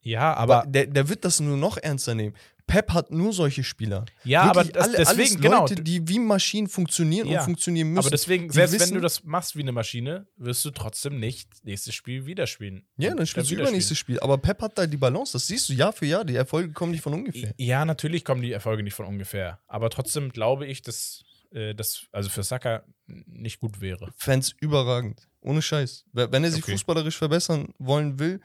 ja, 0.02 0.34
Aber 0.34 0.62
aber, 0.62 0.70
der, 0.70 0.88
der 0.88 1.08
wird 1.08 1.24
das 1.24 1.40
nur 1.40 1.56
noch 1.58 1.78
ernster 1.78 2.14
nehmen. 2.16 2.36
Pep 2.66 2.92
hat 2.94 3.12
nur 3.12 3.34
solche 3.34 3.62
Spieler. 3.64 4.06
ja, 4.24 4.42
aber 4.44 4.62
Wirklich 4.62 4.74
das, 4.74 4.88
alle, 4.88 4.98
deswegen, 4.98 5.42
genau. 5.42 5.62
Leute, 5.62 5.76
die 5.76 6.08
wie 6.08 6.18
Maschinen 6.20 6.68
funktionieren 6.70 7.28
Ja, 7.28 7.40
und 7.40 7.46
funktionieren 7.46 7.90
müssen. 7.90 8.00
aber 8.00 8.10
deswegen, 8.10 8.50
selbst 8.52 8.74
wenn 8.74 8.80
wissen- 8.82 8.94
du 8.96 9.02
das 9.02 9.24
machst 9.26 9.56
wie 9.58 9.62
eine 9.62 9.74
Maschine, 9.74 10.28
wirst 10.38 10.64
du 10.64 10.72
trotzdem 10.72 11.20
nicht 11.20 11.50
nächstes 11.66 11.94
Spiel 11.94 12.26
wieder 12.26 12.48
spielen. 12.48 12.86
Ja, 12.98 13.14
dann 13.16 13.28
spielst 13.28 13.52
du 13.52 13.56
übernächstes 13.56 13.98
Spiel. 13.98 14.18
Aber 14.22 14.38
Pep 14.38 14.62
hat 14.62 14.78
da 14.78 14.88
die 14.88 14.96
Balance. 14.98 15.34
Das 15.34 15.48
siehst 15.48 15.68
du 15.70 15.74
Jahr 15.74 15.92
für 15.92 16.06
Jahr. 16.06 16.24
Die 16.24 16.36
Erfolge 16.36 16.72
kommen 16.72 16.92
nicht 16.94 17.02
von 17.02 17.14
ungefähr. 17.14 17.54
Ja, 17.58 17.84
natürlich 17.84 18.24
kommen 18.24 18.42
die 18.42 18.54
Erfolge 18.54 18.82
nicht 18.84 18.94
von 18.94 19.06
ungefähr. 19.08 19.60
Aber 19.68 19.90
trotzdem 19.90 20.30
glaube 20.32 20.66
ich, 20.66 20.82
dass 20.82 21.24
äh, 21.54 21.74
das 21.76 22.08
also 22.12 22.30
für 22.30 22.44
Saka 22.44 22.84
nicht 23.06 23.60
gut 23.60 23.80
wäre. 23.82 24.12
Fans 24.18 24.54
überragend. 24.60 25.28
Ohne 25.42 25.62
Scheiß. 25.62 26.06
Wer- 26.14 26.32
Wenn 26.32 26.44
er 26.44 26.52
sich 26.52 26.64
Okay. 26.64 26.72
fußballerisch 26.74 27.18
verbessern 27.18 27.74
wollen 27.78 28.18
will, 28.20 28.40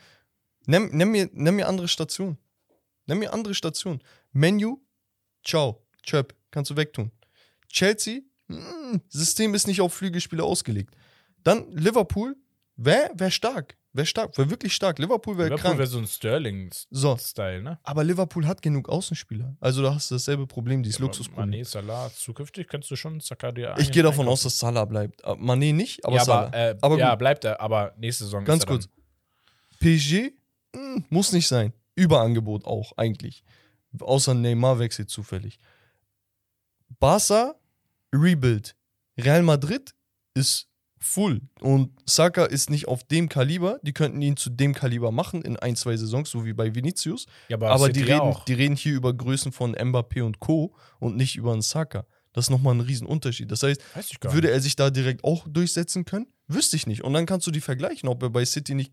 nimm, 0.66 0.90
nimm, 0.92 1.10
mir, 1.12 1.28
nimm 1.32 1.56
mir 1.56 1.68
andere 1.68 1.88
Stationen. 1.88 2.38
Nimm 3.06 3.20
mir 3.20 3.32
andere 3.32 3.54
Stationen. 3.54 4.02
Menu, 4.32 4.78
ciao, 5.44 5.86
chöp, 6.02 6.34
kannst 6.50 6.70
du 6.70 6.76
wegtun. 6.76 7.10
Chelsea, 7.68 8.20
mm, 8.48 8.96
System 9.08 9.54
ist 9.54 9.66
nicht 9.66 9.80
auf 9.80 9.94
Flügelspieler 9.94 10.44
ausgelegt. 10.44 10.94
Dann 11.44 11.70
Liverpool, 11.72 12.36
wer 12.76 13.10
wär 13.14 13.30
stark? 13.30 13.77
Wer 13.98 14.06
stark? 14.06 14.38
Wäre 14.38 14.48
wirklich 14.48 14.72
stark. 14.74 15.00
Liverpool 15.00 15.36
wäre 15.36 15.48
Liverpool 15.48 15.62
krank. 15.62 15.78
wäre 15.78 15.88
so 15.88 15.98
ein 15.98 16.06
Sterling-Style, 16.06 17.62
ne? 17.62 17.80
aber 17.82 18.04
Liverpool 18.04 18.46
hat 18.46 18.62
genug 18.62 18.88
Außenspieler. 18.88 19.56
Also 19.58 19.82
da 19.82 19.92
hast 19.92 20.12
du 20.12 20.14
dasselbe 20.14 20.46
Problem, 20.46 20.84
dieses 20.84 20.98
Aber 20.98 21.06
Luxusproblem. 21.06 21.50
Mané, 21.50 21.64
Salah, 21.64 22.08
zukünftig 22.14 22.68
kannst 22.68 22.88
du 22.92 22.94
schon 22.94 23.18
Saka 23.18 23.50
dir 23.50 23.74
Ich 23.78 23.90
gehe 23.90 24.04
davon 24.04 24.20
einkaufen. 24.20 24.32
aus, 24.32 24.42
dass 24.44 24.56
Salah 24.56 24.84
bleibt. 24.84 25.20
Äh, 25.24 25.30
Mané 25.32 25.72
nicht, 25.74 26.04
aber 26.04 26.14
ja, 26.14 26.24
Salah. 26.24 26.46
aber, 26.46 26.56
äh, 26.56 26.76
Aber 26.80 26.96
ja, 26.98 27.14
bleibt 27.16 27.44
er, 27.44 27.60
aber 27.60 27.92
nächste 27.98 28.22
Saison 28.24 28.44
Ganz 28.44 28.64
kurz. 28.64 28.88
PSG 29.80 30.30
hm, 30.76 31.04
muss 31.08 31.32
nicht 31.32 31.48
sein. 31.48 31.72
Überangebot 31.96 32.66
auch 32.66 32.92
eigentlich. 32.96 33.42
Außer 33.98 34.32
Neymar 34.32 34.78
wechselt 34.78 35.10
zufällig. 35.10 35.58
Barca, 37.00 37.56
Rebuild. 38.14 38.76
Real 39.18 39.42
Madrid 39.42 39.92
ist 40.34 40.67
full. 41.00 41.42
Und 41.60 41.90
Saka 42.06 42.44
ist 42.44 42.70
nicht 42.70 42.88
auf 42.88 43.04
dem 43.04 43.28
Kaliber. 43.28 43.78
Die 43.82 43.92
könnten 43.92 44.20
ihn 44.22 44.36
zu 44.36 44.50
dem 44.50 44.74
Kaliber 44.74 45.12
machen 45.12 45.42
in 45.42 45.56
ein, 45.56 45.76
zwei 45.76 45.96
Saisons, 45.96 46.30
so 46.30 46.44
wie 46.44 46.52
bei 46.52 46.74
Vinicius. 46.74 47.26
Ja, 47.48 47.56
aber, 47.56 47.70
Aber 47.70 47.88
die 47.90 48.02
reden, 48.02 48.20
auch. 48.20 48.44
die 48.44 48.54
reden 48.54 48.76
hier 48.76 48.94
über 48.94 49.12
Größen 49.14 49.52
von 49.52 49.74
Mbappé 49.74 50.22
und 50.22 50.40
Co. 50.40 50.74
und 50.98 51.16
nicht 51.16 51.36
über 51.36 51.52
einen 51.52 51.62
Saka. 51.62 52.06
Das 52.32 52.46
ist 52.46 52.50
nochmal 52.50 52.74
ein 52.74 52.80
Riesenunterschied. 52.80 53.50
Das 53.50 53.62
heißt, 53.62 53.82
würde 54.32 54.50
er 54.50 54.60
sich 54.60 54.76
da 54.76 54.90
direkt 54.90 55.24
auch 55.24 55.46
durchsetzen 55.48 56.04
können? 56.04 56.26
Wüsste 56.46 56.76
ich 56.76 56.86
nicht. 56.86 57.02
Und 57.02 57.12
dann 57.12 57.26
kannst 57.26 57.46
du 57.46 57.50
die 57.50 57.60
vergleichen, 57.60 58.08
ob 58.08 58.22
er 58.22 58.30
bei 58.30 58.44
City 58.44 58.74
nicht 58.74 58.92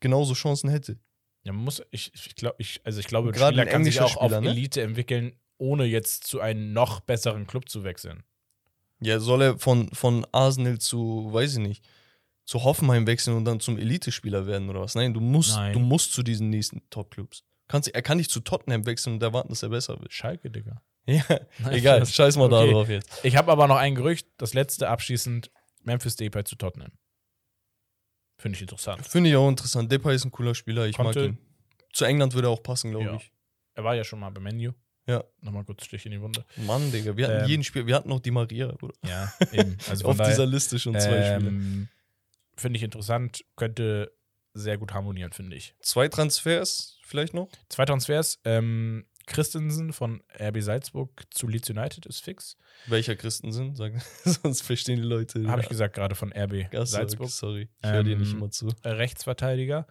genauso 0.00 0.34
Chancen 0.34 0.70
hätte. 0.70 0.98
Ja, 1.44 1.52
man 1.52 1.64
muss, 1.64 1.82
ich, 1.90 2.10
ich 2.14 2.34
glaube, 2.34 2.56
ich, 2.58 2.80
also 2.84 2.98
ich 2.98 3.06
glaube, 3.06 3.32
Gerade 3.32 3.54
Spieler 3.54 3.62
ein 3.62 3.68
kann 3.68 3.84
sich 3.84 4.00
auch 4.00 4.16
auf 4.16 4.32
Spieler, 4.32 4.40
ne? 4.40 4.50
Elite 4.50 4.82
entwickeln, 4.82 5.32
ohne 5.58 5.84
jetzt 5.84 6.24
zu 6.24 6.40
einem 6.40 6.72
noch 6.72 7.00
besseren 7.00 7.46
Club 7.46 7.68
zu 7.68 7.84
wechseln. 7.84 8.24
Ja, 9.00 9.20
soll 9.20 9.42
er 9.42 9.58
von, 9.58 9.88
von 9.90 10.26
Arsenal 10.32 10.78
zu, 10.78 11.28
weiß 11.32 11.54
ich 11.54 11.58
nicht, 11.58 11.84
zu 12.44 12.64
Hoffenheim 12.64 13.06
wechseln 13.06 13.36
und 13.36 13.44
dann 13.44 13.60
zum 13.60 13.76
Elite-Spieler 13.78 14.46
werden 14.46 14.70
oder 14.70 14.80
was? 14.80 14.94
Nein, 14.94 15.12
du 15.12 15.20
musst, 15.20 15.56
Nein. 15.56 15.72
du 15.74 15.78
musst 15.80 16.12
zu 16.12 16.22
diesen 16.22 16.48
nächsten 16.50 16.82
Top-Clubs. 16.90 17.44
Kannst, 17.68 17.88
er 17.94 18.02
kann 18.02 18.16
nicht 18.18 18.30
zu 18.30 18.40
Tottenham 18.40 18.86
wechseln 18.86 19.14
und 19.14 19.22
erwarten, 19.22 19.48
dass 19.50 19.62
er 19.62 19.68
besser 19.70 20.00
wird. 20.00 20.12
Schalke, 20.12 20.50
Digga. 20.50 20.82
Ja, 21.08 21.22
Nein, 21.60 21.72
egal, 21.74 22.00
das- 22.00 22.12
scheiß 22.14 22.36
mal 22.36 22.46
okay. 22.52 22.66
da 22.66 22.72
drauf 22.72 22.88
jetzt. 22.88 23.24
Ich 23.24 23.36
habe 23.36 23.52
aber 23.52 23.68
noch 23.68 23.76
ein 23.76 23.94
Gerücht, 23.94 24.26
das 24.38 24.54
letzte 24.54 24.88
abschließend, 24.88 25.52
Memphis 25.84 26.16
Depay 26.16 26.42
zu 26.42 26.56
Tottenham. 26.56 26.90
Finde 28.38 28.56
ich 28.56 28.62
interessant. 28.62 29.06
Finde 29.06 29.30
ich 29.30 29.36
auch 29.36 29.48
interessant. 29.48 29.90
Depay 29.92 30.14
ist 30.16 30.24
ein 30.24 30.32
cooler 30.32 30.54
Spieler, 30.56 30.86
ich 30.86 30.96
Konnte- 30.96 31.20
mag 31.20 31.28
ihn. 31.28 31.38
Zu 31.92 32.04
England 32.06 32.34
würde 32.34 32.48
er 32.48 32.50
auch 32.50 32.62
passen, 32.62 32.90
glaube 32.90 33.04
Ja. 33.06 33.14
ich. 33.14 33.32
Er 33.74 33.84
war 33.84 33.94
ja 33.94 34.02
schon 34.04 34.18
mal 34.20 34.30
beim 34.30 34.42
Menu. 34.42 34.72
Ja. 35.06 35.22
Nochmal 35.40 35.64
kurz 35.64 35.84
Stich 35.84 36.04
in 36.06 36.12
die 36.12 36.20
Wunde. 36.20 36.44
Mann, 36.56 36.90
Digga, 36.90 37.16
wir 37.16 37.28
hatten 37.28 37.44
Ähm, 37.44 37.48
jeden 37.48 37.64
Spiel, 37.64 37.86
wir 37.86 37.94
hatten 37.94 38.08
noch 38.08 38.20
die 38.20 38.30
Maria, 38.32 38.68
Bruder. 38.72 38.94
Ja, 39.06 39.32
eben. 39.52 39.76
Also 39.88 40.06
Auf 40.06 40.16
daher, 40.16 40.32
dieser 40.32 40.46
Liste 40.46 40.78
schon 40.78 40.94
zwei 40.98 41.34
Spiele. 41.34 41.50
ähm, 41.50 41.88
Finde 42.56 42.76
ich 42.78 42.82
interessant, 42.82 43.44
könnte 43.54 44.12
sehr 44.54 44.78
gut 44.78 44.92
harmonieren, 44.94 45.32
finde 45.32 45.54
ich. 45.56 45.74
Zwei 45.80 46.08
Transfers 46.08 46.98
vielleicht 47.04 47.34
noch? 47.34 47.48
Zwei 47.68 47.84
Transfers. 47.84 48.40
Ähm, 48.44 49.04
Christensen 49.26 49.92
von 49.92 50.22
RB 50.40 50.60
Salzburg 50.62 51.24
zu 51.30 51.46
Leeds 51.48 51.68
United 51.68 52.06
ist 52.06 52.20
fix. 52.20 52.56
Welcher 52.86 53.16
Christensen? 53.16 53.74
Sag, 53.74 53.92
sonst 54.24 54.62
verstehen 54.62 54.96
die 54.96 55.02
Leute. 55.06 55.46
Habe 55.48 55.62
ich 55.62 55.68
gesagt, 55.68 55.94
gerade 55.94 56.14
von 56.14 56.32
RB 56.32 56.68
so, 56.72 56.84
Salzburg. 56.84 57.28
Sorry, 57.30 57.68
ich 57.82 57.90
höre 57.90 58.04
dir 58.04 58.16
nicht 58.16 58.30
Ähm, 58.32 58.38
immer 58.38 58.50
zu. 58.50 58.72
Rechtsverteidiger. 58.84 59.86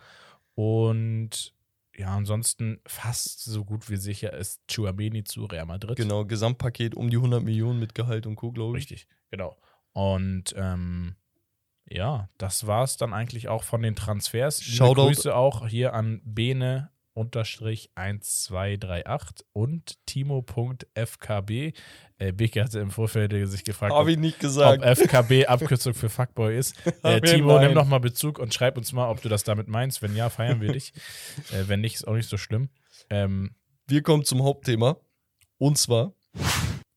Und 0.55 1.53
ja, 1.97 2.15
ansonsten 2.15 2.81
fast 2.85 3.43
so 3.43 3.63
gut 3.63 3.89
wie 3.89 3.95
sicher 3.97 4.33
ist 4.33 4.61
Chuameni 4.67 5.23
zu 5.23 5.45
Real 5.45 5.65
Madrid. 5.65 5.95
Genau, 5.97 6.25
Gesamtpaket 6.25 6.95
um 6.95 7.09
die 7.09 7.17
100 7.17 7.41
Millionen 7.43 7.79
mit 7.79 7.95
Gehalt 7.95 8.25
und 8.27 8.35
Co., 8.35 8.51
glaube 8.51 8.77
ich. 8.77 8.83
Richtig, 8.83 9.07
genau. 9.31 9.57
Und 9.93 10.53
ähm, 10.57 11.15
ja, 11.87 12.29
das 12.37 12.67
war 12.67 12.83
es 12.83 12.97
dann 12.97 13.13
eigentlich 13.13 13.47
auch 13.47 13.63
von 13.63 13.81
den 13.81 13.95
Transfers. 13.95 14.65
Liebe 14.65 14.77
Shoutout- 14.77 15.05
Grüße 15.07 15.35
auch 15.35 15.67
hier 15.67 15.93
an 15.93 16.21
Bene 16.25 16.89
unterstrich 17.15 17.89
1238 17.95 19.47
und 19.53 20.05
Timo.fkb. 20.05 21.73
Äh, 22.17 22.31
Beke 22.33 22.63
hatte 22.63 22.79
im 22.79 22.91
Vorfeld 22.91 23.31
sich 23.49 23.63
gefragt, 23.63 23.93
ob, 23.93 24.07
ich 24.07 24.17
nicht 24.17 24.43
ob. 24.43 24.83
FKB 24.83 25.47
Abkürzung 25.47 25.93
für 25.93 26.09
Fuckboy 26.09 26.57
ist. 26.57 26.75
Äh, 27.03 27.21
Timo, 27.21 27.53
nein. 27.53 27.67
nimm 27.67 27.75
doch 27.75 27.85
mal 27.85 27.99
Bezug 27.99 28.39
und 28.39 28.53
schreib 28.53 28.77
uns 28.77 28.91
mal, 28.91 29.09
ob 29.09 29.21
du 29.21 29.29
das 29.29 29.43
damit 29.43 29.67
meinst. 29.67 30.01
Wenn 30.01 30.15
ja, 30.15 30.29
feiern 30.29 30.59
wir 30.59 30.73
dich. 30.73 30.93
äh, 31.51 31.67
wenn 31.67 31.81
nicht, 31.81 31.95
ist 31.95 32.07
auch 32.07 32.15
nicht 32.15 32.29
so 32.29 32.37
schlimm. 32.37 32.69
Ähm, 33.09 33.55
Wir 33.87 34.01
kommen 34.01 34.23
zum 34.25 34.43
Hauptthema. 34.43 34.97
Und 35.57 35.77
zwar, 35.77 36.13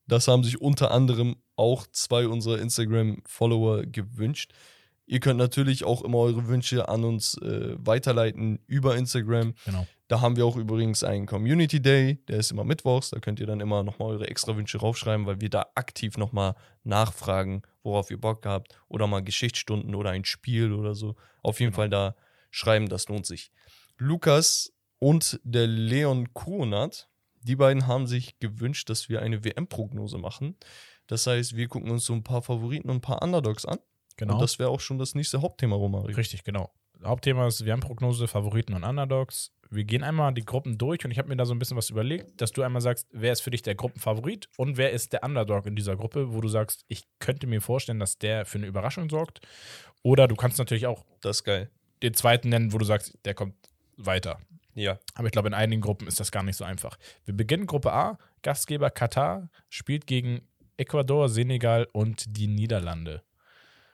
das 0.07 0.29
haben 0.29 0.45
sich 0.45 0.61
unter 0.61 0.91
anderem 0.91 1.37
auch 1.57 1.87
zwei 1.89 2.27
unserer 2.27 2.59
Instagram-Follower 2.59 3.85
gewünscht. 3.85 4.53
Ihr 5.07 5.21
könnt 5.21 5.39
natürlich 5.39 5.85
auch 5.85 6.03
immer 6.03 6.19
eure 6.19 6.49
Wünsche 6.49 6.89
an 6.89 7.05
uns 7.05 7.37
äh, 7.39 7.75
weiterleiten 7.79 8.61
über 8.67 8.97
Instagram. 8.97 9.55
genau. 9.65 9.87
Da 10.09 10.23
haben 10.23 10.37
wir 10.37 10.47
auch 10.47 10.57
übrigens 10.57 11.05
einen 11.05 11.27
Community 11.27 11.81
Day, 11.83 12.19
der 12.29 12.39
ist 12.39 12.51
immer 12.51 12.65
mittwochs. 12.65 13.11
Da 13.11 13.21
könnt 13.21 13.41
ihr 13.41 13.47
dann 13.47 13.61
immer 13.61 13.83
nochmal 13.83 14.09
eure 14.09 14.27
extra 14.29 14.57
Wünsche 14.57 14.79
raufschreiben, 14.79 15.27
weil 15.27 15.41
wir 15.43 15.51
da 15.51 15.67
aktiv 15.75 16.17
nochmal 16.17 16.55
nachfragen, 16.83 17.63
worauf 17.83 18.11
ihr 18.11 18.19
Bock 18.19 18.47
habt. 18.47 18.75
Oder 18.89 19.07
mal 19.07 19.23
Geschichtsstunden 19.23 19.95
oder 19.95 20.11
ein 20.11 20.25
Spiel 20.25 20.73
oder 20.73 20.95
so. 20.95 21.15
Auf 21.43 21.61
jeden 21.61 21.73
Genau. 21.73 21.77
Fall 21.83 21.91
da 21.91 22.17
schreiben, 22.51 22.89
das 22.89 23.09
lohnt 23.09 23.27
sich. 23.27 23.53
Lukas 23.99 24.73
und 24.99 25.41
der 25.45 25.67
Leon 25.67 26.33
Kuonat, 26.33 27.09
die 27.43 27.57
beiden 27.57 27.87
haben 27.87 28.07
sich 28.07 28.39
gewünscht, 28.39 28.89
dass 28.89 29.09
wir 29.11 29.21
eine 29.21 29.45
WM-Prognose 29.45 30.17
machen. 30.19 30.57
Das 31.07 31.27
heißt, 31.27 31.55
wir 31.55 31.69
gucken 31.69 31.91
uns 31.91 32.07
so 32.07 32.15
ein 32.15 32.23
paar 32.25 32.43
Favoriten 32.43 32.89
und 32.89 32.97
ein 32.97 33.01
paar 33.03 33.23
Underdogs 33.23 33.67
an. 33.67 33.79
Genau. 34.17 34.35
Und 34.35 34.41
das 34.41 34.59
wäre 34.59 34.71
auch 34.71 34.81
schon 34.81 34.99
das 34.99 35.15
nächste 35.15 35.43
Hauptthema, 35.43 35.77
Romari. 35.77 36.15
Richtig, 36.15 36.45
genau. 36.45 36.73
Hauptthema 37.05 37.47
ist 37.47 37.65
WM-Prognose, 37.65 38.27
Favoriten 38.27 38.75
und 38.75 38.85
Underdogs. 38.85 39.53
Wir 39.71 39.85
gehen 39.85 40.03
einmal 40.03 40.33
die 40.33 40.45
Gruppen 40.45 40.79
durch 40.79 41.05
und 41.05 41.11
ich 41.11 41.19
habe 41.19 41.29
mir 41.29 41.37
da 41.37 41.45
so 41.45 41.55
ein 41.55 41.59
bisschen 41.59 41.77
was 41.77 41.91
überlegt, 41.91 42.41
dass 42.41 42.53
du 42.53 42.63
einmal 42.63 42.81
sagst, 42.81 43.07
wer 43.13 43.33
ist 43.33 43.41
für 43.41 43.51
dich 43.51 43.63
der 43.63 43.75
Gruppenfavorit 43.75 44.49
und 44.57 44.77
wer 44.77 44.93
ist 44.93 45.13
der 45.13 45.23
Underdog 45.25 45.67
in 45.67 45.77
dieser 45.77 45.97
Gruppe, 45.97 46.33
wo 46.33 46.41
du 46.41 46.49
sagst, 46.49 46.85
ich 46.89 47.05
könnte 47.19 47.47
mir 47.47 47.61
vorstellen, 47.61 47.99
dass 48.01 48.19
der 48.19 48.47
für 48.47 48.59
eine 48.59 48.67
Überraschung 48.67 49.11
sorgt. 49.11 49.41
Oder 50.03 50.27
du 50.29 50.37
kannst 50.37 50.59
natürlich 50.59 50.87
auch 50.87 51.05
Das 51.21 51.45
geil. 51.45 51.71
den 52.03 52.15
zweiten 52.15 52.49
nennen, 52.49 52.73
wo 52.73 52.79
du 52.79 52.85
sagst, 52.85 53.19
der 53.25 53.35
kommt 53.35 53.55
weiter. 53.97 54.39
Ja. 54.75 54.99
Aber 55.15 55.27
ich 55.27 55.33
glaube, 55.33 55.49
in 55.49 55.55
einigen 55.55 55.83
Gruppen 55.83 56.07
ist 56.07 56.21
das 56.21 56.31
gar 56.31 56.43
nicht 56.45 56.57
so 56.57 56.65
einfach. 56.65 56.97
Wir 57.25 57.35
beginnen 57.35 57.67
Gruppe 57.67 57.93
A. 57.93 58.19
Gastgeber 58.43 58.91
Katar 58.91 59.51
spielt 59.69 60.07
gegen 60.07 60.43
Ecuador, 60.77 61.29
Senegal 61.29 61.89
und 61.93 62.37
die 62.37 62.47
Niederlande. 62.47 63.23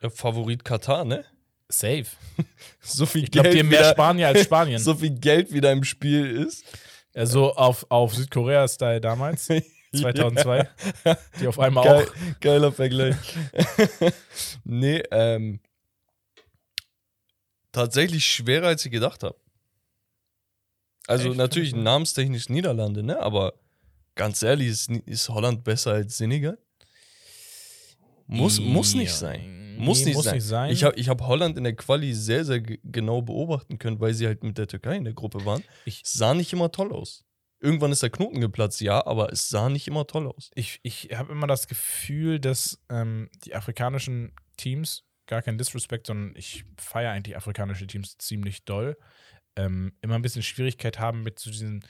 Der 0.03 0.11
Favorit 0.11 0.65
Katar, 0.65 1.07
ne? 1.07 1.25
Safe. 1.71 2.07
So 2.87 3.07
viel 3.07 3.25
Ich 3.25 3.31
glaube, 3.31 3.49
Geld 3.49 3.61
dir 3.61 3.65
mehr 3.65 3.81
wieder- 3.81 3.91
Spanier 3.93 4.29
als 4.29 4.43
Spanien. 4.43 4.79
so 4.83 4.95
viel 4.95 5.11
Geld 5.19 5.51
wieder 5.53 5.73
im 5.73 5.85
Spiel 5.85 6.27
ist. 6.47 6.65
Also 7.15 7.55
auf, 7.55 7.87
auf 7.89 8.15
Südkorea-Style 8.15 9.01
damals, 9.01 9.47
2002, 9.95 10.69
die 11.41 11.47
auf 11.47 11.59
einmal 11.59 11.85
Geil, 11.85 12.07
auch. 12.09 12.41
geiler 12.41 12.73
Vergleich. 12.73 13.17
nee, 14.65 15.03
ähm, 15.13 15.61
tatsächlich 17.73 18.27
schwerer, 18.27 18.67
als 18.69 18.85
ich 18.85 18.93
gedacht 18.93 19.23
habe. 19.23 19.37
Also 21.07 21.29
Echt? 21.29 21.39
natürlich 21.39 21.75
namenstechnisch 21.75 22.49
Niederlande, 22.49 23.03
ne? 23.03 23.19
Aber 23.21 23.55
ganz 24.15 24.43
ehrlich, 24.43 24.69
ist, 24.69 24.91
ist 24.91 25.29
Holland 25.29 25.65
besser 25.65 25.93
als 25.93 26.17
Senegal? 26.19 26.59
Muss, 28.27 28.59
muss 28.61 28.95
nicht 28.95 29.11
Ja, 29.11 29.17
sein. 29.17 29.64
Muss, 29.85 30.01
nee, 30.01 30.07
nicht, 30.07 30.15
muss 30.17 30.25
sein. 30.25 30.35
nicht 30.35 30.47
sein. 30.47 30.71
Ich 30.73 30.85
habe 30.85 30.97
ich 30.99 31.09
hab 31.09 31.21
Holland 31.23 31.57
in 31.59 31.65
der 31.65 31.75
Quali 31.77 32.13
sehr, 32.15 32.45
sehr 32.45 32.61
ge- 32.61 32.81
genau 32.85 33.23
beobachten 33.23 33.79
können, 33.79 34.01
weil 34.01 34.15
sie 34.15 34.27
halt 34.27 34.43
mit 34.43 34.59
der 34.59 34.67
Türkei 34.67 34.97
in 34.97 35.05
der 35.05 35.15
Gruppe 35.15 35.45
waren. 35.45 35.63
Ich- 35.85 36.03
es 36.05 36.13
sah 36.13 36.35
nicht 36.35 36.53
immer 36.53 36.71
toll 36.73 36.93
aus. 36.93 37.25
Irgendwann 37.61 37.93
ist 37.93 38.03
der 38.03 38.11
Knoten 38.11 38.41
geplatzt, 38.41 38.81
ja, 38.83 39.07
aber 39.07 39.33
es 39.33 39.49
sah 39.49 39.69
nicht 39.71 39.87
immer 39.89 40.07
toll 40.07 40.27
aus. 40.27 40.51
Ich, 40.55 40.81
ich 40.83 41.09
habe 41.15 41.33
immer 41.33 41.47
das 41.47 41.67
Gefühl, 41.67 42.39
dass 42.39 42.79
ähm, 42.91 43.31
die 43.45 43.55
afrikanischen 43.55 44.33
Teams, 44.59 45.05
gar 45.27 45.41
kein 45.41 45.57
Disrespect, 45.57 46.07
sondern 46.07 46.35
ich 46.37 46.65
feiere 46.79 47.13
eigentlich 47.13 47.37
afrikanische 47.37 47.87
Teams 47.87 48.19
ziemlich 48.19 48.65
doll, 48.67 48.99
ähm, 49.57 49.93
immer 50.03 50.17
ein 50.17 50.23
bisschen 50.23 50.43
Schwierigkeit 50.43 50.99
haben 50.99 51.23
mit 51.23 51.39
so 51.39 51.51
diesem, 51.51 51.81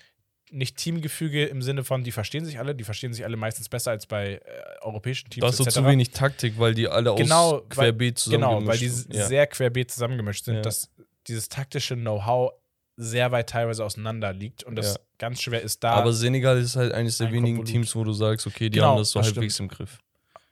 nicht 0.51 0.77
Teamgefüge 0.77 1.47
im 1.47 1.63
Sinne 1.63 1.85
von, 1.85 2.05
die 2.05 2.13
verstehen 2.13 2.45
sich 2.45 2.59
alle, 2.59 2.75
die 2.75 2.85
verstehen 2.85 3.13
sich 3.13 3.25
alle 3.25 3.37
meistens 3.37 3.69
besser 3.69 3.91
als 3.91 4.07
bei 4.07 4.35
äh, 4.35 4.41
europäischen 4.83 5.31
Teams. 5.31 5.45
Da 5.47 5.53
so 5.53 5.65
etc. 5.65 5.75
zu 5.77 5.87
wenig 5.87 6.11
Taktik, 6.11 6.59
weil 6.59 6.75
die 6.75 6.87
alle 6.89 7.15
Genau, 7.15 7.57
aus 7.59 7.63
querbeet 7.71 8.19
zusammen 8.19 8.43
Genau, 8.43 8.67
weil 8.67 8.79
die 8.79 8.91
ja. 9.11 9.27
sehr 9.27 9.47
querbeet 9.47 9.91
zusammengemischt 9.91 10.45
sind, 10.45 10.57
Ja. 10.57 10.63
dass 10.63 10.91
dieses 11.27 11.49
taktische 11.49 11.97
Know-how 11.97 12.53
sehr 12.97 13.33
weit 13.33 13.49
teilweise 13.49 13.85
auseinander 13.85 14.33
liegt 14.33 14.63
und 14.63 14.77
das 14.77 14.95
Ja. 14.95 15.01
ganz 15.19 15.41
schwer 15.43 15.63
ist 15.63 15.83
da. 15.83 15.93
Aber 15.95 16.13
Senegal 16.13 16.59
ist 16.59 16.77
halt 16.77 16.93
eines 16.93 17.19
der 17.19 17.29
wenigen 17.33 17.57
Konvolut. 17.57 17.67
Teams, 17.73 17.97
wo 17.97 18.05
du 18.05 18.13
sagst, 18.13 18.47
okay, 18.47 18.69
die 18.71 18.77
Genau, 18.79 18.91
haben 18.93 18.99
das 18.99 19.11
so 19.11 19.19
das 19.19 19.29
halbwegs 19.29 19.55
stimmt. 19.55 19.73
im 19.73 19.77
Griff. 19.79 19.99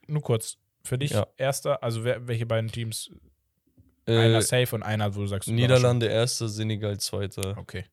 nur 0.09 0.22
kurz, 0.22 0.57
für 0.82 0.99
dich 0.99 1.14
erster, 1.36 1.80
also 1.82 2.03
wer, 2.03 2.26
welche 2.26 2.47
beiden 2.47 2.72
Teams? 2.72 3.11
einer 4.05 4.38
Äh, 4.38 4.43
safe 4.43 4.74
und 4.74 4.82
einer, 4.82 5.14
wo 5.14 5.20
du 5.20 5.26
sagst, 5.28 5.49
Niederlande 5.49 6.07
erster, 6.09 6.49
Senegal 6.49 6.99
zweiter. 6.99 7.57
Okay. 7.57 7.84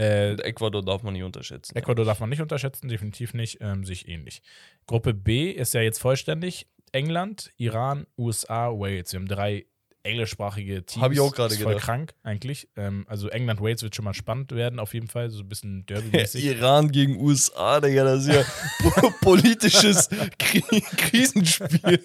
Äh, 0.00 0.32
Ecuador 0.42 0.82
darf 0.82 1.02
man 1.02 1.12
nicht 1.12 1.24
unterschätzen. 1.24 1.76
Ecuador 1.76 2.06
darf 2.06 2.20
man 2.20 2.30
nicht 2.30 2.40
unterschätzen, 2.40 2.88
definitiv 2.88 3.34
nicht, 3.34 3.58
ähm, 3.60 3.84
sich 3.84 4.08
ähnlich. 4.08 4.40
Gruppe 4.86 5.12
B 5.12 5.50
ist 5.50 5.74
ja 5.74 5.82
jetzt 5.82 5.98
vollständig. 5.98 6.66
England, 6.92 7.52
Iran, 7.58 8.06
USA, 8.16 8.70
Wales. 8.70 9.12
Wir 9.12 9.20
haben 9.20 9.28
drei 9.28 9.66
englischsprachige 10.02 10.84
Teams. 10.84 11.02
Hab 11.04 11.12
ich 11.12 11.20
auch 11.20 11.32
gerade 11.34 11.52
ist 11.54 11.60
voll 11.62 11.72
gedacht. 11.74 11.84
krank 11.86 12.14
eigentlich. 12.22 12.68
Ähm, 12.76 13.04
also 13.08 13.28
England 13.28 13.60
Wales 13.60 13.82
wird 13.82 13.94
schon 13.94 14.04
mal 14.04 14.14
spannend 14.14 14.52
werden 14.52 14.78
auf 14.78 14.94
jeden 14.94 15.08
Fall, 15.08 15.28
so 15.30 15.40
ein 15.40 15.48
bisschen 15.48 15.84
Derby-mäßig. 15.90 16.44
Iran 16.44 16.90
gegen 16.90 17.20
USA, 17.20 17.80
Digga, 17.80 18.04
das 18.04 18.26
ist 18.26 18.34
ja 18.34 18.44
po- 18.82 19.10
politisches 19.20 20.08
Kri 20.38 20.62
Krisenspiel. 20.96 22.02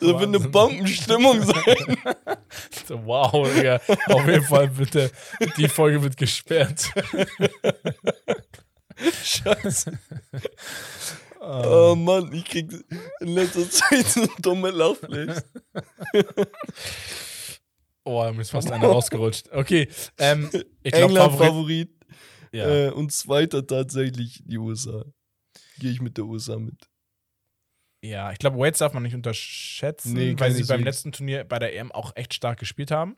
so 0.00 0.18
wird 0.20 0.22
eine. 0.22 0.40
Bombenstimmung 0.40 1.42
sein. 1.42 1.96
So, 2.86 3.04
wow, 3.06 3.48
Digga. 3.54 3.80
Auf 4.08 4.26
jeden 4.26 4.44
Fall 4.44 4.68
bitte, 4.68 5.10
die 5.56 5.68
Folge 5.68 6.02
wird 6.02 6.16
gesperrt. 6.16 6.90
Scheiße. 9.24 9.98
Oh 11.44 11.94
Mann, 11.96 12.32
ich 12.32 12.44
krieg 12.44 12.70
in 13.20 13.28
letzter 13.34 13.68
Zeit 13.68 14.06
so 14.06 14.26
dumme 14.40 14.70
Laughplays. 14.70 15.42
Oh, 18.04 18.30
mir 18.32 18.40
ist 18.40 18.50
fast 18.50 18.70
einer 18.70 18.86
rausgerutscht. 18.88 19.50
Okay, 19.52 19.88
ähm, 20.18 20.50
ich 20.82 20.92
glaube, 20.92 21.06
England 21.14 21.32
Favorit. 21.36 21.90
Favorit 21.90 21.90
Ja. 22.52 22.86
äh, 22.86 22.90
und 22.90 23.12
zweiter 23.12 23.66
tatsächlich 23.66 24.42
die 24.44 24.58
USA. 24.58 25.04
Gehe 25.78 25.90
ich 25.90 26.00
mit 26.00 26.16
der 26.16 26.24
USA 26.24 26.58
mit. 26.58 26.88
Ja, 28.04 28.32
ich 28.32 28.38
glaube, 28.38 28.58
Wales 28.58 28.78
darf 28.78 28.92
man 28.92 29.04
nicht 29.04 29.14
unterschätzen, 29.14 30.14
Nee, 30.14 30.34
weil 30.36 30.50
sie 30.50 30.64
beim 30.64 30.82
letzten 30.82 31.12
Turnier 31.12 31.44
bei 31.44 31.60
der 31.60 31.74
EM 31.76 31.92
auch 31.92 32.12
echt 32.16 32.34
stark 32.34 32.58
gespielt 32.58 32.90
haben. 32.90 33.16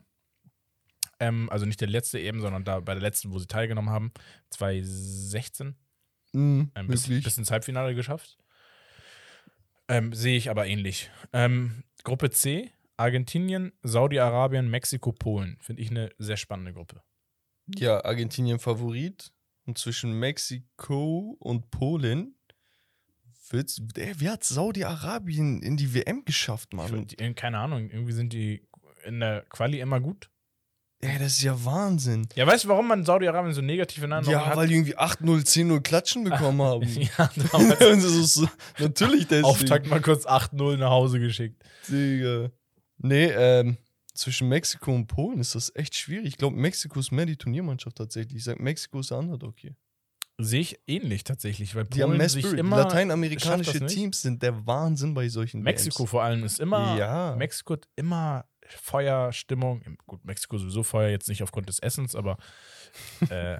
Ähm, 1.19 1.49
also 1.49 1.65
nicht 1.65 1.81
der 1.81 1.87
letzte 1.87 2.19
EM, 2.19 2.39
sondern 2.41 2.63
da 2.63 2.79
bei 2.81 2.93
der 2.93 3.01
letzten, 3.01 3.31
wo 3.31 3.39
sie 3.39 3.47
teilgenommen 3.47 3.89
haben, 3.89 4.11
2016, 4.51 5.75
Mhm, 6.35 6.71
ähm, 6.75 6.87
bis, 6.87 7.07
bis 7.07 7.37
ins 7.37 7.51
Halbfinale 7.51 7.95
geschafft. 7.95 8.37
Ähm, 9.87 10.13
Sehe 10.13 10.37
ich 10.37 10.49
aber 10.49 10.67
ähnlich. 10.67 11.09
Ähm, 11.33 11.83
Gruppe 12.03 12.29
C, 12.31 12.71
Argentinien, 12.97 13.71
Saudi-Arabien, 13.83 14.69
Mexiko, 14.69 15.11
Polen. 15.11 15.57
Finde 15.61 15.81
ich 15.81 15.91
eine 15.91 16.09
sehr 16.17 16.37
spannende 16.37 16.73
Gruppe. 16.73 17.01
Ja, 17.77 18.03
Argentinien 18.03 18.59
Favorit. 18.59 19.31
Und 19.65 19.77
zwischen 19.77 20.19
Mexiko 20.19 21.35
und 21.39 21.71
Polen 21.71 22.35
wird's, 23.49 23.81
ey, 23.95 24.13
wer 24.17 24.33
hat 24.33 24.43
Saudi-Arabien 24.43 25.61
in 25.63 25.77
die 25.77 25.93
WM 25.93 26.23
geschafft, 26.25 26.69
Ich 26.73 26.77
Mann? 26.77 27.07
die- 27.07 27.33
keine 27.33 27.57
Ahnung, 27.59 27.89
irgendwie 27.89 28.13
sind 28.13 28.33
die 28.33 28.67
in 29.05 29.19
der 29.19 29.41
Quali 29.49 29.79
immer 29.79 29.99
gut. 29.99 30.29
Ey, 31.01 31.19
das 31.19 31.33
ist 31.33 31.43
ja 31.43 31.63
Wahnsinn. 31.65 32.27
Ja, 32.35 32.47
weißt 32.47 32.63
du, 32.63 32.67
warum 32.69 32.87
man 32.87 33.03
Saudi-Arabien 33.05 33.53
so 33.53 33.61
negativ 33.61 34.01
in 34.03 34.11
Erinnerung 34.11 34.33
Ja, 34.33 34.45
hat? 34.47 34.55
weil 34.55 34.67
die 34.67 34.75
irgendwie 34.75 34.97
8-0, 34.97 35.45
10-0 35.45 35.81
Klatschen 35.81 36.23
bekommen 36.29 36.61
haben. 36.61 36.83
ja, 36.87 37.29
damals 37.51 37.53
Und 37.85 38.03
das 38.03 38.03
ist 38.05 38.33
so, 38.35 38.47
natürlich 38.79 39.27
deswegen. 39.27 39.45
Auftakt 39.45 39.87
mal 39.87 40.01
kurz 40.01 40.25
8-0 40.25 40.77
nach 40.77 40.89
Hause 40.89 41.19
geschickt. 41.19 41.61
Digga. 41.89 42.49
Nee, 42.97 43.25
ähm, 43.25 43.77
zwischen 44.13 44.47
Mexiko 44.47 44.95
und 44.95 45.07
Polen 45.07 45.39
ist 45.41 45.53
das 45.53 45.71
echt 45.75 45.95
schwierig. 45.95 46.27
Ich 46.27 46.37
glaube, 46.37 46.55
Mexiko 46.55 46.99
ist 46.99 47.11
mehr 47.11 47.25
die 47.25 47.35
Turniermannschaft 47.35 47.97
tatsächlich. 47.97 48.37
Ich 48.37 48.43
sag, 48.45 48.59
Mexiko 48.59 49.01
ist 49.01 49.11
der 49.11 49.17
Underdog 49.19 49.55
hier. 49.59 49.75
Sehe 50.37 50.61
ich 50.61 50.79
ähnlich 50.87 51.23
tatsächlich, 51.23 51.75
weil 51.75 51.83
Die 51.85 51.99
Polen 52.01 52.17
mehr 52.17 52.29
sich 52.29 52.45
immer. 52.45 52.77
Lateinamerikanische. 52.77 53.85
Teams 53.85 54.21
sind 54.21 54.41
der 54.41 54.65
Wahnsinn 54.65 55.13
bei 55.13 55.27
solchen 55.29 55.61
Mexiko 55.61 55.99
WMs. 56.03 56.09
vor 56.09 56.23
allem 56.23 56.43
ist 56.45 56.59
immer. 56.59 56.97
Ja. 56.97 57.35
Mexiko 57.37 57.73
hat 57.73 57.87
immer 57.95 58.45
Feuerstimmung. 58.69 59.81
Gut, 60.05 60.23
Mexiko 60.25 60.57
sowieso 60.57 60.83
Feuer, 60.83 61.09
jetzt 61.09 61.29
nicht 61.29 61.43
aufgrund 61.43 61.69
des 61.69 61.79
Essens, 61.79 62.15
aber 62.15 62.37
äh, 63.29 63.59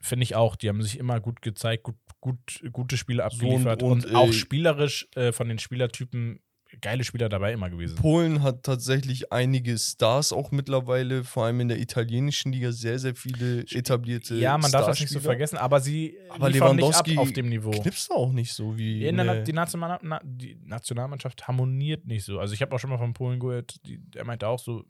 finde 0.00 0.24
ich 0.24 0.34
auch. 0.34 0.56
Die 0.56 0.68
haben 0.68 0.82
sich 0.82 0.98
immer 0.98 1.20
gut 1.20 1.42
gezeigt, 1.42 1.84
gut, 1.84 1.96
gut, 2.20 2.62
gute 2.72 2.96
Spiele 2.96 3.22
So 3.30 3.36
abgeliefert 3.36 3.82
und- 3.82 3.90
und, 3.90 4.06
und, 4.06 4.14
auch 4.14 4.28
äh, 4.28 4.32
spielerisch 4.32 5.08
äh, 5.14 5.32
von 5.32 5.48
den 5.48 5.58
Spielertypen 5.58 6.40
geile 6.82 7.04
Spieler 7.04 7.28
dabei 7.28 7.52
immer 7.52 7.70
gewesen. 7.70 7.94
Polen 7.96 8.42
hat 8.42 8.64
tatsächlich 8.64 9.32
einige 9.32 9.78
Stars 9.78 10.32
auch 10.32 10.50
mittlerweile, 10.50 11.24
vor 11.24 11.46
allem 11.46 11.60
in 11.60 11.68
der 11.68 11.78
italienischen 11.80 12.52
Liga, 12.52 12.72
sehr, 12.72 12.98
sehr 12.98 13.14
viele 13.14 13.60
etablierte 13.70 14.34
Ja, 14.34 14.58
man 14.58 14.70
darf 14.70 14.86
das 14.86 15.00
nicht 15.00 15.10
so 15.10 15.20
vergessen, 15.20 15.56
aber 15.56 15.80
sie 15.80 16.18
Aber 16.28 16.50
liefern 16.50 16.76
nicht 16.76 16.84
ab 16.94 17.06
Lewandowski 17.06 17.16
auf 17.18 17.32
dem 17.32 17.48
Niveau. 17.48 17.70
Knipst 17.70 18.10
auch 18.10 18.32
nicht 18.32 18.52
so 18.52 18.76
wie. 18.76 19.06
In 19.06 19.16
der, 19.16 19.24
in 19.24 19.38
Na- 19.38 19.42
die, 19.44 19.52
National, 19.52 19.98
na, 20.02 20.20
die 20.22 20.58
Nationalmannschaft 20.64 21.46
harmoniert 21.48 22.06
nicht 22.06 22.24
so. 22.24 22.38
Also 22.38 22.52
ich 22.54 22.60
habe 22.60 22.74
auch 22.74 22.78
schon 22.78 22.90
mal 22.90 22.98
von 22.98 23.14
Polen 23.14 23.40
gehört, 23.40 23.76
die, 23.86 23.98
der 23.98 24.24
meinte 24.24 24.46
auch 24.48 24.58
so, 24.58 24.84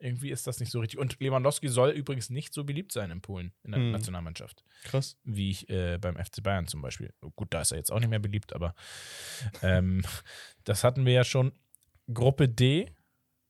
irgendwie 0.00 0.30
ist 0.30 0.46
das 0.46 0.60
nicht 0.60 0.70
so 0.72 0.80
richtig. 0.80 0.98
Und 0.98 1.18
Lewandowski 1.20 1.68
soll 1.68 1.90
übrigens 1.90 2.30
nicht 2.30 2.52
so 2.54 2.64
beliebt 2.64 2.92
sein 2.92 3.10
in 3.10 3.20
Polen, 3.20 3.52
in 3.62 3.72
der 3.72 3.80
Hm. 3.80 3.90
Nationalmannschaft, 3.92 4.64
Krass. 4.84 5.16
wie 5.24 5.50
ich 5.50 5.68
äh, 5.68 5.98
beim 5.98 6.16
FC 6.16 6.42
Bayern 6.42 6.66
zum 6.66 6.82
Beispiel. 6.82 7.12
Gut, 7.36 7.52
da 7.54 7.60
ist 7.60 7.72
er 7.72 7.78
jetzt 7.78 7.90
auch 7.92 8.00
nicht 8.00 8.08
mehr 8.10 8.18
beliebt, 8.18 8.52
aber 8.52 8.74
ähm, 9.62 10.02
das 10.64 10.84
hatten 10.84 11.04
wir 11.06 11.12
ja 11.12 11.24
schon. 11.24 11.52
Gruppe 12.12 12.48
D, 12.48 12.92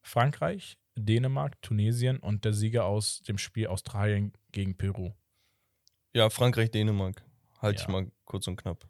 Frankreich, 0.03 0.77
Dänemark, 0.97 1.61
Tunesien 1.63 2.19
und 2.19 2.45
der 2.45 2.53
Sieger 2.53 2.85
aus 2.85 3.23
dem 3.23 3.39
Spiel 3.39 3.69
Australien 3.69 4.33
gegen 4.53 4.77
Peru. 4.77 5.13
Ja, 6.13 6.29
Frankreich, 6.31 6.71
Dänemark. 6.71 7.25
Halte 7.61 7.79
Ja. 7.81 7.83
ich 7.87 7.89
mal 7.93 8.11
kurz 8.25 8.47
und 8.47 8.57
knapp. 8.57 8.87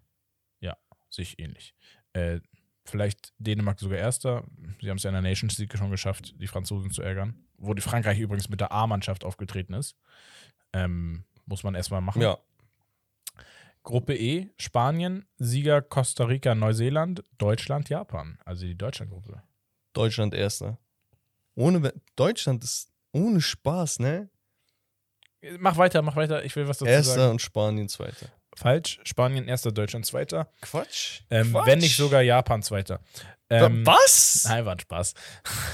sich 1.12 1.40
ähnlich. 1.40 1.74
Äh, 2.12 2.38
vielleicht 2.85 3.33
Dänemark 3.39 3.78
sogar 3.78 3.99
Erster. 3.99 4.45
Sie 4.81 4.91
haben 4.91 4.97
es 4.97 5.03
ja 5.03 5.11
in 5.11 5.14
der 5.14 5.22
Nations 5.22 5.59
League 5.59 5.76
schon 5.76 5.91
geschafft, 5.91 6.35
die 6.41 6.47
Franzosen 6.47 6.91
zu 6.91 7.03
ärgern. 7.03 7.45
Wo 7.57 7.74
die 7.74 7.83
Frankreich 7.83 8.18
übrigens 8.18 8.49
mit 8.49 8.61
der 8.61 8.72
A-Mannschaft 8.72 9.24
aufgetreten 9.24 9.74
ist. 9.74 9.97
Ähm, 10.72 11.24
muss 11.47 11.62
man 11.62 11.74
erstmal 11.74 12.01
machen. 12.01 12.22
Ja, 12.22 12.39
Gruppe 13.83 14.14
E, 14.14 14.49
Spanien, 14.59 15.26
Sieger 15.39 15.81
Costa 15.83 16.24
Rica, 16.24 16.55
Neuseeland, 16.55 17.24
Deutschland, 17.39 17.89
Japan. 17.89 18.39
Also 18.45 18.66
die 18.66 18.76
Deutschlandgruppe. 18.76 19.43
Deutschland 19.93 20.35
erster. 20.35 20.78
Ohne 21.55 21.93
Deutschland 22.16 22.62
ist 22.62 22.93
ohne 23.12 23.41
Spaß, 23.41 23.99
ne? 24.01 24.28
Mach 25.59 25.78
weiter, 25.78 26.03
mach 26.03 26.16
weiter. 26.16 26.45
Ich 26.45 26.55
will 26.57 26.68
was 26.68 26.78
dazu 26.78 26.91
Erster 26.91 27.14
sagen. 27.14 27.31
und 27.33 27.43
Spanien 27.43 27.89
zweiter. 27.89 28.28
Falsch. 28.57 29.01
Spanien 29.05 29.46
erster, 29.48 29.72
Deutschland 29.72 30.05
zweiter. 30.07 30.51
Quatsch. 30.61 31.22
Ähm, 31.30 31.53
Quatsch. 31.53 31.66
wenn 31.66 31.78
nicht 31.78 31.96
sogar 31.96 32.22
Japan 32.22 32.62
zweiter. 32.62 33.01
Ähm, 33.48 33.84
Was? 33.86 34.44
Nein, 34.48 34.64
war 34.64 34.72
ein 34.72 34.80
Spaß. 34.80 35.14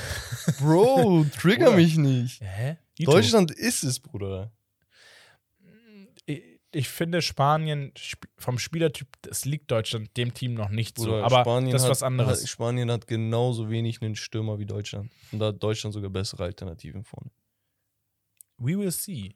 Bro, 0.60 1.26
trigger 1.38 1.66
Bruder. 1.66 1.76
mich 1.76 1.96
nicht. 1.96 2.40
Hä? 2.42 2.76
Ito. 2.98 3.10
Deutschland 3.12 3.50
ist 3.50 3.82
es, 3.82 4.00
Bruder. 4.00 4.50
ich, 6.26 6.42
ich 6.72 6.88
finde 6.88 7.22
Spanien 7.22 7.92
sp- 7.96 8.28
vom 8.38 8.58
Spielertyp, 8.58 9.08
das 9.22 9.44
liegt 9.44 9.70
Deutschland 9.70 10.16
dem 10.16 10.32
Team 10.34 10.54
noch 10.54 10.68
nicht 10.70 10.96
so. 10.98 11.04
Bruder, 11.04 11.24
Aber 11.24 11.40
Spanien 11.40 11.72
das 11.72 11.82
ist 11.84 11.88
was 11.90 12.02
anderes. 12.02 12.42
Hat, 12.42 12.48
Spanien 12.48 12.90
hat 12.90 13.06
genauso 13.06 13.68
wenig 13.70 14.00
einen 14.02 14.16
Stürmer 14.16 14.58
wie 14.58 14.66
Deutschland. 14.66 15.10
Und 15.32 15.38
da 15.40 15.46
hat 15.46 15.62
Deutschland 15.62 15.92
sogar 15.94 16.10
bessere 16.10 16.44
Alternativen 16.44 17.04
vorne. 17.04 17.30
We 18.58 18.78
will 18.78 18.90
see. 18.92 19.34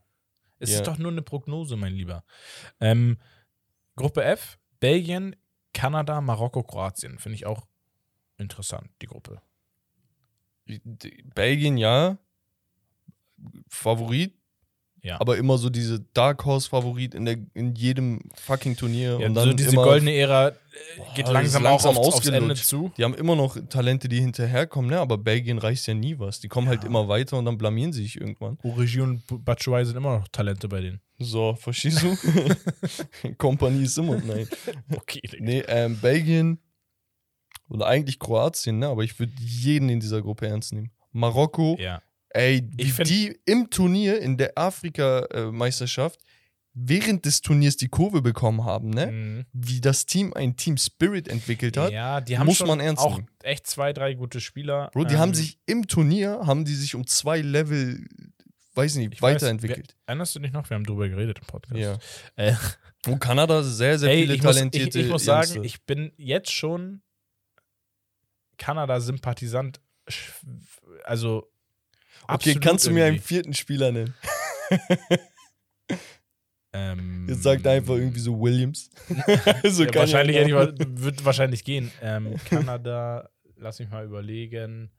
Es 0.61 0.71
Ja. 0.71 0.77
ist 0.77 0.87
doch 0.87 0.99
nur 0.99 1.11
eine 1.11 1.23
Prognose, 1.23 1.77
mein 1.77 1.95
Lieber. 1.95 2.23
Ähm, 2.79 3.19
Gruppe 3.97 4.23
F, 4.23 4.59
Belgien, 4.79 5.35
Kanada, 5.73 6.21
Marokko, 6.21 6.63
Kroatien. 6.63 7.19
Finde 7.19 7.35
ich 7.35 7.47
auch 7.47 7.67
interessant, 8.37 8.89
die 9.03 9.07
Gruppe. 9.07 9.43
Belgien, 11.35 11.77
ja. 11.77 12.19
Favorit. 13.69 14.40
Ja. 15.03 15.21
Aber 15.21 15.39
immer 15.39 15.57
so 15.57 15.71
diese 15.71 16.01
Dark 16.13 16.45
Horse 16.45 16.69
Favorit 16.69 17.15
in, 17.15 17.25
der, 17.25 17.39
in 17.55 17.75
jedem 17.75 18.21
fucking 18.35 18.77
Turnier. 18.77 19.19
Ja, 19.19 19.27
und 19.29 19.35
dann 19.35 19.49
so 19.49 19.55
diese 19.55 19.71
immer, 19.73 19.85
goldene 19.85 20.13
Ära 20.15 20.49
äh, 20.49 20.53
Boah, 20.97 21.15
geht 21.15 21.27
das 21.27 21.33
langsam, 21.33 21.63
langsam 21.63 21.97
auch 21.97 22.07
aufs, 22.09 22.17
aufs 22.17 22.29
Ende 22.29 22.55
zu. 22.55 22.93
Die 22.99 23.05
haben 23.05 23.15
immer 23.15 23.35
noch 23.35 23.57
Talente, 23.69 24.09
die 24.09 24.21
hinterherkommen, 24.21 24.91
ne? 24.91 25.01
aber 25.01 25.17
Belgien 25.17 25.59
reicht 25.59 25.87
ja 25.87 25.95
nie 25.95 26.19
was. 26.19 26.41
Die 26.41 26.49
kommen 26.49 26.69
halt 26.69 26.83
Ja. 26.83 26.89
immer 26.89 27.09
weiter 27.09 27.39
und 27.39 27.47
dann 27.47 27.57
blamieren 27.57 27.93
sie 27.93 28.03
sich 28.03 28.21
irgendwann. 28.21 28.59
Origi 28.63 29.01
und 29.01 29.23
Batshuayi 29.45 29.85
sind 29.87 29.97
immer 29.97 30.19
noch 30.19 30.29
Talente 30.29 30.69
bei 30.69 30.81
denen. 30.81 31.01
So, 31.19 31.55
verstehst 31.55 32.03
du? 32.03 32.17
Kompanie 33.39 33.85
ist 33.85 33.99
immer. 33.99 34.17
Nein. 34.17 34.49
Okay, 34.97 35.21
Digga. 35.23 35.45
Nee, 35.45 35.63
ähm, 35.69 35.99
Belgien 35.99 36.59
oder 37.69 37.87
eigentlich 37.87 38.19
Kroatien, 38.19 38.79
ne? 38.79 38.89
aber 38.89 39.03
ich 39.05 39.19
würde 39.19 39.33
jeden 39.39 39.89
in 39.89 40.01
dieser 40.01 40.21
Gruppe 40.23 40.47
ernst 40.47 40.73
nehmen. 40.73 40.91
Marokko, 41.13 41.77
Ja. 41.81 42.03
Ey, 42.31 42.63
die, 42.63 42.83
Ich 42.85 42.93
find- 42.95 43.09
die 43.09 43.41
im 43.47 43.71
Turnier, 43.71 44.21
in 44.21 44.37
der 44.37 44.57
Afrika-Meisterschaft, 44.57 46.21
während 46.73 47.25
des 47.27 47.41
Turniers 47.43 47.77
die 47.77 47.89
Kurve 47.89 48.23
bekommen 48.23 48.65
haben, 48.65 48.91
ne? 48.91 49.07
Mhm. 49.09 49.47
Wie 49.53 49.81
das 49.81 50.07
Team 50.07 50.33
ein 50.35 50.57
Team 50.57 50.77
Spirit 50.77 51.27
entwickelt 51.29 51.77
hat. 51.77 51.91
Ja, 51.93 52.21
die 52.21 52.39
haben 52.39 52.47
muss 52.47 52.61
man 52.65 52.79
ernst 52.81 53.03
auch 53.03 53.17
nehmen. 53.17 53.29
echt 53.43 53.67
zwei, 53.67 53.93
drei 53.93 54.15
gute 54.15 54.41
Spieler. 54.41 54.89
Bro, 54.93 55.05
die 55.05 55.15
Ähm, 55.15 55.21
haben 55.21 55.35
sich 55.35 55.59
im 55.67 55.89
Turnier, 55.89 56.43
haben 56.47 56.65
die 56.65 56.75
sich 56.75 56.95
um 56.95 57.07
zwei 57.09 57.41
Level, 57.41 58.07
weiß 58.75 58.95
nicht, 58.97 59.15
Ich 59.15 59.21
weiß, 59.23 59.35
weiterentwickelt. 59.43 59.97
wer- 59.99 60.09
Erinnerst 60.15 60.37
du 60.37 60.39
dich 60.39 60.53
noch? 60.53 60.71
Wir 60.71 60.77
haben 60.77 60.85
drüber 60.85 61.09
geredet 61.09 61.39
im 61.41 61.47
Podcast. 61.47 61.77
ja. 61.77 61.99
Äh, 62.37 62.55
Und 63.07 63.19
Kanada 63.19 63.63
sehr, 63.65 63.99
sehr 63.99 64.11
ey, 64.11 64.21
viele 64.23 64.35
ich 64.35 64.43
muss, 64.43 64.51
ich, 64.55 64.59
talentierte 64.61 65.01
ich 65.01 65.09
muss 65.09 65.25
sagen, 65.25 65.47
Youngster. 65.51 65.65
ich 65.65 65.83
bin 65.87 66.13
jetzt 66.19 66.53
schon 66.53 67.03
Kanada-Sympathisant. 68.59 69.81
Sch- 70.09 70.31
Also. 71.05 71.51
Okay, 72.35 72.51
absolut 72.51 72.63
kannst 72.63 72.87
du 72.87 72.91
mir 72.93 73.05
einen 73.07 73.21
vierten 73.21 73.55
Spieler 73.55 73.93
nennen? 73.93 74.15
Ähm, 76.73 77.27
Jetzt 77.29 77.43
sagt 77.43 77.67
einfach 77.67 77.95
irgendwie 77.95 78.21
so 78.21 78.41
Williams. 78.41 78.91
so 79.65 79.85
ja, 79.85 79.95
wahrscheinlich 79.95 80.37
ja 80.37 80.47
wird 80.79 81.25
wahrscheinlich 81.25 81.65
gehen. 81.65 81.91
Ähm, 82.01 82.37
Kanada. 82.49 83.29
lass 83.57 83.81
mich 83.81 83.89
mal 83.91 84.05
überlegen. 84.05 84.91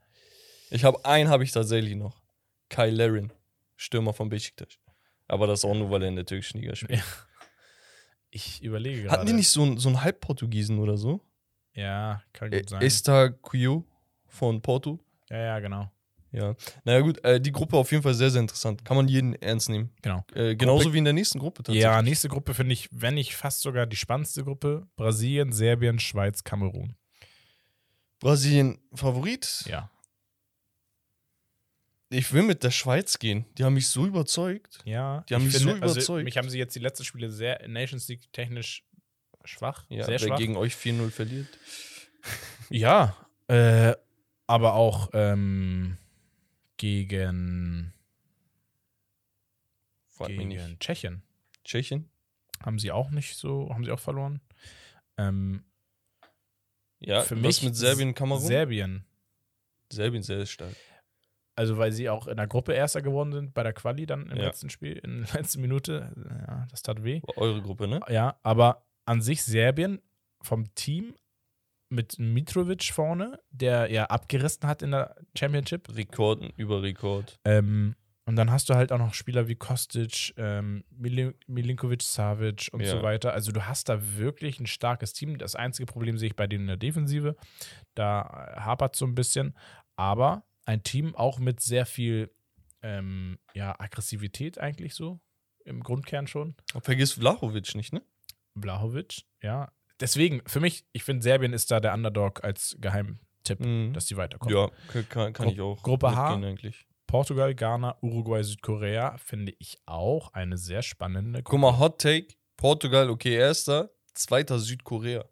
Ich 0.70 0.84
habe 0.84 1.04
einen 1.06 1.30
habe 1.30 1.44
ich 1.46 1.52
tatsächlich 1.52 1.96
noch. 1.96 2.22
Kai 2.68 2.90
Larin, 2.90 3.32
Stürmer 3.78 4.14
von 4.14 4.28
Besiktas. 4.30 4.80
Aber 5.28 5.48
das 5.48 5.64
auch 5.64 5.74
nur, 5.74 5.90
weil 5.92 6.02
er 6.04 6.10
in 6.10 6.18
der 6.18 6.26
türkischen 6.26 6.60
Liga 6.60 6.76
spielt. 6.76 7.00
Ja. 7.00 7.06
Ich 8.32 8.62
überlege 8.64 9.04
gerade. 9.04 9.12
Hatten 9.14 9.28
die 9.28 9.34
nicht 9.34 9.50
so, 9.50 9.64
einen- 9.64 9.78
so 9.78 9.90
einen 9.90 10.04
Halbportugiesen 10.04 10.80
oder 10.80 10.98
so? 10.98 11.22
Ja, 11.74 12.22
kann 12.34 12.50
Ä- 12.52 12.60
gut 12.60 12.70
sein. 12.70 12.82
Esta 12.82 13.30
Cuyo 13.30 13.86
von 14.28 14.62
Porto. 14.62 15.00
ja, 15.30 15.38
ja, 15.38 15.60
genau. 15.60 15.90
Ja. 16.32 16.56
Naja, 16.86 17.02
gut, 17.02 17.24
äh, 17.26 17.42
die 17.42 17.52
Gruppe 17.52 17.76
auf 17.78 17.92
jeden 17.92 18.04
Fall 18.04 18.14
sehr, 18.14 18.30
sehr 18.30 18.42
interessant. 18.42 18.86
Kann 18.86 18.96
man 18.96 19.08
jeden 19.08 19.34
ernst 19.42 19.70
nehmen. 19.70 19.92
Genau. 20.02 20.26
Äh, 20.34 20.56
genauso 20.56 20.94
wie 20.94 20.98
in 20.98 21.04
der 21.04 21.14
nächsten 21.14 21.40
Gruppe 21.40 21.64
tatsächlich. 21.64 21.84
Ja, 21.84 22.02
nächste 22.02 22.30
Gruppe 22.30 22.54
finde 22.54 22.74
ich, 22.74 22.88
wenn 22.92 23.16
nicht 23.16 23.36
fast 23.36 23.62
sogar 23.62 23.86
die 23.86 23.98
spannendste 23.98 24.44
Gruppe. 24.44 24.88
Brasilien, 24.96 25.52
Serbien, 25.52 26.00
Schweiz, 26.00 26.44
Kamerun. 26.44 26.96
Brasilien 28.20 28.80
Favorit. 28.94 29.66
Ja. 29.68 29.92
Ich 32.10 32.32
will 32.34 32.44
mit 32.44 32.64
der 32.64 32.72
Schweiz 32.72 33.20
gehen. 33.20 33.46
Die 33.58 33.64
haben 33.64 33.74
mich 33.74 33.88
so 33.88 34.06
überzeugt. 34.06 34.80
Ja. 34.86 35.26
Die 35.30 35.36
haben 35.36 35.48
ich 35.48 35.54
mich 35.54 35.62
so 35.62 35.70
also, 35.70 35.96
überzeugt. 35.96 36.26
mich 36.26 36.38
haben 36.38 36.50
sie 36.50 36.58
jetzt 36.58 36.76
die 36.76 36.80
letzten 36.80 37.04
Spiele 37.04 37.30
sehr 37.30 37.68
Nations 37.68 38.08
League 38.08 38.32
technisch 38.32 38.86
schwach. 39.44 39.86
Ja, 39.90 40.04
sehr 40.04 40.14
wer 40.14 40.28
schwach. 40.28 40.38
gegen 40.38 40.56
euch 40.56 40.76
4-0 40.76 41.10
verliert. 41.10 41.48
Ja, 42.70 43.18
äh, 43.48 43.94
aber 44.48 44.74
auch 44.76 45.10
ähm, 45.14 45.98
gegen, 46.82 47.94
gegen. 50.18 50.80
Tschechien 50.80 51.22
Tschechien? 51.64 52.10
haben 52.66 52.80
sie 52.80 52.92
auch 52.92 53.12
nicht 53.12 53.38
so, 53.38 53.70
haben 53.72 53.84
sie 53.86 53.92
auch 53.92 54.00
verloren. 54.00 54.42
Ähm, 55.18 55.64
Ja, 57.00 57.22
für 57.22 57.36
mich 57.36 57.62
mit 57.64 57.76
Serbien, 57.76 58.14
Kamerun? 58.16 58.44
Serbien. 58.44 59.06
Serbien 59.92 60.22
sehr 60.24 60.46
stark. 60.48 60.76
Also, 61.56 61.78
weil 61.78 61.92
sie 61.92 62.10
auch 62.10 62.28
in 62.28 62.38
der 62.38 62.48
Gruppe 62.48 62.74
Erster 62.74 63.02
geworden 63.02 63.32
sind, 63.34 63.54
bei 63.54 63.62
der 63.64 63.74
Quali 63.74 64.06
dann 64.08 64.30
im 64.30 64.38
Ja. 64.38 64.46
letzten 64.46 64.70
Spiel, 64.70 64.98
in 64.98 65.24
der 65.26 65.34
letzten 65.42 65.62
Minute. 65.62 66.12
Ja, 66.48 66.66
das 66.72 66.82
tat 66.82 67.04
weh. 67.04 67.22
Eure 67.36 67.62
Gruppe, 67.62 67.88
ne? 67.88 68.00
Ja, 68.10 68.40
aber 68.44 68.86
an 69.06 69.22
sich 69.22 69.44
Serbien 69.44 70.02
vom 70.42 70.74
Team 70.76 71.14
mit 71.92 72.18
Mitrovic 72.20 72.86
vorne, 72.94 73.40
der 73.52 73.92
ja 73.92 74.06
abgerissen 74.06 74.68
hat 74.68 74.82
in 74.82 74.92
der 74.92 75.16
Championship. 75.38 75.94
Rekord 75.96 76.52
über 76.58 76.82
Rekord. 76.82 77.40
Ähm, 77.46 77.96
und 78.26 78.36
dann 78.36 78.52
hast 78.52 78.70
du 78.70 78.76
halt 78.76 78.92
auch 78.92 78.98
noch 79.00 79.14
Spieler 79.14 79.48
wie 79.48 79.56
Kostic, 79.56 80.34
ähm, 80.38 80.84
Mili- 80.92 81.34
Milinkovic, 81.48 82.02
Savic 82.04 82.70
und 82.72 82.82
Ja. 82.82 82.92
so 82.92 83.02
weiter. 83.04 83.34
Also 83.34 83.52
du 83.52 83.66
hast 83.66 83.90
da 83.90 84.16
wirklich 84.18 84.60
ein 84.60 84.68
starkes 84.68 85.12
Team. 85.14 85.38
Das 85.38 85.56
einzige 85.56 85.86
Problem 85.86 86.18
sehe 86.18 86.28
ich 86.28 86.36
bei 86.36 86.48
denen 86.48 86.62
in 86.64 86.68
der 86.68 86.78
Defensive. 86.78 87.36
Da 87.96 88.54
hapert 88.56 88.96
so 88.96 89.06
ein 89.06 89.16
bisschen. 89.16 89.56
Aber 89.96 90.44
ein 90.66 90.84
Team 90.84 91.16
auch 91.16 91.40
mit 91.40 91.60
sehr 91.60 91.86
viel 91.86 92.32
ähm, 92.84 93.38
ja, 93.54 93.76
Aggressivität 93.80 94.60
eigentlich 94.60 94.94
so. 94.96 95.20
Im 95.66 95.82
Grundkern 95.84 96.26
schon. 96.28 96.56
Vergiss 96.82 97.14
Vlahovic 97.14 97.76
nicht, 97.76 97.92
ne? 97.94 98.02
Blahovic, 98.56 99.24
ja. 99.42 99.72
Deswegen, 100.02 100.42
für 100.48 100.60
mich, 100.60 100.84
ich 100.92 101.04
finde, 101.04 101.24
Serbien 101.24 101.54
ist 101.54 101.72
da 101.72 101.80
der 101.80 101.94
Underdog 101.94 102.44
als 102.44 102.76
Geheimtipp, 102.82 103.60
Mhm. 103.60 103.94
dass 103.94 104.06
die 104.08 104.18
weiterkommen. 104.18 104.56
Ja, 104.58 104.70
kann, 105.10 105.32
kann, 105.34 105.46
Gru- 105.48 105.52
ich 105.54 105.62
auch. 105.62 105.82
Gruppe 105.84 106.16
H? 106.16 106.34
eigentlich. 106.36 106.86
Portugal, 107.08 107.54
Ghana, 107.54 107.98
Uruguay, 108.02 108.42
Südkorea 108.44 109.18
finde 109.18 109.54
ich 109.60 109.78
auch 109.86 110.34
eine 110.34 110.58
sehr 110.58 110.82
spannende 110.82 111.44
Guck 111.44 111.60
mal, 111.60 111.78
Hot 111.78 112.00
Take. 112.02 112.36
Portugal, 112.58 113.10
okay, 113.10 113.36
erster. 113.36 113.92
Zweiter 114.14 114.60
Südkorea. 114.60 115.26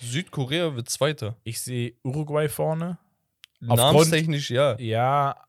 Südkorea 0.00 0.74
wird 0.74 0.88
zweiter. 0.90 1.36
Ich 1.44 1.60
sehe 1.60 1.94
Uruguay 2.02 2.48
vorne. 2.48 2.98
Namenstechnisch, 3.60 4.50
ja. 4.50 4.76
Ja, 4.78 5.45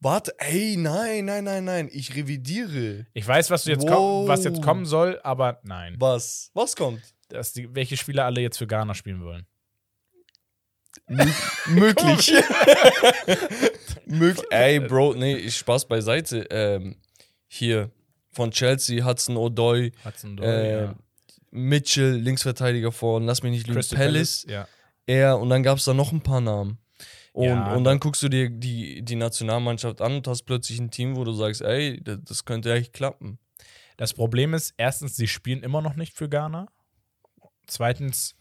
Warte, 0.00 0.32
ey, 0.38 0.76
nein, 0.76 1.24
nein, 1.24 1.44
nein, 1.44 1.64
nein. 1.64 1.88
Ich 1.92 2.14
revidiere. 2.14 3.06
ich 3.14 3.26
weiß, 3.26 3.50
was, 3.50 3.64
du 3.64 3.70
jetzt 3.70 3.82
Wow. 3.88 3.94
komm, 4.24 4.28
was 4.28 4.44
jetzt 4.44 4.62
kommen 4.62 4.86
soll, 4.86 5.18
aber 5.24 5.60
nein. 5.64 5.96
Was? 5.98 6.50
Was 6.54 6.76
kommt? 6.76 7.02
Dass 7.28 7.52
die, 7.52 7.74
welche 7.74 7.96
Spieler 7.96 8.24
alle 8.24 8.40
jetzt 8.40 8.58
für 8.58 8.66
Ghana 8.66 8.94
spielen 8.94 9.22
wollen. 9.22 9.46
Möglich. 11.66 12.32
Möglich. 14.06 14.46
Ey, 14.50 14.80
Bro, 14.80 15.14
nee, 15.14 15.36
ich 15.36 15.56
Spaß 15.56 15.86
beiseite. 15.86 16.46
Ähm, 16.50 16.96
hier 17.46 17.90
von 18.32 18.50
Chelsea, 18.50 19.04
Hudson 19.04 19.36
O'Doy, 19.36 19.92
Hudson 20.04 20.38
äh, 20.38 20.82
ja. 20.84 20.94
Mitchell, 21.50 22.12
Linksverteidiger 22.16 22.92
von, 22.92 23.24
lass 23.24 23.42
mich 23.42 23.52
nicht 23.52 23.66
lügen, 23.66 23.80
Crystal 23.80 23.98
Palace, 23.98 24.46
Ja. 24.48 24.68
er 25.06 25.38
und 25.38 25.48
dann 25.48 25.62
gab 25.62 25.78
es 25.78 25.84
da 25.84 25.94
noch 25.94 26.12
ein 26.12 26.20
paar 26.20 26.40
Namen. 26.40 26.78
Und, 27.38 27.46
Ja, 27.46 27.76
und 27.76 27.84
dann 27.84 28.00
guckst 28.00 28.20
du 28.24 28.28
dir 28.28 28.50
die, 28.50 29.00
die 29.02 29.14
Nationalmannschaft 29.14 30.00
an 30.00 30.16
und 30.16 30.26
hast 30.26 30.42
plötzlich 30.42 30.80
ein 30.80 30.90
Team, 30.90 31.14
wo 31.14 31.22
du 31.22 31.30
sagst, 31.30 31.60
ey, 31.62 32.02
das, 32.02 32.18
das 32.24 32.44
könnte 32.44 32.72
eigentlich 32.72 32.90
klappen. 32.92 33.38
Das 33.96 34.12
Problem 34.12 34.54
ist, 34.54 34.74
erstens, 34.76 35.14
sie 35.14 35.28
spielen 35.28 35.62
immer 35.62 35.80
noch 35.80 35.94
nicht 35.94 36.14
für 36.14 36.28
Ghana. 36.28 36.66
Zweitens, 37.68 38.34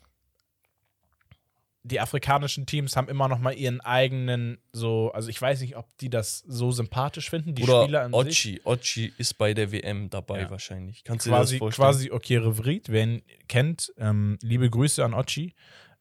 die 1.83 1.99
afrikanischen 1.99 2.65
Teams 2.65 2.95
haben 2.95 3.07
immer 3.07 3.27
noch 3.27 3.37
mal 3.37 3.53
ihren 3.53 3.81
eigenen, 3.81 4.57
so, 4.73 5.11
also 5.11 5.29
ich 5.29 5.39
weiß 5.39 5.61
nicht, 5.61 5.77
ob 5.77 5.95
die 5.99 6.09
das 6.09 6.39
so 6.47 6.71
sympathisch 6.71 7.29
finden, 7.29 7.53
die 7.53 7.61
Oder 7.61 7.83
Spieler 7.83 8.01
an 8.01 8.13
sich. 8.13 8.57
Ochi, 8.57 8.61
Ochi 8.63 9.13
ist 9.19 9.37
bei 9.37 9.53
der 9.53 9.71
WM 9.71 10.09
dabei 10.09 10.41
Ja. 10.41 10.49
wahrscheinlich. 10.49 11.03
Kannst 11.03 11.27
du 11.27 11.29
dir 11.29 11.35
Quasi, 11.35 11.53
das 11.53 11.59
vorstellen? 11.59 11.85
quasi 11.87 12.09
Okere 12.11 12.55
Vrit, 12.55 12.89
wer 12.89 13.03
ihn 13.03 13.21
kennt, 13.47 13.93
ähm, 13.97 14.39
liebe 14.41 14.67
Grüße 14.71 15.05
an 15.05 15.13
Ochi. 15.13 15.53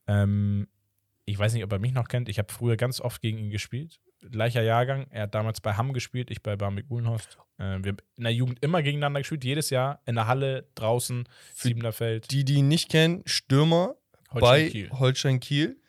Ähm, 0.06 0.66
ich 1.26 1.38
weiß 1.38 1.52
nicht, 1.52 1.64
ob 1.64 1.72
er 1.72 1.80
mich 1.80 1.92
noch 1.92 2.08
kennt. 2.08 2.28
Ich 2.28 2.38
habe 2.38 2.52
früher 2.52 2.76
ganz 2.76 3.00
oft 3.00 3.20
gegen 3.20 3.38
ihn 3.38 3.50
gespielt. 3.50 4.00
Gleicher 4.20 4.62
Jahrgang. 4.62 5.06
Er 5.10 5.24
hat 5.24 5.34
damals 5.34 5.60
bei 5.60 5.74
Hamm 5.74 5.92
gespielt, 5.92 6.30
ich 6.30 6.42
bei 6.42 6.56
Barmik 6.56 6.86
Uhlenhorst. 6.88 7.36
Äh, 7.58 7.78
wir 7.82 7.92
haben 7.92 7.96
in 8.16 8.24
der 8.24 8.32
Jugend 8.32 8.62
immer 8.62 8.82
gegeneinander 8.82 9.20
gespielt, 9.20 9.44
jedes 9.44 9.70
Jahr 9.70 10.00
in 10.06 10.14
der 10.14 10.28
Halle, 10.28 10.68
draußen, 10.76 11.28
Für 11.52 11.68
Siebener 11.68 11.92
Feld. 11.92 12.30
Die, 12.30 12.44
die 12.44 12.54
ihn 12.54 12.68
nicht 12.68 12.88
kennen, 12.88 13.22
Stürmer 13.26 13.96
Holstein 14.30 14.40
bei 14.40 14.68
Kiel. 14.68 14.90
Holstein 14.90 15.40
Kiel. 15.40 15.80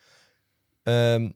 Ähm, 0.86 1.34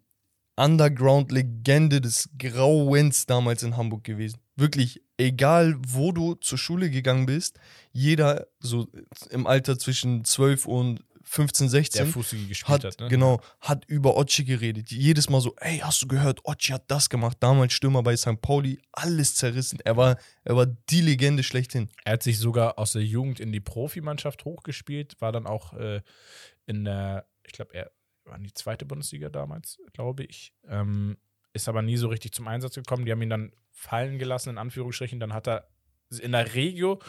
Underground-Legende 0.56 2.00
des 2.00 2.28
Grauens 2.38 3.26
damals 3.26 3.62
in 3.62 3.76
Hamburg 3.76 4.04
gewesen. 4.04 4.38
Wirklich, 4.56 5.02
egal 5.16 5.76
wo 5.86 6.12
du 6.12 6.34
zur 6.34 6.58
Schule 6.58 6.90
gegangen 6.90 7.26
bist, 7.26 7.58
jeder 7.92 8.46
so 8.58 8.88
im 9.30 9.46
Alter 9.46 9.78
zwischen 9.78 10.24
12 10.24 10.66
und 10.66 11.04
15, 11.24 11.66
der 11.66 11.70
16 11.70 12.06
Fußige 12.06 12.48
gespielt 12.48 12.84
hat, 12.84 12.84
hat. 12.84 13.00
ne? 13.00 13.08
genau, 13.08 13.40
hat 13.60 13.84
über 13.86 14.16
Ochi 14.16 14.44
geredet. 14.44 14.90
Jedes 14.90 15.28
Mal 15.28 15.40
so, 15.40 15.54
ey, 15.56 15.78
hast 15.78 16.02
du 16.02 16.08
gehört, 16.08 16.44
Ochi 16.44 16.72
hat 16.72 16.84
das 16.88 17.08
gemacht. 17.08 17.38
Damals 17.40 17.72
Stürmer 17.72 18.02
bei 18.02 18.16
St. 18.16 18.40
Pauli, 18.40 18.80
alles 18.92 19.34
zerrissen. 19.34 19.78
Er 19.84 19.96
war, 19.96 20.18
er 20.44 20.56
war 20.56 20.66
die 20.66 21.00
Legende 21.00 21.42
schlechthin. 21.42 21.90
Er 22.04 22.14
hat 22.14 22.22
sich 22.22 22.38
sogar 22.38 22.78
aus 22.78 22.92
der 22.92 23.02
Jugend 23.02 23.40
in 23.40 23.52
die 23.52 23.60
Profimannschaft 23.60 24.44
hochgespielt, 24.44 25.20
war 25.20 25.32
dann 25.32 25.46
auch 25.46 25.72
äh, 25.74 26.00
in 26.66 26.84
der, 26.84 27.26
ich 27.44 27.52
glaube, 27.52 27.74
er 27.74 27.90
war 28.24 28.36
in 28.36 28.44
die 28.44 28.54
zweite 28.54 28.84
Bundesliga 28.84 29.28
damals, 29.28 29.78
glaube 29.92 30.24
ich. 30.24 30.54
Ähm, 30.68 31.16
ist 31.52 31.68
aber 31.68 31.82
nie 31.82 31.96
so 31.96 32.08
richtig 32.08 32.32
zum 32.32 32.48
Einsatz 32.48 32.74
gekommen. 32.74 33.04
Die 33.04 33.12
haben 33.12 33.22
ihn 33.22 33.30
dann 33.30 33.52
fallen 33.70 34.18
gelassen, 34.18 34.50
in 34.50 34.58
Anführungsstrichen. 34.58 35.20
Dann 35.20 35.34
hat 35.34 35.48
er 35.48 35.68
in 36.20 36.32
der 36.32 36.54
Regio 36.54 37.00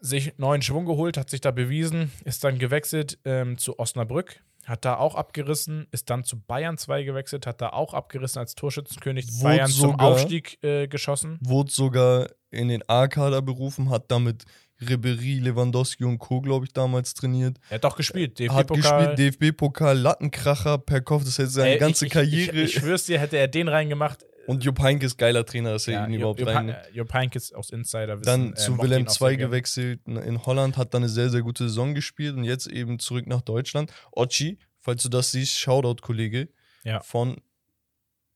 sich 0.00 0.34
neuen 0.38 0.62
Schwung 0.62 0.84
geholt, 0.86 1.16
hat 1.16 1.30
sich 1.30 1.40
da 1.40 1.50
bewiesen, 1.50 2.10
ist 2.24 2.44
dann 2.44 2.58
gewechselt 2.58 3.18
ähm, 3.24 3.58
zu 3.58 3.78
Osnabrück, 3.78 4.40
hat 4.64 4.84
da 4.84 4.96
auch 4.96 5.14
abgerissen, 5.14 5.86
ist 5.92 6.10
dann 6.10 6.24
zu 6.24 6.40
Bayern 6.40 6.76
2 6.78 7.02
gewechselt, 7.04 7.46
hat 7.46 7.60
da 7.60 7.70
auch 7.70 7.94
abgerissen 7.94 8.38
als 8.40 8.54
Torschützenkönig, 8.54 9.26
Wurde 9.34 9.42
Bayern 9.44 9.70
zum 9.70 9.90
sogar- 9.92 10.06
Aufstieg 10.08 10.62
äh, 10.62 10.88
geschossen. 10.88 11.38
Wurde 11.40 11.70
sogar 11.70 12.28
in 12.50 12.68
den 12.68 12.82
A-Kader 12.88 13.42
berufen, 13.42 13.90
hat 13.90 14.04
damit 14.10 14.44
Ribery, 14.80 15.38
Lewandowski 15.38 16.04
und 16.04 16.18
Co., 16.18 16.40
glaube 16.42 16.66
ich, 16.66 16.72
damals 16.72 17.14
trainiert. 17.14 17.58
Er 17.70 17.76
hat 17.76 17.84
doch 17.84 17.96
gespielt, 17.96 18.38
hat 18.50 18.68
DFB-Pokal. 18.68 19.14
gespielt, 19.16 19.40
DFB-Pokal, 19.40 19.98
Lattenkracher 19.98 20.76
per 20.78 21.00
Kopf, 21.00 21.24
das 21.24 21.38
hätte 21.38 21.48
seine 21.48 21.70
Ey, 21.70 21.78
ganze 21.78 22.06
ich, 22.06 22.12
Karriere. 22.12 22.56
Ich, 22.56 22.62
ich, 22.70 22.76
ich 22.76 22.82
schwör's 22.82 23.04
dir, 23.06 23.18
hätte 23.18 23.36
er 23.38 23.48
den 23.48 23.68
reingemacht. 23.68 24.24
Und 24.46 24.64
Jupp 24.64 24.80
Heynckes, 24.80 25.16
geiler 25.16 25.44
Trainer, 25.44 25.72
dass 25.72 25.88
er 25.88 25.94
Ja, 25.94 26.04
ihn 26.06 26.12
Jupp, 26.12 26.20
überhaupt 26.20 26.40
Jupp, 26.40 26.48
rein. 26.48 26.76
Jupp 26.92 27.12
Heynckes 27.12 27.52
aus 27.52 27.70
Insider 27.70 28.16
Dann 28.18 28.52
äh, 28.52 28.54
zu 28.54 28.72
mochte 28.72 28.90
Willem 28.90 29.06
II 29.20 29.36
gewechselt 29.36 30.00
in 30.06 30.44
Holland, 30.46 30.76
hat 30.76 30.94
dann 30.94 31.02
eine 31.02 31.08
sehr, 31.08 31.30
sehr 31.30 31.42
gute 31.42 31.64
Saison 31.68 31.94
gespielt 31.94 32.36
und 32.36 32.44
jetzt 32.44 32.66
eben 32.66 32.98
zurück 32.98 33.26
nach 33.26 33.42
Deutschland. 33.42 33.92
Ochi, 34.12 34.58
falls 34.80 35.02
du 35.02 35.08
das 35.08 35.30
siehst, 35.32 35.58
Shoutout, 35.58 36.02
Kollege, 36.02 36.48
Ja. 36.84 37.00
von 37.00 37.36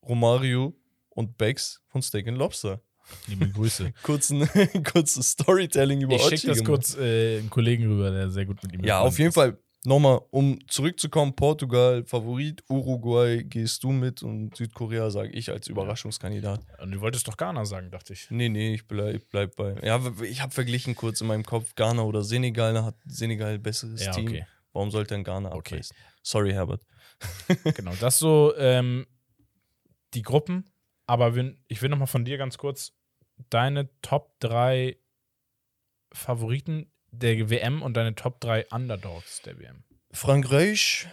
Romario 0.07 0.75
und 1.09 1.37
Bex 1.37 1.81
von 1.87 2.01
Steak 2.01 2.27
and 2.27 2.37
Lobster. 2.37 2.81
Liebe 3.27 3.49
Grüße. 3.49 3.91
Kurzen, 4.03 4.47
kurzes 4.91 5.31
Storytelling 5.31 6.01
über 6.01 6.15
ich 6.15 6.21
Ochi 6.21 6.37
schicke 6.37 6.47
das 6.47 6.57
gemacht. 6.57 6.67
kurz 6.71 6.97
äh, 6.97 7.39
einen 7.39 7.49
Kollegen 7.49 7.87
rüber, 7.87 8.11
der 8.11 8.29
sehr 8.29 8.45
gut 8.45 8.61
mit 8.63 8.73
ihm 8.73 8.83
Ja, 8.83 9.03
befreundet 9.03 9.07
auf 9.13 9.17
jeden 9.19 9.29
ist. 9.29 9.35
Fall. 9.35 9.57
Nochmal, 9.83 10.21
um 10.29 10.59
zurückzukommen, 10.67 11.35
Portugal, 11.35 12.03
Favorit, 12.05 12.63
Uruguay 12.69 13.43
gehst 13.43 13.83
du 13.83 13.91
mit 13.91 14.21
und 14.21 14.55
Südkorea 14.55 15.09
sage 15.09 15.29
ich 15.31 15.49
als 15.49 15.67
Überraschungskandidat. 15.67 16.61
Und 16.79 16.91
du 16.91 17.01
wolltest 17.01 17.27
doch 17.27 17.35
Ghana 17.35 17.65
sagen, 17.65 17.89
dachte 17.89 18.13
ich. 18.13 18.29
Nee, 18.29 18.49
nee, 18.49 18.75
ich 18.75 18.85
bleib, 18.87 19.23
bleib 19.31 19.55
bei. 19.55 19.75
Ja, 19.81 19.99
ich 20.23 20.39
habe 20.41 20.51
verglichen 20.51 20.95
kurz 20.95 21.19
in 21.21 21.27
meinem 21.27 21.43
Kopf, 21.43 21.73
Ghana 21.73 22.03
oder 22.03 22.21
Senegal, 22.23 22.75
da 22.75 22.85
hat 22.85 22.95
Senegal 23.05 23.55
ein 23.55 23.61
besseres 23.63 24.05
Ja, 24.05 24.11
Team. 24.11 24.27
okay. 24.27 24.45
Warum 24.71 24.91
sollte 24.91 25.15
ein 25.15 25.23
Ghana 25.23 25.51
Okay. 25.51 25.75
abreißen? 25.75 25.97
Sorry, 26.21 26.51
Herbert. 26.51 26.85
genau, 27.75 27.93
das 27.99 28.19
so 28.19 28.53
ähm, 28.57 29.07
die 30.13 30.21
Gruppen. 30.21 30.69
Aber 31.07 31.35
wenn, 31.35 31.57
ich 31.67 31.81
will 31.81 31.89
noch 31.89 31.97
mal 31.97 32.05
von 32.05 32.23
dir 32.23 32.37
ganz 32.37 32.57
kurz 32.59 32.93
deine 33.49 33.89
Top 34.03 34.39
3 34.41 34.95
Favoriten 36.13 36.91
der 37.11 37.49
WM 37.49 37.81
und 37.81 37.95
deine 37.95 38.15
Top 38.15 38.39
3 38.39 38.67
Underdogs 38.69 39.41
der 39.41 39.59
WM. 39.59 39.83
Frankreich, 40.11 41.07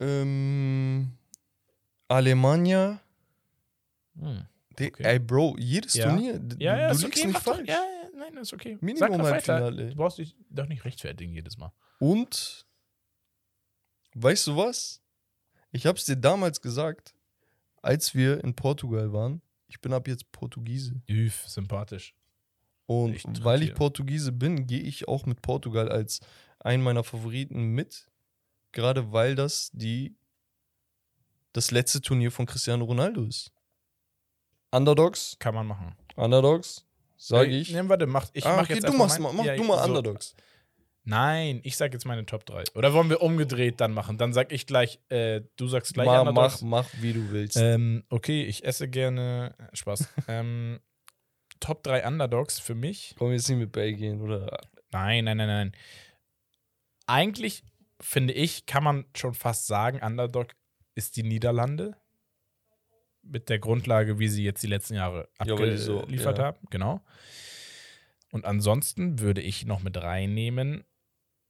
ähm, 0.00 1.12
Alemannia. 2.08 3.00
Hm. 4.18 4.46
Okay. 4.72 4.92
Ey, 5.04 5.18
Bro, 5.20 5.56
jedes 5.58 5.94
Ja. 5.94 6.08
Turnier, 6.08 6.40
Ja, 6.58 6.76
ja, 6.76 6.88
du 6.88 6.94
ist 6.96 7.02
liegst 7.04 7.18
okay. 7.20 7.28
nicht 7.28 7.40
falsch. 7.42 7.68
ja, 7.68 7.74
ja, 7.74 8.08
nein, 8.16 8.36
ist 8.36 8.52
okay. 8.52 8.76
Minimum. 8.80 9.22
Halbfinale. 9.22 9.90
Du 9.90 9.94
brauchst 9.94 10.18
dich 10.18 10.34
doch 10.50 10.66
nicht 10.66 10.84
rechtfertigen 10.84 11.32
jedes 11.32 11.56
Mal. 11.58 11.72
Und, 12.00 12.66
weißt 14.14 14.48
du 14.48 14.56
was? 14.56 15.00
Ich 15.70 15.86
hab's 15.86 16.04
dir 16.06 16.16
damals 16.16 16.60
gesagt, 16.60 17.14
als 17.82 18.14
wir 18.14 18.42
in 18.42 18.54
Portugal 18.54 19.12
waren. 19.12 19.42
Ich 19.68 19.80
bin 19.80 19.92
ab 19.92 20.08
jetzt 20.08 20.30
Portugiese. 20.32 21.00
Üff, 21.08 21.46
sympathisch. 21.48 22.14
Und 22.86 23.14
Ich 23.14 23.24
weil 23.42 23.62
ich. 23.62 23.74
Portugiese 23.74 24.32
bin, 24.32 24.66
gehe 24.66 24.80
ich 24.80 25.08
auch 25.08 25.24
mit 25.26 25.40
Portugal 25.42 25.88
als 25.90 26.20
einen 26.60 26.82
meiner 26.82 27.04
Favoriten 27.04 27.68
mit. 27.72 28.06
Gerade 28.72 29.12
weil 29.12 29.34
das 29.34 29.70
die 29.72 30.16
das 31.52 31.70
letzte 31.70 32.00
Turnier 32.00 32.30
von 32.32 32.46
Cristiano 32.46 32.84
Ronaldo 32.84 33.22
ist. 33.24 33.52
Underdogs, 34.72 35.36
Kann 35.38 35.54
man 35.54 35.66
machen. 35.68 35.94
Underdogs, 36.16 36.84
sage 37.16 37.50
ich. 37.50 37.70
Nee, 37.72 37.88
warte, 37.88 38.06
mach, 38.06 38.28
ich 38.32 38.44
ah, 38.44 38.56
mach 38.56 38.64
okay, 38.64 38.74
jetzt 38.74 38.88
du 38.88 38.92
machst 38.92 39.20
mein- 39.20 39.34
mal, 39.34 39.38
mach 39.38 39.44
Ja, 39.44 39.56
du 39.56 39.62
mal 39.64 39.78
so. 39.78 39.84
Underdogs. 39.84 40.34
Nein, 41.04 41.60
ich 41.64 41.76
sag 41.76 41.92
jetzt 41.92 42.06
meine 42.06 42.24
Top 42.26 42.46
3. 42.46 42.64
Oder 42.74 42.92
wollen 42.94 43.10
wir 43.10 43.20
umgedreht 43.20 43.78
dann 43.80 43.92
machen? 43.92 44.16
Dann 44.18 44.32
sag 44.32 44.50
ich 44.52 44.66
gleich, 44.66 44.98
äh, 45.10 45.42
du 45.56 45.68
sagst 45.68 45.92
gleich 45.94 46.06
Mach, 46.06 46.20
Underdogs. 46.20 46.62
mach, 46.62 46.84
mach, 46.92 47.02
wie 47.02 47.12
du 47.12 47.30
willst. 47.30 47.56
Ähm, 47.56 48.04
okay, 48.08 48.42
ich 48.44 48.64
esse 48.64 48.88
gerne. 48.88 49.54
Spaß. 49.74 50.08
ähm, 50.28 50.80
Top 51.60 51.82
3 51.82 52.06
Underdogs 52.06 52.58
für 52.60 52.74
mich. 52.74 53.14
Komm 53.18 53.32
jetzt 53.32 53.48
nicht 53.48 53.58
mit 53.58 53.72
Belgien 53.72 54.20
oder 54.20 54.58
Nein, 54.90 55.24
nein, 55.24 55.36
nein, 55.38 55.48
nein. 55.48 55.72
Eigentlich 57.06 57.64
finde 58.00 58.32
ich, 58.32 58.66
kann 58.66 58.84
man 58.84 59.04
schon 59.16 59.34
fast 59.34 59.66
sagen, 59.66 60.00
Underdog 60.02 60.54
ist 60.94 61.16
die 61.16 61.22
Niederlande. 61.22 61.96
Mit 63.22 63.48
der 63.48 63.58
Grundlage, 63.58 64.18
wie 64.18 64.28
sie 64.28 64.44
jetzt 64.44 64.62
die 64.62 64.66
letzten 64.68 64.94
Jahre 64.94 65.28
Ja, 65.44 65.56
die 65.56 65.76
so- 65.78 66.00
abgeliefert 66.00 66.38
ja. 66.38 66.44
haben. 66.44 66.58
Genau. 66.70 67.00
Und 68.30 68.44
ansonsten 68.44 69.18
würde 69.20 69.40
ich 69.40 69.64
noch 69.64 69.80
mit 69.80 69.96
reinnehmen 69.96 70.84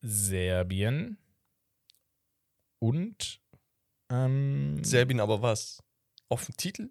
Serbien 0.01 1.19
und 2.79 3.41
ähm, 4.11 4.83
Serbien, 4.85 5.21
aber 5.21 5.41
was? 5.43 5.83
Auf 6.29 6.47
dem 6.47 6.57
Titel? 6.57 6.91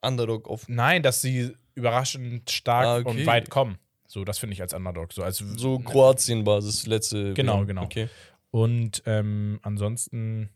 Underdog 0.00 0.48
auf 0.48 0.68
Nein, 0.68 1.02
dass 1.02 1.20
sie 1.20 1.56
überraschend 1.78 2.50
stark 2.50 2.84
Ah, 2.86 2.96
okay. 2.98 3.20
und 3.20 3.26
weit 3.26 3.50
kommen. 3.50 3.78
So, 4.06 4.24
das 4.24 4.38
finde 4.38 4.54
ich 4.54 4.62
als 4.62 4.72
Underdog. 4.74 5.12
So, 5.12 5.22
als 5.22 5.38
so 5.38 5.78
Kroatien-Basis, 5.78 6.86
letzte. 6.86 7.34
Genau, 7.34 7.64
genau. 7.66 7.84
Okay. 7.84 8.08
Und 8.50 9.02
ähm, 9.06 9.60
ansonsten 9.62 10.50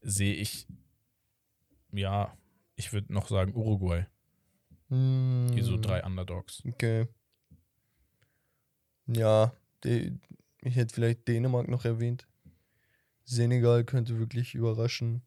sehe 0.00 0.34
ich, 0.34 0.66
ja, 1.92 2.36
ich 2.76 2.92
würde 2.92 3.12
noch 3.12 3.28
sagen 3.28 3.54
Uruguay. 3.54 4.06
Die 4.90 5.60
so 5.62 5.74
Hm, 5.74 5.82
drei 5.82 6.02
Underdogs. 6.04 6.62
Okay. 6.66 7.08
Ja, 9.06 9.52
die, 9.84 10.18
ich 10.62 10.76
hätte 10.76 10.94
vielleicht 10.94 11.28
Dänemark 11.28 11.68
noch 11.68 11.84
erwähnt. 11.84 12.26
Senegal 13.24 13.84
könnte 13.84 14.18
wirklich 14.18 14.54
überraschen. 14.54 15.22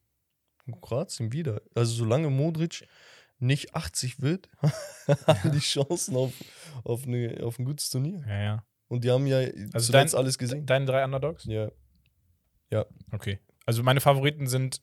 Kroatien 0.81 1.31
wieder. 1.33 1.61
Also 1.75 1.93
solange 1.93 2.29
Modric 2.29 2.87
nicht 3.41 3.75
80 3.75 4.21
wird, 4.21 4.49
haben 5.27 5.51
die 5.51 5.59
Chancen 5.59 6.15
auf, 6.15 6.33
auf, 6.83 7.05
eine, 7.05 7.41
auf 7.43 7.59
ein 7.59 7.65
gutes 7.65 7.89
Turnier. 7.89 8.23
Ja, 8.27 8.41
ja. 8.41 8.65
Und 8.87 9.03
die 9.03 9.11
haben 9.11 9.25
ja 9.27 9.39
Also 9.73 9.91
zuletzt 9.91 10.13
dein- 10.13 10.19
alles 10.19 10.37
gesehen. 10.37 10.65
Deine 10.65 10.85
drei 10.85 11.03
Underdogs? 11.03 11.45
Ja. 11.45 11.71
Okay. 13.11 13.39
Also 13.65 13.83
meine 13.83 14.01
Favoriten 14.01 14.47
sind, 14.47 14.81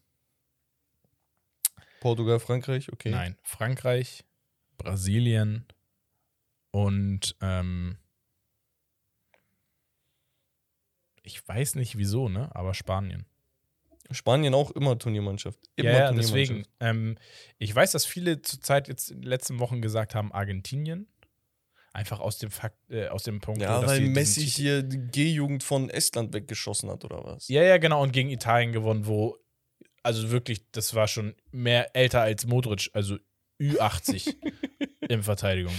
Portugal, 2.00 2.38
Frankreich, 2.38 2.92
okay. 2.92 3.10
nein, 3.10 3.36
Frankreich, 3.42 4.24
Brasilien 4.76 5.66
und 6.70 7.36
ähm, 7.40 7.98
ich 11.22 11.46
weiß 11.46 11.74
nicht 11.74 11.98
wieso, 11.98 12.28
ne? 12.28 12.54
Aber 12.54 12.72
Spanien. 12.74 13.26
Spanien 14.10 14.54
auch 14.54 14.70
immer 14.70 14.98
Turniermannschaft. 14.98 15.58
Immer 15.76 15.90
Ja, 15.90 15.98
ja 15.98 16.06
Turniermannschaft. 16.08 16.34
deswegen. 16.34 16.66
Ähm, 16.80 17.18
ich 17.58 17.74
weiß, 17.74 17.92
dass 17.92 18.06
viele 18.06 18.42
zurzeit 18.42 18.88
jetzt 18.88 19.10
in 19.10 19.20
den 19.20 19.28
letzten 19.28 19.58
Wochen 19.58 19.82
gesagt 19.82 20.14
haben, 20.14 20.32
Argentinien. 20.32 21.06
Einfach 21.92 22.20
aus 22.20 22.38
dem 22.38 22.50
Fakt, 22.50 22.76
äh, 22.90 23.08
aus 23.08 23.24
dem 23.24 23.40
Punkt, 23.40 23.60
Ja, 23.60 23.84
weil 23.84 24.00
Messi 24.00 24.46
hier 24.46 24.82
die 24.82 24.98
G-Jugend 24.98 25.64
von 25.64 25.90
Estland 25.90 26.32
weggeschossen 26.32 26.90
hat, 26.90 27.04
oder 27.04 27.24
was? 27.24 27.48
Ja, 27.48 27.62
ja, 27.62 27.78
genau, 27.78 28.02
und 28.02 28.12
gegen 28.12 28.30
Italien 28.30 28.72
gewonnen, 28.72 29.06
wo, 29.06 29.36
also 30.02 30.30
wirklich, 30.30 30.70
das 30.70 30.94
war 30.94 31.08
schon 31.08 31.34
mehr 31.50 31.96
älter 31.96 32.20
als 32.20 32.46
Modric, 32.46 32.90
also 32.92 33.16
Ü80 33.60 34.36
in 35.08 35.22
Verteidigung. 35.22 35.74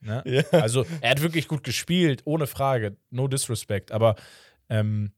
Ne? 0.00 0.22
Ja. 0.26 0.60
Also, 0.60 0.86
er 1.00 1.10
hat 1.10 1.22
wirklich 1.22 1.48
gut 1.48 1.64
gespielt, 1.64 2.22
ohne 2.26 2.46
Frage, 2.46 2.96
no 3.10 3.26
disrespect, 3.26 3.90
aber 3.90 4.14
ähm, 4.68 5.12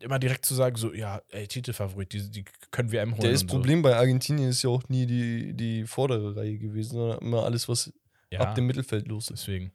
immer 0.00 0.18
direkt 0.18 0.44
zu 0.44 0.54
sagen, 0.54 0.76
so, 0.76 0.92
ja, 0.92 1.22
ey, 1.30 1.46
Titelfavorit, 1.46 2.12
die, 2.12 2.30
die 2.30 2.44
können 2.70 2.92
wir 2.92 3.00
M 3.02 3.12
holen. 3.12 3.22
Der 3.22 3.30
ist 3.32 3.42
und 3.42 3.50
so. 3.50 3.56
Problem 3.56 3.82
bei 3.82 3.96
Argentinien 3.96 4.50
ist 4.50 4.62
ja 4.62 4.70
auch 4.70 4.82
nie 4.88 5.06
die, 5.06 5.54
die 5.54 5.84
vordere 5.86 6.36
Reihe 6.36 6.58
gewesen, 6.58 6.92
sondern 6.94 7.18
immer 7.18 7.44
alles, 7.44 7.68
was 7.68 7.92
ja, 8.30 8.40
ab 8.40 8.54
dem 8.54 8.66
Mittelfeld 8.66 9.08
los 9.08 9.30
ist. 9.30 9.46
deswegen. 9.46 9.72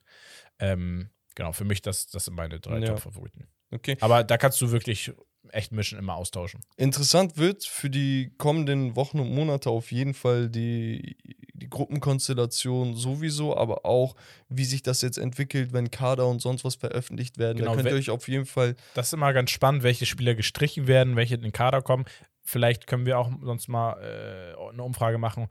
Ähm, 0.60 1.10
genau, 1.36 1.52
für 1.52 1.66
mich, 1.66 1.82
das, 1.82 2.08
das 2.08 2.26
sind 2.26 2.36
meine 2.36 2.60
drei 2.60 2.80
Ja. 2.80 2.88
Top-Favoriten. 2.88 3.48
Okay. 3.72 3.98
Aber 4.02 4.24
da 4.24 4.38
kannst 4.38 4.62
du 4.62 4.72
wirklich 4.72 5.12
echt 5.50 5.72
mischen, 5.72 6.00
immer 6.00 6.16
austauschen. 6.16 6.62
Interessant 6.78 7.38
wird 7.38 7.64
für 7.66 7.90
die 7.90 8.32
kommenden 8.38 8.96
Wochen 8.96 9.20
und 9.20 9.34
Monate 9.34 9.70
auf 9.70 9.92
jeden 9.92 10.14
Fall 10.14 10.50
die, 10.50 11.18
die 11.54 11.70
Gruppenkonstellation 11.70 12.96
sowieso, 12.96 13.56
aber 13.56 13.86
auch, 13.86 14.16
wie 14.50 14.66
sich 14.66 14.84
das 14.84 15.02
jetzt 15.02 15.18
entwickelt, 15.18 15.74
wenn 15.74 15.92
Kader 15.92 16.28
und 16.28 16.42
sonst 16.42 16.64
was 16.64 16.76
veröffentlicht 16.76 17.38
werden. 17.38 17.58
Genau, 17.58 17.72
da 17.72 17.78
könnt 17.78 17.90
ihr 17.90 17.98
euch 17.98 18.10
auf 18.10 18.28
jeden 18.28 18.46
Fall 18.46 18.76
Das 18.94 19.08
ist 19.08 19.14
immer 19.14 19.34
ganz 19.34 19.52
spannend, 19.52 19.84
welche 19.84 20.06
Spieler 20.06 20.36
gestrichen 20.36 20.88
werden, 20.88 21.16
welche 21.16 21.36
in 21.36 21.42
den 21.42 21.52
Kader 21.52 21.82
kommen. 21.82 22.06
Vielleicht 22.42 22.88
können 22.88 23.06
wir 23.06 23.20
auch 23.20 23.32
sonst 23.42 23.68
mal 23.68 23.94
äh, 24.02 24.72
eine 24.72 24.84
Umfrage 24.84 25.18
machen 25.18 25.48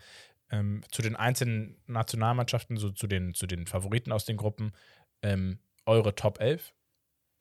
ähm, 0.51 0.83
zu 0.91 1.03
den 1.03 1.17
einzelnen 1.17 1.77
Nationalmannschaften, 1.87 2.77
so 2.77 2.91
zu 2.91 3.07
den, 3.07 3.35
zu 3.35 3.47
den 3.47 3.67
Favoriten 3.67 4.13
aus 4.13 4.25
den 4.25 4.37
Gruppen. 4.37 4.73
Ähm, 5.23 5.59
eure 5.87 6.15
Top 6.15 6.41
11 6.41 6.75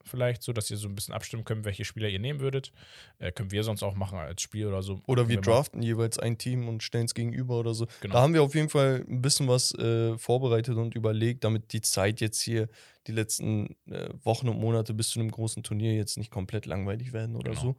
vielleicht, 0.05 0.43
so 0.43 0.53
dass 0.53 0.69
ihr 0.71 0.77
so 0.77 0.87
ein 0.87 0.95
bisschen 0.95 1.13
abstimmen 1.13 1.43
könnt, 1.43 1.65
welche 1.65 1.85
Spieler 1.85 2.07
ihr 2.09 2.19
nehmen 2.19 2.39
würdet. 2.39 2.71
Äh, 3.19 3.31
können 3.31 3.51
wir 3.51 3.63
sonst 3.63 3.83
auch 3.83 3.95
machen 3.95 4.17
als 4.17 4.41
Spiel 4.41 4.67
oder 4.67 4.81
so. 4.81 5.01
Oder 5.07 5.27
wir 5.29 5.39
draften 5.41 5.81
jeweils 5.81 6.19
ein 6.19 6.37
Team 6.37 6.67
und 6.67 6.83
stellen 6.83 7.05
es 7.05 7.13
gegenüber 7.13 7.59
oder 7.59 7.73
so. 7.73 7.87
Genau. 8.01 8.13
Da 8.13 8.21
haben 8.21 8.33
wir 8.33 8.43
auf 8.43 8.55
jeden 8.55 8.69
Fall 8.69 9.05
ein 9.07 9.21
bisschen 9.21 9.47
was 9.47 9.73
äh, 9.75 10.17
vorbereitet 10.17 10.75
und 10.77 10.95
überlegt, 10.95 11.43
damit 11.43 11.73
die 11.73 11.81
Zeit 11.81 12.21
jetzt 12.21 12.41
hier, 12.41 12.67
die 13.07 13.11
letzten 13.13 13.75
äh, 13.89 14.09
Wochen 14.23 14.47
und 14.49 14.59
Monate 14.59 14.93
bis 14.93 15.09
zu 15.09 15.19
einem 15.19 15.31
großen 15.31 15.63
Turnier 15.63 15.95
jetzt 15.95 16.17
nicht 16.17 16.31
komplett 16.31 16.65
langweilig 16.65 17.13
werden 17.13 17.35
oder 17.35 17.51
Genau. 17.51 17.61
so. 17.61 17.75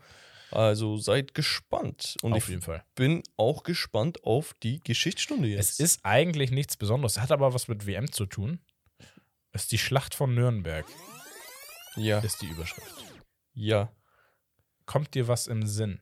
Also 0.51 0.99
seid 0.99 1.33
gespannt. 1.33 2.17
Und 2.21 2.35
Auf 2.35 2.43
ich 2.45 2.49
jeden 2.51 2.61
Fall. 2.61 2.85
bin 2.95 3.23
auch 3.39 3.63
gespannt 3.63 4.23
auf 4.25 4.53
die 4.63 4.81
Geschichtsstunde 4.85 5.49
jetzt. 5.49 5.71
Es 5.71 5.81
ist 5.81 6.01
eigentlich 6.03 6.51
nichts 6.51 6.77
Besonderes, 6.77 7.19
hat 7.19 7.33
aber 7.33 7.55
was 7.55 7.69
mit 7.69 7.87
WM 7.87 8.13
zu 8.13 8.27
tun. 8.27 8.59
Es 9.53 9.63
ist 9.63 9.73
die 9.73 9.79
Schlacht 9.79 10.15
von 10.15 10.35
Nürnberg, 10.35 10.85
ja, 11.97 12.19
ist 12.21 12.43
die 12.43 12.49
Überschrift. 12.49 13.05
ja. 13.55 13.93
Kommt 14.85 15.15
dir 15.15 15.29
was 15.29 15.47
im 15.47 15.67
Sinn? 15.67 16.01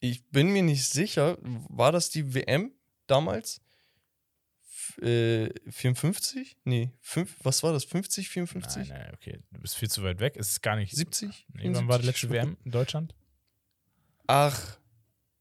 Ich 0.00 0.26
bin 0.30 0.52
mir 0.52 0.62
nicht 0.62 0.88
sicher, 0.88 1.36
war 1.42 1.92
das 1.92 2.10
die 2.10 2.34
WM 2.34 2.72
damals? 3.06 3.60
F 4.64 4.98
äh, 5.02 5.50
54? 5.70 6.56
Nee, 6.64 6.90
fünf, 7.00 7.36
was 7.42 7.62
war 7.62 7.72
das? 7.72 7.84
50, 7.84 8.28
54? 8.28 8.88
Nein, 8.88 8.98
nein, 8.98 9.14
okay. 9.14 9.42
Du 9.52 9.60
bist 9.60 9.76
viel 9.76 9.90
zu 9.90 10.02
weit 10.02 10.18
weg. 10.18 10.34
Es 10.36 10.50
ist 10.50 10.62
gar 10.62 10.76
nicht. 10.76 10.96
70? 10.96 11.46
Nee, 11.52 11.74
wann 11.74 11.88
war 11.88 11.98
die 11.98 12.04
74? 12.04 12.06
letzte 12.06 12.30
WM 12.30 12.56
in 12.64 12.70
Deutschland? 12.72 13.14
Ach, 14.26 14.78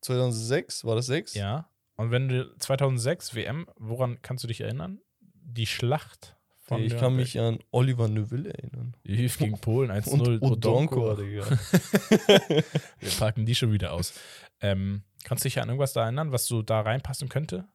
2006? 0.01 0.85
War 0.85 0.95
das 0.95 1.05
6? 1.07 1.33
Ja. 1.33 1.69
Und 1.95 2.11
wenn 2.11 2.27
du 2.27 2.55
2006 2.57 3.35
WM, 3.35 3.67
woran 3.77 4.21
kannst 4.21 4.43
du 4.43 4.47
dich 4.47 4.61
erinnern? 4.61 4.99
Die 5.19 5.65
Schlacht 5.65 6.37
von 6.75 6.81
ich 6.83 6.97
kann 6.97 7.15
mich 7.15 7.39
an 7.39 7.59
Oliver 7.71 8.07
Neuville 8.07 8.53
erinnern. 8.53 8.95
Hilf 9.05 9.37
gegen 9.37 9.57
Polen 9.61 9.91
1-0. 9.91 10.09
Und 10.39 10.41
Odonko. 10.41 11.15
Digga. 11.15 11.45
Wir 12.99 13.11
packen 13.19 13.45
die 13.45 13.55
schon 13.55 13.71
wieder 13.71 13.93
aus. 13.93 14.13
Ähm, 14.61 15.03
kannst 15.23 15.43
du 15.43 15.47
dich 15.47 15.59
an 15.59 15.67
irgendwas 15.69 15.93
da 15.93 16.03
erinnern, 16.03 16.31
was 16.31 16.45
so 16.45 16.61
da 16.61 16.81
reinpassen 16.81 17.29
könnte? 17.29 17.67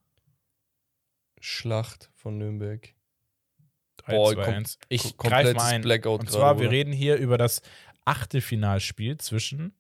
Schlacht 1.40 2.11
von 2.14 2.38
Nürnberg. 2.38 2.94
3, 3.99 4.12
Boah, 4.14 4.32
2, 4.34 4.42
kom- 4.44 4.55
1. 4.55 4.78
Ich 4.88 5.16
greife 5.16 5.55
mal 5.55 5.64
ein. 5.72 5.82
Blackout 5.82 6.20
Und 6.20 6.26
gerade, 6.26 6.38
zwar, 6.38 6.55
wir 6.57 6.66
Bruder. 6.66 6.70
reden 6.70 6.92
hier 6.92 7.16
über 7.16 7.38
das 7.38 7.62
Achtelfinalspiel 8.05 9.18
zwischen 9.18 9.74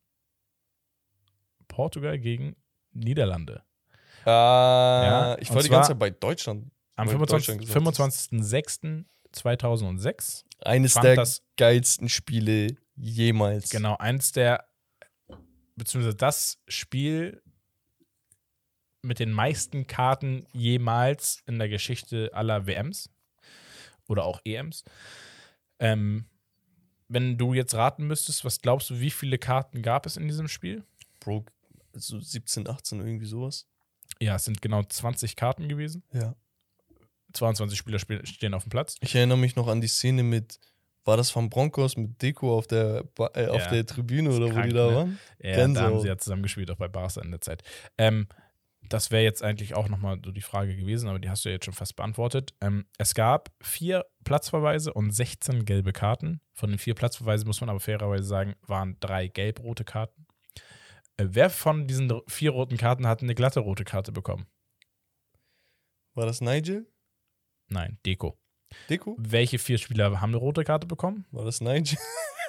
Portugal 1.68 2.18
gegen 2.18 2.56
Niederlande. 2.92 3.62
Ah, 4.24 5.02
Ja, 5.04 5.38
ich 5.38 5.52
war 5.54 5.62
die 5.62 5.68
ganze 5.68 5.90
Zeit 5.90 5.98
bei 5.98 6.10
Deutschland. 6.10 6.70
Am 6.96 7.06
Weil 7.08 7.14
25. 7.18 7.28
Deutschland 7.28 7.60
gesagt 7.60 8.10
25.06.2006 9.34 10.44
Eines 10.60 10.94
der 10.94 11.28
geilsten 11.56 12.08
Spiele 12.08 12.76
jemals. 12.96 13.68
genau 13.68 13.96
eins 13.98 14.32
der, 14.32 14.66
beziehungsweise 15.76 16.16
das 16.16 16.58
Spiel 16.66 17.42
mit 19.02 19.18
den 19.18 19.30
meisten 19.30 19.86
Karten 19.86 20.46
jemals 20.52 21.42
in 21.46 21.58
der 21.58 21.68
Geschichte 21.68 22.30
aller 22.32 22.66
WMs 22.66 23.10
oder 24.08 24.24
auch 24.24 24.40
EMs. 24.44 24.84
Ähm, 25.78 26.24
wenn 27.08 27.38
du 27.38 27.54
jetzt 27.54 27.74
raten 27.74 28.06
müsstest, 28.06 28.44
was 28.44 28.60
glaubst 28.60 28.90
du, 28.90 29.00
wie 29.00 29.10
viele 29.10 29.38
Karten 29.38 29.82
gab 29.82 30.06
es 30.06 30.16
in 30.16 30.26
diesem 30.26 30.48
Spiel? 30.48 30.84
Bro, 31.20 31.44
so 31.92 32.18
17, 32.18 32.66
18, 32.68 33.00
irgendwie 33.00 33.26
sowas. 33.26 33.68
Ja, 34.20 34.36
es 34.36 34.44
sind 34.44 34.60
genau 34.62 34.82
20 34.82 35.36
Karten 35.36 35.68
gewesen. 35.68 36.02
Ja. 36.12 36.34
22 37.36 37.78
Spieler 37.78 37.98
spiel- 37.98 38.24
stehen 38.26 38.54
auf 38.54 38.64
dem 38.64 38.70
Platz. 38.70 38.96
Ich 39.00 39.14
erinnere 39.14 39.38
mich 39.38 39.56
noch 39.56 39.68
an 39.68 39.80
die 39.80 39.86
Szene 39.88 40.22
mit, 40.22 40.58
war 41.04 41.16
das 41.16 41.30
von 41.30 41.48
Broncos 41.50 41.96
mit 41.96 42.20
Deko 42.22 42.56
auf 42.58 42.66
der, 42.66 43.04
Ba- 43.14 43.30
äh, 43.34 43.46
auf 43.48 43.62
Ja. 43.64 43.70
der 43.70 43.86
Tribüne 43.86 44.30
oder 44.30 44.46
wo 44.46 44.50
krank, 44.52 44.68
die 44.70 44.74
da 44.74 44.86
ne? 44.88 44.94
waren? 44.96 45.18
Ja, 45.40 45.68
da 45.68 45.80
haben 45.82 46.00
sie 46.00 46.08
ja 46.08 46.18
zusammen 46.18 46.42
gespielt, 46.42 46.70
auch 46.70 46.76
bei 46.76 46.88
Barca 46.88 47.20
in 47.20 47.30
der 47.30 47.40
Zeit. 47.40 47.62
Ähm, 47.98 48.26
das 48.88 49.10
wäre 49.10 49.24
jetzt 49.24 49.42
eigentlich 49.42 49.74
auch 49.74 49.88
nochmal 49.88 50.20
so 50.24 50.30
die 50.30 50.40
Frage 50.42 50.76
gewesen, 50.76 51.08
aber 51.08 51.18
die 51.18 51.28
hast 51.28 51.44
du 51.44 51.48
ja 51.48 51.54
jetzt 51.54 51.64
schon 51.64 51.74
fast 51.74 51.96
beantwortet. 51.96 52.54
Ähm, 52.60 52.86
es 52.98 53.14
gab 53.14 53.50
vier 53.60 54.06
Platzverweise 54.22 54.92
und 54.92 55.10
16 55.10 55.64
gelbe 55.64 55.92
Karten. 55.92 56.40
Von 56.54 56.70
den 56.70 56.78
vier 56.78 56.94
Platzverweisen 56.94 57.46
muss 57.48 57.60
man 57.60 57.68
aber 57.68 57.80
fairerweise 57.80 58.22
sagen, 58.24 58.54
waren 58.62 58.96
drei 59.00 59.26
gelb-rote 59.26 59.84
Karten. 59.84 60.26
Äh, 61.16 61.26
wer 61.30 61.50
von 61.50 61.88
diesen 61.88 62.12
vier 62.28 62.50
roten 62.52 62.76
Karten 62.76 63.08
hat 63.08 63.22
eine 63.22 63.34
glatte 63.34 63.58
rote 63.60 63.82
Karte 63.84 64.12
bekommen? 64.12 64.46
War 66.14 66.26
das 66.26 66.40
Nigel? 66.40 66.86
Nein, 67.68 67.98
Deko. 68.06 68.38
Deko? 68.90 69.16
Welche 69.18 69.58
vier 69.58 69.78
Spieler 69.78 70.20
haben 70.20 70.30
eine 70.30 70.36
rote 70.38 70.64
Karte 70.64 70.86
bekommen? 70.86 71.24
War 71.30 71.44
das 71.44 71.60
Nigel? 71.60 71.98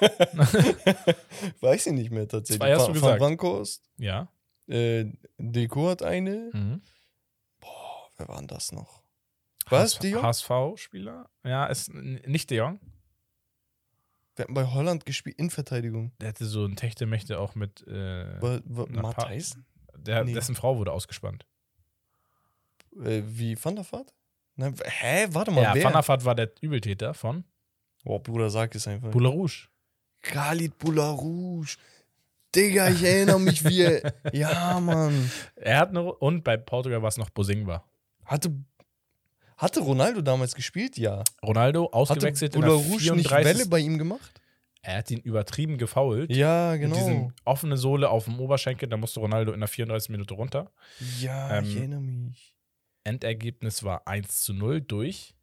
Weiß 1.60 1.86
ich 1.86 1.92
nicht 1.92 2.10
mehr 2.10 2.28
tatsächlich. 2.28 2.60
Zwei 2.60 2.74
hast 2.74 2.86
Van- 2.88 2.94
du 2.94 3.00
Van 3.00 3.12
gesagt. 3.14 3.18
Broncos, 3.20 3.82
Ja. 3.96 4.28
äh, 4.68 5.06
Deko 5.38 5.88
hat 5.90 6.02
eine. 6.02 6.50
Mhm. 6.52 6.82
Boah, 7.60 8.08
wer 8.16 8.28
war 8.28 8.38
denn 8.38 8.46
das 8.48 8.72
noch? 8.72 9.02
Was, 9.70 9.98
De 9.98 10.10
Jong? 10.12 10.22
HSV-Spieler? 10.22 11.28
Ja, 11.44 11.66
ist 11.66 11.92
nicht 11.92 12.50
De 12.50 12.58
Jong. 12.58 12.80
Wir 14.36 14.44
hatten 14.44 14.54
bei 14.54 14.66
Holland 14.66 15.04
gespielt, 15.04 15.36
in 15.38 15.50
Verteidigung. 15.50 16.12
Der 16.20 16.28
hatte 16.28 16.46
so 16.46 16.64
ein 16.64 16.76
Techtelmächte 16.76 17.38
auch 17.40 17.54
mit. 17.54 17.86
Äh, 17.86 18.40
War, 18.40 18.60
Matthijs? 18.88 19.58
der, 19.96 20.24
nee. 20.24 20.32
Dessen 20.32 20.54
Frau 20.54 20.78
wurde 20.78 20.92
ausgespannt. 20.92 21.44
Äh, 23.02 23.22
wie 23.26 23.62
Van 23.62 23.74
der 23.76 23.84
Vaart? 23.90 24.14
W- 24.58 24.84
hä? 24.84 25.26
Warte 25.30 25.50
mal, 25.50 25.62
Ja, 25.62 25.74
wer? 25.74 25.84
Van 25.84 25.94
Vaart 26.06 26.24
war 26.24 26.34
der 26.34 26.50
Übeltäter 26.60 27.14
von 27.14 27.44
oh, 28.04 28.18
Bruder, 28.18 28.50
sag 28.50 28.74
es 28.74 28.86
einfach. 28.88 29.10
Boule 29.10 29.28
Rouge. 29.28 29.68
Khalid 30.22 30.78
Boularouche. 30.78 31.76
Digga, 32.54 32.88
ich 32.88 33.02
erinnere 33.04 33.38
mich 33.40 33.64
wie 33.64 33.82
er. 33.82 34.14
Ja, 34.32 34.80
Mann. 34.80 35.30
Er 35.54 35.78
hat 35.78 35.90
eine. 35.90 36.12
Und 36.12 36.42
bei 36.44 36.56
Portugal 36.56 37.02
war 37.02 37.08
es 37.08 37.16
noch 37.18 37.30
Bosingwa. 37.30 37.84
Hatte, 38.24 38.52
hatte 39.56 39.80
Ronaldo 39.80 40.22
damals 40.22 40.54
gespielt? 40.54 40.96
Ja. 40.98 41.22
Ronaldo 41.44 41.84
Hatte 41.84 41.94
ausgewechselt 41.94 42.54
in 42.54 42.62
der 42.62 42.68
Boularouche 42.68 43.14
nicht 43.14 43.28
34. 43.28 43.44
Welle 43.44 43.66
bei 43.68 43.78
ihm 43.80 43.98
gemacht? 43.98 44.40
Er 44.80 44.98
hat 44.98 45.10
ihn 45.10 45.20
übertrieben 45.20 45.76
gefoult. 45.76 46.30
Ja, 46.34 46.70
Mit 46.72 46.80
genau. 46.82 46.96
diesem 46.96 47.32
offene 47.44 47.76
Sohle 47.76 48.08
auf 48.10 48.24
dem 48.24 48.40
Oberschenkel, 48.40 48.88
da 48.88 48.96
musste 48.96 49.20
Ronaldo 49.20 49.52
in 49.52 49.60
der 49.60 49.68
34 49.68 50.08
Minute 50.10 50.34
runter. 50.34 50.70
Ja, 51.20 51.60
ich 51.60 51.70
Ähm, 51.72 51.76
erinnere 51.78 52.00
mich. 52.00 52.54
Endergebnis 53.08 53.82
war 53.82 54.06
1 54.06 54.42
zu 54.42 54.52
0 54.52 54.80
durch 54.82 55.34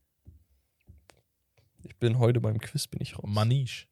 Ich 1.84 1.96
bin 1.98 2.20
heute 2.20 2.40
beim 2.40 2.60
Quiz, 2.60 2.88
bin 2.88 3.02
ich 3.02 3.18
raus. 3.18 3.26
Maniche. 3.28 3.88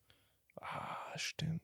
Ah, 0.62 0.98
stimmt. 1.18 1.62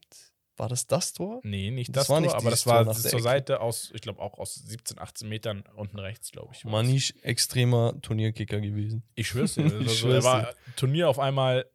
War 0.58 0.68
das 0.68 0.88
das 0.88 1.14
Tor? 1.14 1.40
Nee, 1.44 1.72
nicht 1.72 1.96
Das 1.96 2.04
das, 2.04 2.10
war 2.10 2.18
Tor, 2.18 2.22
nicht 2.22 2.36
aber 2.36 2.50
das 2.50 2.66
war 2.66 2.84
das 2.84 3.04
zur. 3.04 3.22
Seite 3.22 3.62
aus, 3.62 3.92
ich 3.94 4.02
glaube 4.02 4.22
auch 4.22 4.38
aus 4.38 4.56
17, 4.56 5.00
18 5.00 5.30
Metern 5.30 5.64
unten 5.76 6.00
rechts, 6.00 6.32
glaube 6.32 6.54
ich. 6.54 6.66
Manisch, 6.66 7.14
extremer 7.22 7.96
Turnierkicker 8.02 8.60
gewesen. 8.60 9.04
Ich 9.16 9.28
schwör's 9.30 9.54
dir. 9.54 9.64
Also, 9.64 9.80
Ich 9.80 10.00
schwör's 10.00 10.26
er 10.26 10.32
war 10.32 10.54
Turnier 10.76 11.08
auf 11.08 11.18
einmal 11.20 11.66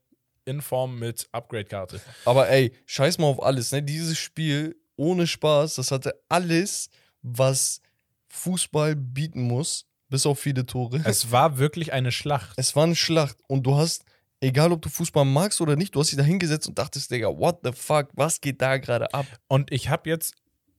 in 0.44 0.60
Form 0.60 0.98
mit 0.98 1.26
Upgrade-Karte. 1.32 2.00
Aber 2.26 2.50
ey, 2.50 2.74
scheiß 2.84 3.16
mal 3.18 3.28
auf 3.28 3.42
alles, 3.42 3.72
ne? 3.72 3.82
Dieses 3.82 4.18
Spiel, 4.18 4.76
ohne 4.96 5.26
Spaß, 5.26 5.76
das 5.76 5.90
hatte 5.90 6.20
alles, 6.28 6.90
was 7.22 7.80
Fußball 8.28 8.96
bieten 8.96 9.42
muss, 9.42 9.86
bis 10.08 10.26
auf 10.26 10.38
viele 10.38 10.66
Tore. 10.66 11.00
Es 11.04 11.30
war 11.30 11.58
wirklich 11.58 11.92
eine 11.92 12.12
Schlacht. 12.12 12.54
Es 12.56 12.76
war 12.76 12.84
eine 12.84 12.96
Schlacht 12.96 13.36
und 13.46 13.64
du 13.64 13.76
hast, 13.76 14.04
egal 14.40 14.72
ob 14.72 14.82
du 14.82 14.88
Fußball 14.88 15.24
magst 15.24 15.60
oder 15.60 15.76
nicht, 15.76 15.94
du 15.94 16.00
hast 16.00 16.10
dich 16.10 16.18
da 16.18 16.24
hingesetzt 16.24 16.68
und 16.68 16.78
dachtest, 16.78 17.10
Digga, 17.10 17.28
what 17.28 17.60
the 17.64 17.72
fuck, 17.72 18.08
was 18.14 18.40
geht 18.40 18.60
da 18.60 18.78
gerade 18.78 19.12
ab? 19.14 19.26
Und 19.48 19.72
ich 19.72 19.88
habe 19.88 20.08
jetzt, 20.08 20.34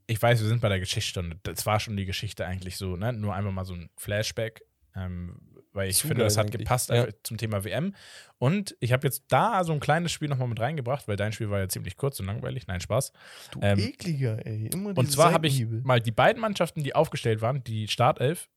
ich 0.07 0.21
weiß, 0.21 0.41
wir 0.41 0.47
sind 0.47 0.61
bei 0.61 0.69
der 0.69 0.79
Geschichtsstunde. 0.79 1.39
Das 1.43 1.65
war 1.65 1.79
schon 1.79 1.97
die 1.97 2.05
Geschichte 2.05 2.45
eigentlich 2.45 2.77
so, 2.77 2.95
ne? 2.95 3.11
Nur 3.13 3.33
einfach 3.33 3.51
mal 3.51 3.65
so 3.65 3.73
ein 3.73 3.89
Flashback. 3.97 4.61
Ähm, 4.95 5.39
weil 5.75 5.89
ich 5.89 5.97
Zu 5.97 6.07
finde, 6.07 6.23
das 6.23 6.37
hat 6.37 6.45
eigentlich, 6.45 6.59
gepasst 6.59 6.89
ja. 6.89 7.03
einfach 7.03 7.13
zum 7.23 7.37
Thema 7.37 7.65
WM. 7.65 7.93
Und 8.37 8.77
ich 8.79 8.93
habe 8.93 9.05
jetzt 9.05 9.25
da 9.27 9.63
so 9.65 9.73
ein 9.73 9.81
kleines 9.81 10.11
Spiel 10.11 10.29
nochmal 10.29 10.47
mit 10.47 10.59
reingebracht, 10.59 11.07
weil 11.07 11.17
dein 11.17 11.33
Spiel 11.33 11.49
war 11.49 11.59
ja 11.59 11.67
ziemlich 11.67 11.97
kurz 11.97 12.19
und 12.19 12.27
langweilig. 12.27 12.65
Nein, 12.67 12.79
Spaß. 12.79 13.11
Du 13.51 13.59
Ähm, 13.61 13.79
ekliger, 13.79 14.45
ey. 14.45 14.69
Immer 14.73 14.97
Und 14.97 15.11
zwar 15.11 15.33
habe 15.33 15.47
ich 15.47 15.65
mal 15.83 15.99
die 15.99 16.11
beiden 16.11 16.41
Mannschaften, 16.41 16.81
die 16.81 16.95
aufgestellt 16.95 17.41
waren, 17.41 17.63
die 17.63 17.89
Startelf, 17.89 18.49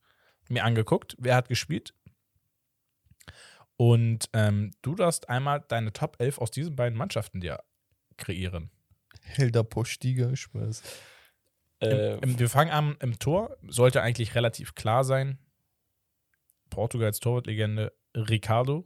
mir 0.50 0.64
angeguckt. 0.64 1.16
Wer 1.18 1.34
hat 1.36 1.48
gespielt? 1.48 1.94
Und 3.76 4.28
ähm, 4.32 4.72
du 4.82 4.94
darfst 4.94 5.28
einmal 5.28 5.64
deine 5.68 5.92
Top 5.92 6.16
11 6.18 6.38
aus 6.38 6.50
diesen 6.50 6.74
beiden 6.74 6.98
Mannschaften 6.98 7.40
dir 7.40 7.62
kreieren. 8.16 8.70
Helder 9.22 9.62
Postiger, 9.62 10.34
Spaß. 10.34 10.82
Äh, 11.80 12.14
Im, 12.14 12.22
im, 12.22 12.38
wir 12.38 12.48
fangen 12.48 12.72
an 12.72 12.96
im 13.00 13.18
Tor. 13.18 13.56
Sollte 13.68 14.02
eigentlich 14.02 14.34
relativ 14.34 14.74
klar 14.74 15.04
sein. 15.04 15.38
Portugals 16.70 17.20
Torwartlegende 17.20 17.92
Ricardo, 18.16 18.84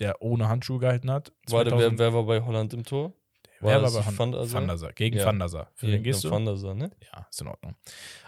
der 0.00 0.20
ohne 0.20 0.48
Handschuhe 0.48 0.80
gehalten 0.80 1.10
hat. 1.10 1.32
warte, 1.48 1.70
2000 1.70 1.98
wer, 1.98 2.06
wer 2.06 2.14
war 2.14 2.24
bei 2.24 2.42
Holland 2.44 2.74
im 2.74 2.84
Tor? 2.84 3.12
wer 3.60 3.80
war 3.82 3.90
bei 3.92 4.18
Van 4.18 4.32
der 4.32 4.46
Sar? 4.46 4.78
Sar? 4.78 4.92
Gegen 4.94 5.16
Ja. 5.16 5.26
Van 5.26 5.38
der 5.38 5.48
Sar. 5.48 5.70
Für 5.74 5.86
wen 5.86 6.02
gehst 6.02 6.24
du? 6.24 6.30
Van 6.30 6.44
der 6.44 6.56
Sar, 6.56 6.74
ne? 6.74 6.90
Ja, 7.12 7.26
ist 7.30 7.40
in 7.40 7.46
Ordnung. 7.46 7.76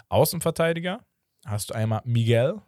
Außenverteidiger 0.09 1.05
hast 1.47 1.69
du 1.69 1.73
einmal 1.73 2.01
Miguel 2.05 2.61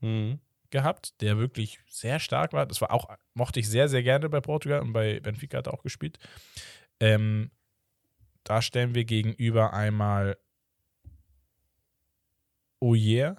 Mhm. 0.00 0.40
gehabt, 0.70 1.20
der 1.22 1.38
wirklich 1.38 1.78
sehr 1.88 2.18
stark 2.20 2.52
war. 2.52 2.66
Das 2.66 2.80
war 2.80 2.90
auch, 2.92 3.08
mochte 3.32 3.60
ich 3.60 3.68
sehr, 3.68 3.88
sehr 3.88 4.02
gerne 4.02 4.28
bei 4.28 4.40
Portugal 4.40 4.80
und 4.80 4.92
bei 4.92 5.20
Benfica 5.20 5.58
hat 5.58 5.66
er 5.68 5.74
auch 5.74 5.82
gespielt. 5.82 6.18
Ähm, 7.00 7.50
da 8.42 8.60
stellen 8.60 8.94
wir 8.94 9.04
gegenüber 9.04 9.72
einmal 9.72 10.36
Oyer. 12.80 13.36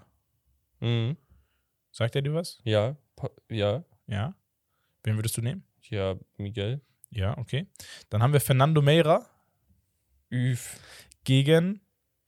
Mhm. 0.79 1.17
Sagt 1.91 2.15
er 2.15 2.21
dir 2.21 2.33
was? 2.33 2.59
Ja, 2.63 2.95
ja, 3.49 3.83
Ja. 4.07 4.35
Wen 5.03 5.15
würdest 5.17 5.37
du 5.37 5.41
nehmen? 5.41 5.63
ja, 5.89 6.15
Miguel. 6.37 6.81
Ja, 7.11 7.37
okay. 7.37 7.67
Dann 8.09 8.23
haben 8.23 8.33
wir 8.33 8.41
Fernando 8.41 8.81
Meira 8.81 9.25
Üf. 10.31 10.79
gegen 11.23 11.81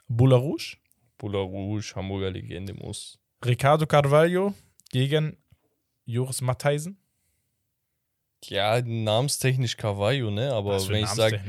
Boularouche. 0.07 0.77
Boularouche, 1.17 1.95
Hamburger 1.95 2.31
Legende 2.31 2.73
muss. 2.73 3.19
Ricardo 3.45 3.85
Carvalho 3.85 4.53
gegen 4.91 5.37
Joris 6.05 6.41
Matthijsen. 6.41 6.97
Ja, 8.45 8.79
namenstechnisch 8.81 9.75
Carvalho, 9.77 10.29
ne? 10.29 10.53
Aber 10.53 10.77
wenn 10.89 11.03
ich 11.03 11.09
sage. 11.09 11.41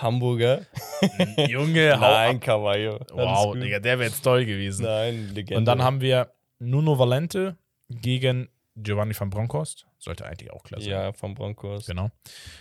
Hamburger. 0.00 0.66
Junge, 1.48 1.96
Nein. 2.00 2.38
Carvalho. 2.40 3.00
Wow. 3.12 3.56
Digga, 3.56 3.80
der 3.80 3.98
wäre 3.98 4.08
jetzt 4.08 4.22
toll 4.22 4.44
gewesen. 4.44 4.84
Nein, 4.84 5.30
Legende. 5.34 5.58
Und 5.58 5.64
dann 5.64 5.82
haben 5.82 6.00
wir 6.00 6.32
Nuno 6.60 6.96
Valente 6.98 7.56
gegen 7.88 8.48
Giovanni 8.76 9.18
van 9.18 9.30
Bronckhorst. 9.30 9.86
Sollte 9.98 10.26
eigentlich 10.26 10.52
auch 10.52 10.62
klar 10.62 10.80
sein. 10.80 10.90
Ja, 10.90 11.12
von 11.12 11.34
Broncos. 11.34 11.86
Genau. 11.86 12.10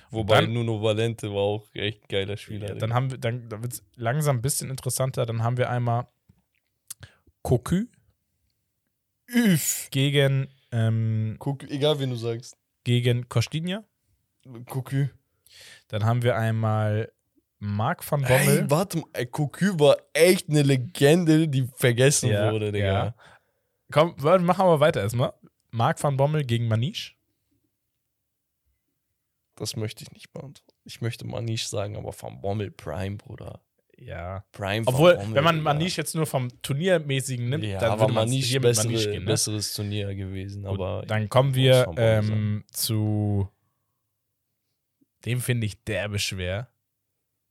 Wobei 0.10 0.42
Dann- 0.42 0.54
Nuno 0.54 0.82
Valente 0.82 1.30
war 1.32 1.42
auch 1.42 1.68
echt 1.74 2.02
ein 2.04 2.08
geiler 2.10 2.36
Spieler. 2.36 2.70
Ja, 2.70 2.76
dann 2.76 2.94
haben 2.96 3.12
wir, 3.12 3.20
dann, 3.20 3.48
dann 3.48 3.62
wird 3.62 3.74
es 3.74 3.84
langsam 3.96 4.38
ein 4.38 4.42
bisschen 4.42 4.72
interessanter. 4.72 5.28
Dann 5.28 5.44
haben 5.44 5.58
wir 5.58 5.70
einmal 5.70 6.08
Cocu 7.48 7.86
Üf. 9.30 9.88
gegen, 9.92 10.48
ähm, 10.72 11.36
Guck, 11.40 11.64
egal, 11.70 12.00
wen 12.00 12.10
du 12.10 12.16
sagst. 12.16 12.58
gegen 12.84 13.28
Costinha. 13.30 13.84
Cocu. 14.66 15.08
Dann 15.88 16.06
haben 16.06 16.24
wir 16.24 16.36
einmal 16.36 17.12
Marc 17.60 18.10
van 18.10 18.22
Bommel. 18.22 18.60
Ey, 18.64 18.70
warte 18.70 19.00
mal. 19.00 19.26
Cocu 19.28 19.80
war 19.80 19.98
echt 20.14 20.50
eine 20.50 20.62
Legende, 20.62 21.48
die 21.48 21.68
vergessen 21.74 22.30
Ja, 22.30 22.52
wurde, 22.52 22.72
Digga. 22.72 22.86
ja. 22.86 23.16
Komm, 23.92 24.16
machen 24.46 24.66
wir 24.68 24.80
weiter 24.80 25.02
erstmal. 25.02 25.34
Marc 25.72 26.02
van 26.04 26.18
Bommel 26.18 26.44
gegen 26.44 26.68
Maniche. 26.68 27.14
Das 29.56 29.76
möchte 29.76 30.04
ich 30.04 30.12
nicht 30.12 30.32
beantworten. 30.34 30.78
Ich 30.84 31.02
möchte 31.02 31.26
Manish 31.26 31.68
sagen, 31.68 31.96
aber 31.98 32.14
Van 32.20 32.40
Bommel 32.42 32.72
Prime, 32.72 33.16
Bruder. 33.18 33.62
Ja. 34.00 34.46
Prime 34.52 34.86
Obwohl, 34.86 35.16
Bommel, 35.16 35.36
wenn 35.36 35.44
man 35.44 35.56
Digga. 35.56 35.74
Manish 35.74 35.98
jetzt 35.98 36.16
nur 36.16 36.26
vom 36.26 36.50
Turniermäßigen 36.62 37.50
nimmt, 37.50 37.64
ja, 37.64 37.80
dann 37.80 38.00
würde 38.00 38.14
man 38.14 38.30
hier 38.30 38.60
mit 38.60 38.70
bessere, 38.70 38.88
Manish 38.88 39.06
gehen. 39.06 39.24
Ne? 39.24 39.32
besseres 39.32 39.74
Turnier 39.74 40.14
gewesen. 40.14 40.64
Gut, 40.64 40.74
aber 40.74 41.04
dann 41.08 41.30
kommen 41.30 41.56
wir 41.56 41.92
ähm, 41.98 42.64
zu 42.72 43.50
dem 45.26 45.42
finde 45.42 45.66
ich 45.66 45.84
derbe 45.84 46.20
schwer. 46.20 46.70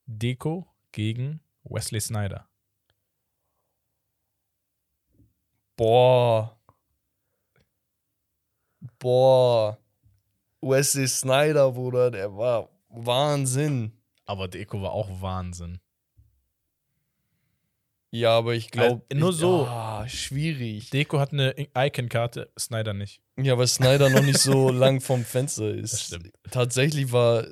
Deko 0.07 0.67
gegen 0.93 1.41
Wesley 1.65 2.01
Snyder. 2.01 2.49
boah. 5.77 6.59
Boah. 8.99 9.79
Wesley 10.63 11.07
Snyder, 11.07 11.71
Bruder, 11.73 12.11
der 12.11 12.35
war 12.35 12.71
Wahnsinn. 12.89 13.93
Aber 14.25 14.49
Deko 14.49 14.81
war 14.81 14.93
auch 14.93 15.21
Wahnsinn. 15.21 15.81
Ja, 18.11 18.37
aber 18.37 18.55
ich 18.55 18.71
glaube. 18.71 19.03
Also, 19.11 19.21
nur 19.21 19.33
so. 19.33 19.67
Ah, 19.67 20.09
schwierig. 20.09 20.91
Deko 20.91 21.19
hat 21.19 21.33
eine 21.33 21.55
Icon-Karte, 21.77 22.51
Snyder 22.59 22.95
nicht. 22.95 23.21
Ja, 23.39 23.59
weil 23.59 23.67
Snyder 23.67 24.09
noch 24.09 24.23
nicht 24.23 24.39
so 24.39 24.69
lang 24.71 25.01
vom 25.01 25.25
Fenster 25.25 25.71
ist. 25.75 25.93
Das 25.93 26.03
stimmt. 26.07 26.33
Tatsächlich 26.51 27.13
war 27.13 27.47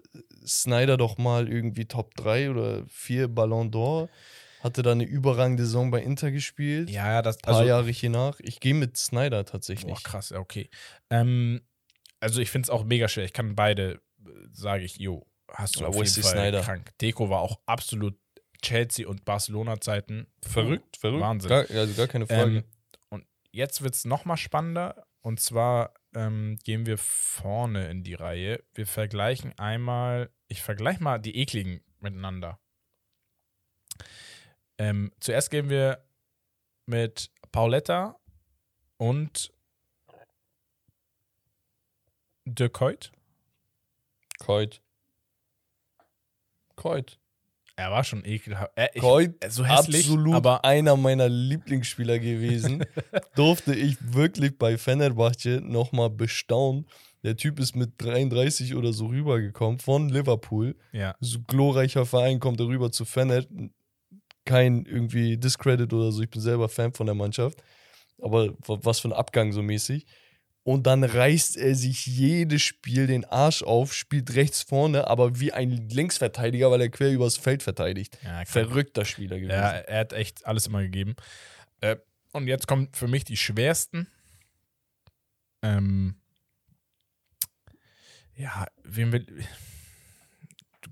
Snyder 0.46 0.96
doch 0.96 1.18
mal 1.18 1.48
irgendwie 1.48 1.86
Top 1.86 2.14
3 2.14 2.50
oder 2.50 2.84
4 2.88 3.28
Ballon 3.28 3.70
d'Or. 3.70 4.09
Hatte 4.61 4.82
da 4.82 4.92
eine 4.92 5.05
überragende 5.05 5.64
Saison 5.64 5.90
bei 5.90 6.00
Inter 6.02 6.30
gespielt. 6.30 6.88
Ja, 6.88 7.20
das 7.20 7.36
Ein 7.36 7.42
paar 7.42 7.55
also, 7.57 7.68
Jahre 7.68 7.90
hier 7.90 8.09
nach. 8.09 8.40
Ich 8.40 8.61
gehe 8.61 8.72
mit 8.72 8.96
Snyder 8.96 9.44
tatsächlich. 9.44 9.92
Boah, 9.92 10.02
krass, 10.02 10.30
ja, 10.30 10.38
okay. 10.38 10.70
Ähm, 11.11 11.61
also 12.20 12.40
ich 12.40 12.50
finde 12.50 12.66
es 12.66 12.70
auch 12.70 12.84
mega 12.84 13.09
schwer. 13.09 13.24
Ich 13.26 13.34
kann 13.34 13.55
beide, 13.55 14.00
sage 14.52 14.84
ich, 14.84 14.96
jo, 14.96 15.26
hast 15.52 15.76
du 15.76 15.80
Ja, 15.80 15.88
auf 15.88 15.96
jeden 15.96 16.09
Fall 16.09 16.32
Sneijder. 16.32 16.62
krank. 16.62 16.92
Deko 16.98 17.28
war 17.28 17.40
auch 17.40 17.61
absolut 17.66 18.16
Chelsea 18.65 19.07
und 19.07 19.25
Barcelona-Zeiten. 19.25 20.27
Verrückt, 20.43 20.97
verrückt. 20.97 21.23
Wahnsinn. 21.23 21.49
Gar, 21.49 21.71
also 21.71 21.95
gar 21.95 22.09
keine 22.09 22.27
Frage. 22.27 22.57
Ähm, 22.59 22.65
und 23.11 23.27
jetzt 23.53 23.83
wird 23.83 23.95
es 23.95 24.05
nochmal 24.05 24.37
spannender. 24.37 25.07
Und 25.21 25.41
zwar 25.41 25.95
ähm, 26.15 26.59
gehen 26.65 26.87
wir 26.87 26.99
vorne 26.99 27.89
in 27.89 28.03
die 28.03 28.15
Reihe. 28.15 28.62
Wir 28.75 28.87
vergleichen 28.87 29.59
einmal, 29.59 30.31
ich 30.49 30.62
vergleiche 30.62 31.03
mal 31.03 31.19
die 31.19 31.37
ekligen 31.37 31.81
miteinander. 32.01 32.59
Ähm, 34.79 35.12
zuerst 35.21 35.51
gehen 35.51 35.71
wir 35.71 36.05
mit 36.87 37.31
Pauletta 37.53 38.19
und 38.97 39.53
De 42.45 42.69
Coit. 42.69 43.12
Keut. 44.39 44.83
Keut. 46.77 47.19
Er 47.77 47.91
war 47.91 48.05
schon 48.05 48.25
ekelhaft. 48.25 48.70
Äh, 48.77 48.89
ich, 48.95 49.03
äh, 49.03 49.31
so 49.49 49.64
hässlich, 49.64 50.05
absolut 50.07 50.35
aber 50.35 50.64
einer 50.64 50.97
meiner 50.97 51.29
Lieblingsspieler 51.29 52.18
gewesen. 52.20 52.85
Durfte 53.35 53.75
ich 53.75 53.97
wirklich 54.01 54.57
bei 54.59 54.79
Fenerbahce 54.79 55.61
nochmal 55.62 56.11
bestaunen. 56.11 56.87
Der 57.25 57.37
Typ 57.37 57.59
ist 57.59 57.75
mit 57.75 57.93
33 57.99 58.75
oder 58.75 58.93
so 58.93 59.07
rübergekommen 59.07 59.79
von 59.81 60.09
Liverpool. 60.09 60.77
ja. 60.93 61.14
So 61.20 61.39
glorreicher 61.41 62.05
Verein 62.07 62.39
kommt 62.39 62.61
er 62.61 62.66
rüber 62.66 62.93
zu 62.93 63.05
Fener. 63.05 63.43
Kein 64.45 64.85
irgendwie 64.85 65.39
Discredit 65.39 65.93
oder 65.93 66.12
so. 66.12 66.22
Ich 66.22 66.29
bin 66.31 66.41
selber 66.43 66.68
Fan 66.68 66.93
von 66.93 67.07
der 67.07 67.14
Mannschaft. 67.14 67.62
Aber 68.20 68.49
wa- 68.66 68.79
was 68.83 69.01
für 69.01 69.09
ein 69.09 69.12
Abgang 69.14 69.53
so 69.53 69.62
mäßig. 69.62 70.07
Und 70.65 70.87
dann 70.87 71.05
reißt 71.05 71.59
er 71.59 71.75
sich 71.75 72.07
jedes 72.07 72.62
Spiel 72.62 73.07
den 73.07 73.27
Arsch 73.27 73.62
auf, 73.62 73.93
spielt 73.93 74.35
rechts 74.35 74.62
vorne, 74.62 75.07
aber 75.07 75.39
wie 75.39 75.53
ein 75.53 75.91
Linksverteidiger, 75.91 76.71
weil 76.71 76.81
er 76.81 76.89
quer 76.89 77.12
übers 77.12 77.37
Feld 77.37 77.62
verteidigt. 77.62 78.19
Ja. 78.25 78.47
Verrückter 78.47 79.05
Spieler 79.05 79.37
gewesen. 79.37 79.51
Ja, 79.51 79.73
er 79.73 80.01
hat 80.01 80.15
echt 80.15 80.47
alles 80.47 80.67
immer 80.67 80.81
gegeben. 80.81 81.17
Äh, 81.81 81.97
und 82.33 82.49
jetzt 82.49 82.67
kommen 82.67 82.89
für 82.95 83.09
mich 83.09 83.25
die 83.25 83.37
schwersten. 83.37 84.07
Ähm, 85.62 86.17
ja, 88.35 88.67
wen 88.85 89.12
will. 89.12 89.27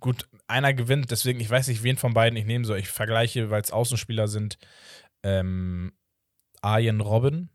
Gut, 0.01 0.29
einer 0.47 0.75
gewinnt, 0.75 1.11
deswegen, 1.11 1.41
ich 1.41 1.49
weiß 1.49 1.68
nicht, 1.68 1.83
wen 1.83 1.97
von 1.97 2.12
beiden 2.12 2.37
ich 2.37 2.45
nehmen 2.45 2.66
soll. 2.66 2.79
Ich 2.79 2.89
vergleiche, 2.89 3.49
weil 3.51 3.62
es 3.62 3.70
Außenspieler 3.70 4.29
sind, 4.29 4.59
ähm, 5.23 5.95
Arjen 6.61 7.01
Robben 7.01 7.49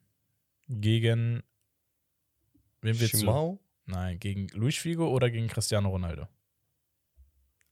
gegen. 0.67 1.43
Wen 2.81 2.99
willst 2.99 3.13
du? 3.13 3.17
Schimau? 3.19 3.59
Nein, 3.85 4.19
gegen 4.19 4.47
Luis 4.49 4.75
Figo 4.77 5.07
oder 5.09 5.29
gegen 5.29 5.47
Cristiano 5.47 5.89
Ronaldo? 5.89 6.27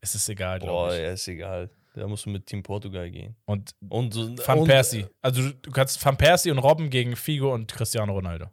Es 0.02 0.16
ist 0.16 0.30
egal, 0.30 0.60
Boah, 0.60 0.66
glaube 0.90 0.96
ich. 0.96 1.02
ja, 1.02 1.12
ist 1.12 1.28
egal. 1.28 1.70
Da 1.96 2.08
musst 2.08 2.26
du 2.26 2.30
mit 2.30 2.46
Team 2.46 2.62
Portugal 2.62 3.10
gehen. 3.10 3.36
Und 3.46 3.74
Und 3.90 4.14
so- 4.14 4.38
Van 4.46 4.60
und, 4.60 4.68
Persie. 4.68 5.06
Also 5.22 5.42
du, 5.42 5.54
du 5.56 5.72
kannst 5.72 6.04
Van 6.04 6.18
Persie 6.18 6.52
und 6.52 6.60
Robben 6.60 6.90
gegen 6.90 7.16
Figo 7.16 7.54
und 7.54 7.72
Cristiano 7.72 8.14
Ronaldo. 8.14 8.48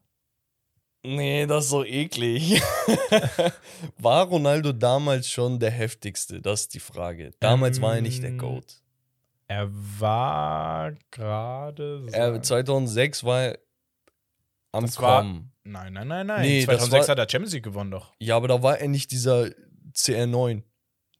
Nee, 1.04 1.46
das 1.46 1.64
ist 1.64 1.70
so 1.70 1.84
eklig. 1.84 2.62
war 3.98 4.26
Ronaldo 4.26 4.72
damals 4.72 5.28
schon 5.28 5.58
der 5.58 5.72
heftigste? 5.72 6.40
Das 6.40 6.62
ist 6.62 6.74
die 6.74 6.80
Frage. 6.80 7.32
Damals 7.40 7.80
war 7.80 7.96
er 7.96 8.02
nicht 8.02 8.22
der 8.22 8.30
Ähm, 8.30 8.38
GOAT. 8.38 8.80
Er 9.48 9.68
war 10.00 10.92
gerade. 11.10 12.06
Er, 12.12 12.40
2006 12.40 13.24
war 13.24 13.42
er 13.42 13.58
am 14.70 14.84
Das 14.86 14.94
Kommen. 14.96 15.51
Nein, 15.64 15.92
nein, 15.92 16.08
nein, 16.08 16.26
nein. 16.26 16.42
Nee, 16.42 16.58
das 16.66 16.76
2006 16.76 17.08
war- 17.08 17.12
hat 17.12 17.18
er 17.18 17.30
Champions 17.30 17.52
League 17.54 17.62
gewonnen 17.64 17.90
doch. 17.90 18.12
Ja, 18.18 18.36
aber 18.36 18.48
da 18.48 18.62
war 18.62 18.78
er 18.78 18.88
nicht 18.88 19.10
dieser 19.12 19.48
CR9, 19.94 20.62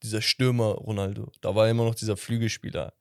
dieser 0.03 0.21
Stürmer 0.21 0.73
Ronaldo. 0.73 1.31
Da 1.41 1.55
war 1.55 1.67
er 1.67 1.71
immer 1.71 1.85
noch 1.85 1.95
dieser 1.95 2.17
Flügelspieler, 2.17 2.93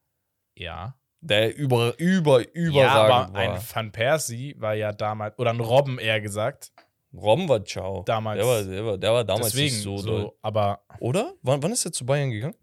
Ja. 0.56 0.96
der 1.20 1.56
über, 1.56 1.98
über, 2.00 2.42
Ja, 2.42 2.48
überragend 2.54 3.30
aber 3.30 3.39
ein 3.39 3.52
war. 3.52 3.64
Van 3.74 3.92
Persie 3.92 4.56
war 4.60 4.76
ja 4.76 4.92
damals, 4.92 5.38
oder 5.39 5.50
ein 5.52 5.60
Robben 5.60 5.98
eher 6.00 6.22
gesagt. 6.22 6.72
Robben 7.14 7.50
war 7.50 7.66
ciao. 7.66 8.04
Damals. 8.04 8.38
Der 8.39 8.48
war, 8.48 8.64
der 8.64 8.86
war, 8.86 8.98
der 8.98 9.14
war 9.14 9.24
damals 9.26 9.48
Deswegen 9.48 9.74
nicht 9.76 9.84
so, 9.84 9.98
so, 9.98 10.08
doll. 10.08 10.32
aber 10.42 10.86
Oder? 11.00 11.34
Wann, 11.42 11.62
wann 11.64 11.72
ist 11.74 11.86
er 11.86 11.92
zu 11.92 12.06
Bayern 12.06 12.32
gegangen? 12.32 12.56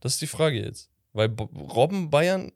Das 0.00 0.12
ist 0.14 0.20
die 0.22 0.26
Frage 0.26 0.60
jetzt. 0.62 0.90
Weil 1.12 1.28
Robben 1.54 2.10
Bayern, 2.10 2.52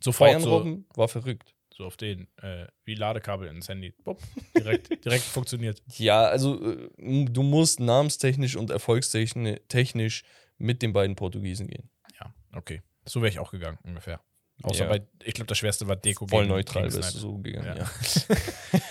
sofort 0.00 0.30
Bayern 0.30 0.42
so, 0.42 0.56
Robben 0.56 0.86
war 0.94 1.08
verrückt. 1.08 1.54
So 1.76 1.84
auf 1.84 1.96
den, 1.96 2.28
äh, 2.40 2.66
wie 2.84 2.94
Ladekabel 2.94 3.48
ins 3.48 3.68
Handy. 3.68 3.92
Bupp, 4.04 4.20
direkt, 4.56 4.88
direkt 5.04 5.24
funktioniert. 5.24 5.82
Ja, 5.96 6.22
also 6.24 6.64
äh, 6.72 6.88
du 7.26 7.42
musst 7.42 7.80
namenstechnisch 7.80 8.56
und 8.56 8.70
erfolgstechnisch 8.70 9.58
technisch 9.68 10.22
mit 10.56 10.82
den 10.82 10.92
beiden 10.92 11.16
Portugiesen 11.16 11.66
gehen. 11.66 11.90
Ja, 12.20 12.32
okay. 12.54 12.82
So 13.04 13.20
wäre 13.20 13.28
ich 13.30 13.38
auch 13.40 13.50
gegangen, 13.50 13.78
ungefähr. 13.82 14.20
Außer 14.62 14.84
Ja. 14.84 14.88
bei, 14.90 15.02
ich 15.24 15.34
glaube, 15.34 15.48
das 15.48 15.58
schwerste 15.58 15.88
war 15.88 15.96
Deko 15.96 16.28
Voll 16.28 16.46
neutral 16.46 16.84
bist 16.84 17.14
du 17.16 17.18
so 17.18 17.38
gegangen. 17.38 17.76
Ja. 17.76 17.90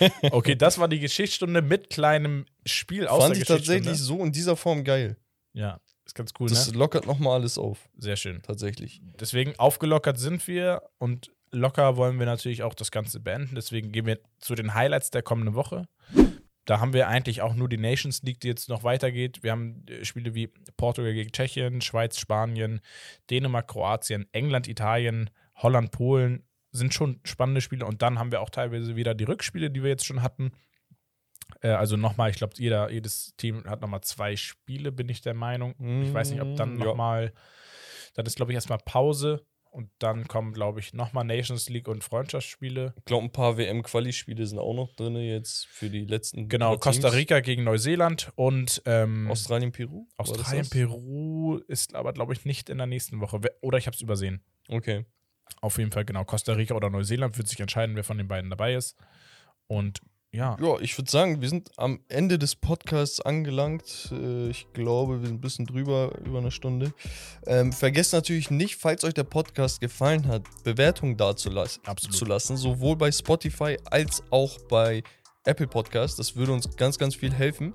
Ja. 0.00 0.10
Okay, 0.30 0.54
das 0.56 0.78
war 0.78 0.88
die 0.88 1.00
Geschichtsstunde 1.00 1.62
mit 1.62 1.88
kleinem 1.88 2.44
Spiel 2.66 3.06
aus 3.06 3.22
Fand 3.24 3.36
ich 3.38 3.44
tatsächlich 3.44 3.98
so 3.98 4.22
in 4.22 4.30
dieser 4.32 4.56
Form 4.56 4.84
geil. 4.84 5.16
Ja, 5.54 5.80
ist 6.04 6.14
ganz 6.14 6.32
cool, 6.38 6.48
Das 6.50 6.70
ne? 6.70 6.76
lockert 6.78 7.06
nochmal 7.06 7.40
alles 7.40 7.56
auf, 7.56 7.88
Sehr 7.96 8.16
schön. 8.16 8.42
tatsächlich. 8.42 9.00
Deswegen 9.18 9.58
aufgelockert 9.58 10.18
sind 10.18 10.46
wir 10.46 10.82
und 10.98 11.30
locker 11.54 11.96
wollen 11.96 12.18
wir 12.18 12.26
natürlich 12.26 12.62
auch 12.62 12.74
das 12.74 12.90
Ganze 12.90 13.20
beenden. 13.20 13.54
Deswegen 13.54 13.92
gehen 13.92 14.06
wir 14.06 14.18
zu 14.38 14.54
den 14.54 14.74
Highlights 14.74 15.10
der 15.10 15.22
kommenden 15.22 15.54
Woche. 15.54 15.88
Da 16.64 16.80
haben 16.80 16.94
wir 16.94 17.08
eigentlich 17.08 17.42
auch 17.42 17.54
nur 17.54 17.68
die 17.68 17.76
Nations 17.76 18.22
League, 18.22 18.40
die 18.40 18.48
jetzt 18.48 18.68
noch 18.68 18.84
weitergeht. 18.84 19.42
Wir 19.42 19.52
haben 19.52 19.84
äh, 19.86 20.04
Spiele 20.04 20.34
wie 20.34 20.48
Portugal 20.76 21.12
gegen 21.12 21.30
Tschechien, 21.30 21.80
Schweiz, 21.80 22.18
Spanien, 22.18 22.80
Dänemark, 23.30 23.68
Kroatien, 23.68 24.26
England, 24.32 24.66
Italien, 24.66 25.30
Holland, 25.56 25.90
Polen. 25.90 26.44
Sind 26.70 26.94
schon 26.94 27.20
spannende 27.24 27.60
Spiele. 27.60 27.86
Und 27.86 28.02
dann 28.02 28.18
haben 28.18 28.32
wir 28.32 28.40
auch 28.40 28.50
teilweise 28.50 28.96
wieder 28.96 29.14
die 29.14 29.24
Rückspiele, 29.24 29.70
die 29.70 29.82
wir 29.82 29.90
jetzt 29.90 30.06
schon 30.06 30.22
hatten. 30.22 30.52
Äh, 31.60 31.68
also 31.68 31.96
nochmal, 31.96 32.30
ich 32.30 32.36
glaube, 32.36 32.54
jeder, 32.56 32.90
jedes 32.90 33.36
Team 33.36 33.64
hat 33.64 33.82
nochmal 33.82 34.00
zwei 34.00 34.34
Spiele, 34.36 34.90
bin 34.90 35.08
ich 35.08 35.20
der 35.20 35.34
Meinung. 35.34 35.74
Ich 36.02 36.14
weiß 36.14 36.30
nicht, 36.30 36.40
ob 36.40 36.56
dann 36.56 36.78
ja. 36.78 36.84
nochmal, 36.86 37.32
dann 38.14 38.24
ist, 38.24 38.36
glaube 38.36 38.52
ich, 38.52 38.54
erstmal 38.54 38.78
Pause 38.78 39.46
und 39.74 39.90
dann 39.98 40.28
kommen, 40.28 40.52
glaube 40.52 40.78
ich, 40.78 40.94
nochmal 40.94 41.24
Nations 41.24 41.68
League 41.68 41.88
und 41.88 42.04
Freundschaftsspiele. 42.04 42.94
Ich 42.96 43.04
glaube, 43.06 43.24
ein 43.24 43.32
paar 43.32 43.58
WM-Quali-Spiele 43.58 44.46
sind 44.46 44.60
auch 44.60 44.72
noch 44.72 44.94
drin 44.94 45.16
jetzt 45.16 45.66
für 45.66 45.90
die 45.90 46.04
letzten. 46.04 46.48
Genau, 46.48 46.76
Costa. 46.78 47.08
Rica 47.08 47.40
gegen 47.40 47.64
Neuseeland 47.64 48.32
und 48.36 48.82
ähm, 48.86 49.28
Australien, 49.28 49.72
Peru. 49.72 50.06
War 50.16 50.26
das 50.26 50.30
Australien, 50.30 50.62
das? 50.62 50.70
Peru 50.70 51.58
ist 51.66 51.96
aber, 51.96 52.12
glaube 52.12 52.34
ich, 52.34 52.44
nicht 52.44 52.70
in 52.70 52.78
der 52.78 52.86
nächsten 52.86 53.20
Woche. 53.20 53.40
Oder 53.62 53.78
ich 53.78 53.86
habe 53.88 53.96
es 53.96 54.00
übersehen. 54.00 54.44
Okay. 54.68 55.06
Auf 55.60 55.78
jeden 55.78 55.90
Fall, 55.90 56.04
genau. 56.04 56.24
Costa 56.24 56.52
Rica 56.52 56.74
oder 56.74 56.88
Neuseeland 56.88 57.36
wird 57.36 57.48
sich 57.48 57.58
entscheiden, 57.58 57.96
wer 57.96 58.04
von 58.04 58.16
den 58.16 58.28
beiden 58.28 58.50
dabei 58.50 58.74
ist. 58.74 58.96
Und 59.66 60.00
ja, 60.34 60.56
Ja, 60.60 60.78
ich 60.80 60.96
würde 60.98 61.10
sagen, 61.10 61.40
wir 61.40 61.48
sind 61.48 61.70
am 61.76 62.00
Ende 62.08 62.38
des 62.38 62.56
Podcasts 62.56 63.20
angelangt. 63.20 64.10
Äh, 64.12 64.50
Ich 64.50 64.66
glaube, 64.72 65.20
wir 65.20 65.26
sind 65.28 65.36
ein 65.36 65.40
bisschen 65.40 65.66
drüber, 65.66 66.12
über 66.24 66.38
eine 66.38 66.50
Stunde. 66.50 66.92
Ähm, 67.46 67.72
vergesst 67.72 68.12
natürlich 68.12 68.50
nicht, 68.50 68.76
falls 68.76 69.04
euch 69.04 69.14
der 69.14 69.24
Podcast 69.24 69.80
gefallen 69.80 70.26
hat, 70.28 70.42
Bewertungen 70.64 71.16
dazulassen, 71.16 71.82
Absolut. 71.86 72.16
zu 72.16 72.24
lassen, 72.24 72.56
sowohl 72.56 72.96
bei 72.96 73.10
Spotify 73.12 73.78
als 73.84 74.22
auch 74.30 74.58
bei 74.68 75.02
Apple 75.44 75.66
Podcast. 75.68 76.18
Das 76.18 76.36
würde 76.36 76.52
uns 76.52 76.76
ganz, 76.76 76.98
ganz 76.98 77.14
viel 77.14 77.32
helfen. 77.32 77.74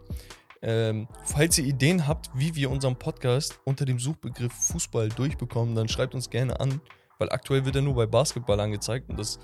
Ähm, 0.62 1.08
falls 1.24 1.58
ihr 1.58 1.64
Ideen 1.66 2.06
habt, 2.08 2.30
wie 2.34 2.54
wir 2.56 2.70
unseren 2.70 2.98
Podcast 2.98 3.60
unter 3.64 3.86
dem 3.86 3.98
Suchbegriff 4.00 4.52
Fußball 4.52 5.08
durchbekommen, 5.10 5.74
dann 5.76 5.88
schreibt 5.88 6.14
uns 6.16 6.30
gerne 6.30 6.60
an, 6.60 6.82
weil 7.18 7.30
aktuell 7.30 7.64
wird 7.64 7.78
er 7.78 7.82
nur 7.82 7.96
bei 7.96 8.06
Basketball 8.06 8.60
angezeigt 8.60 9.10
und 9.10 9.18
das 9.18 9.40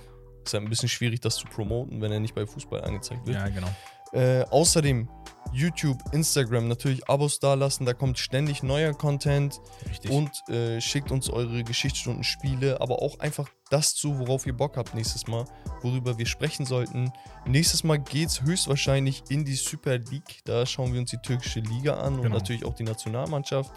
ist 0.46 0.54
halt 0.54 0.64
ein 0.64 0.70
bisschen 0.70 0.90
schwierig, 0.90 1.22
das 1.22 1.36
zu 1.38 1.48
promoten, 1.48 2.02
wenn 2.02 2.12
er 2.12 2.20
nicht 2.20 2.36
bei 2.36 2.46
Fußball 2.46 2.84
angezeigt 2.84 3.26
wird. 3.26 3.38
Ja, 3.38 3.50
genau. 3.50 3.68
Äh, 4.14 4.44
außerdem 4.50 5.10
YouTube, 5.52 6.02
Instagram 6.12 6.68
natürlich 6.68 7.08
Abos 7.10 7.40
dalassen, 7.40 7.86
da 7.86 7.94
kommt 7.94 8.18
ständig 8.18 8.64
neuer 8.64 8.94
Content 8.94 9.60
Richtig. 9.90 10.12
und 10.12 10.30
äh, 10.50 10.82
schickt 10.82 11.12
uns 11.12 11.30
eure 11.30 11.64
Geschichtsstunden, 11.64 12.24
Spiele, 12.24 12.82
aber 12.82 13.02
auch 13.02 13.20
einfach 13.20 13.48
das 13.70 13.94
zu, 13.96 14.18
worauf 14.20 14.46
ihr 14.48 14.54
Bock 14.56 14.78
habt 14.78 14.96
nächstes 14.96 15.28
Mal, 15.28 15.46
worüber 15.82 16.18
wir 16.18 16.26
sprechen 16.26 16.66
sollten. 16.66 17.12
Nächstes 17.46 17.84
Mal 17.84 17.98
geht 18.00 18.30
es 18.30 18.42
höchstwahrscheinlich 18.42 19.24
in 19.30 19.46
die 19.46 19.56
Super 19.56 19.98
League, 19.98 20.42
da 20.46 20.66
schauen 20.66 20.94
wir 20.94 21.00
uns 21.00 21.12
die 21.12 21.18
türkische 21.18 21.60
Liga 21.60 21.96
an 21.96 22.16
und 22.16 22.24
Genau. 22.24 22.36
natürlich 22.38 22.66
auch 22.66 22.74
die 22.74 22.84
Nationalmannschaft. 22.84 23.72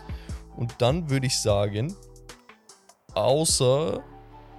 Und 0.57 0.75
dann 0.79 1.11
würde 1.11 1.27
ich 1.27 1.39
sagen, 1.39 1.95
außer, 3.15 4.03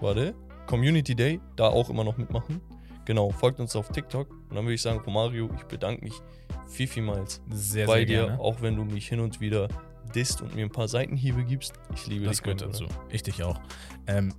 warte, 0.02 0.36
Community 0.70 1.16
Day, 1.16 1.42
da 1.56 1.68
auch 1.68 1.90
immer 1.90 2.04
noch 2.04 2.18
mitmachen. 2.18 2.62
Genau, 3.06 3.32
folgt 3.32 3.60
uns 3.60 3.76
auf 3.76 3.90
TikTok. 3.90 4.30
Und 4.30 4.56
dann 4.56 4.66
würde 4.66 4.76
ich 4.76 4.82
sagen, 4.84 5.00
Romario, 5.00 5.50
ich 5.56 5.64
bedanke 5.64 6.04
mich 6.04 6.14
viel, 6.68 6.88
vielmals 6.88 7.42
sehr, 7.50 7.88
bei 7.88 7.98
sehr 8.00 8.06
dir, 8.06 8.26
gerne. 8.28 8.40
auch 8.40 8.62
wenn 8.62 8.76
du 8.76 8.84
mich 8.86 9.08
hin 9.08 9.20
und 9.20 9.42
wieder 9.42 9.68
disst 10.14 10.44
und 10.44 10.54
mir 10.54 10.64
ein 10.66 10.72
paar 10.72 10.88
Seitenhiebe 10.88 11.44
gibst. 11.44 11.74
Ich 11.96 12.06
liebe 12.06 12.26
Das 12.26 12.38
dich. 12.38 12.44
gehört 12.44 12.62
mein 12.62 12.72
dazu. 12.72 12.86
Ich 13.10 13.24
dich 13.24 13.44
auch. 13.44 13.60
Ähm, 14.06 14.32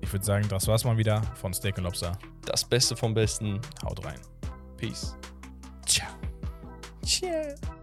ich 0.00 0.12
würde 0.12 0.24
sagen, 0.24 0.46
das 0.48 0.68
war's 0.68 0.84
mal 0.84 0.96
wieder 0.96 1.20
von 1.34 1.52
Steak 1.52 1.78
und 1.78 1.84
Lobster. 1.84 2.16
Das 2.46 2.64
Beste 2.64 2.94
vom 2.96 3.12
Besten. 3.12 3.60
Haut 3.84 4.04
rein. 4.04 4.20
Peace. 4.76 5.16
Ciao. 5.84 6.08
Ciao. 7.04 7.81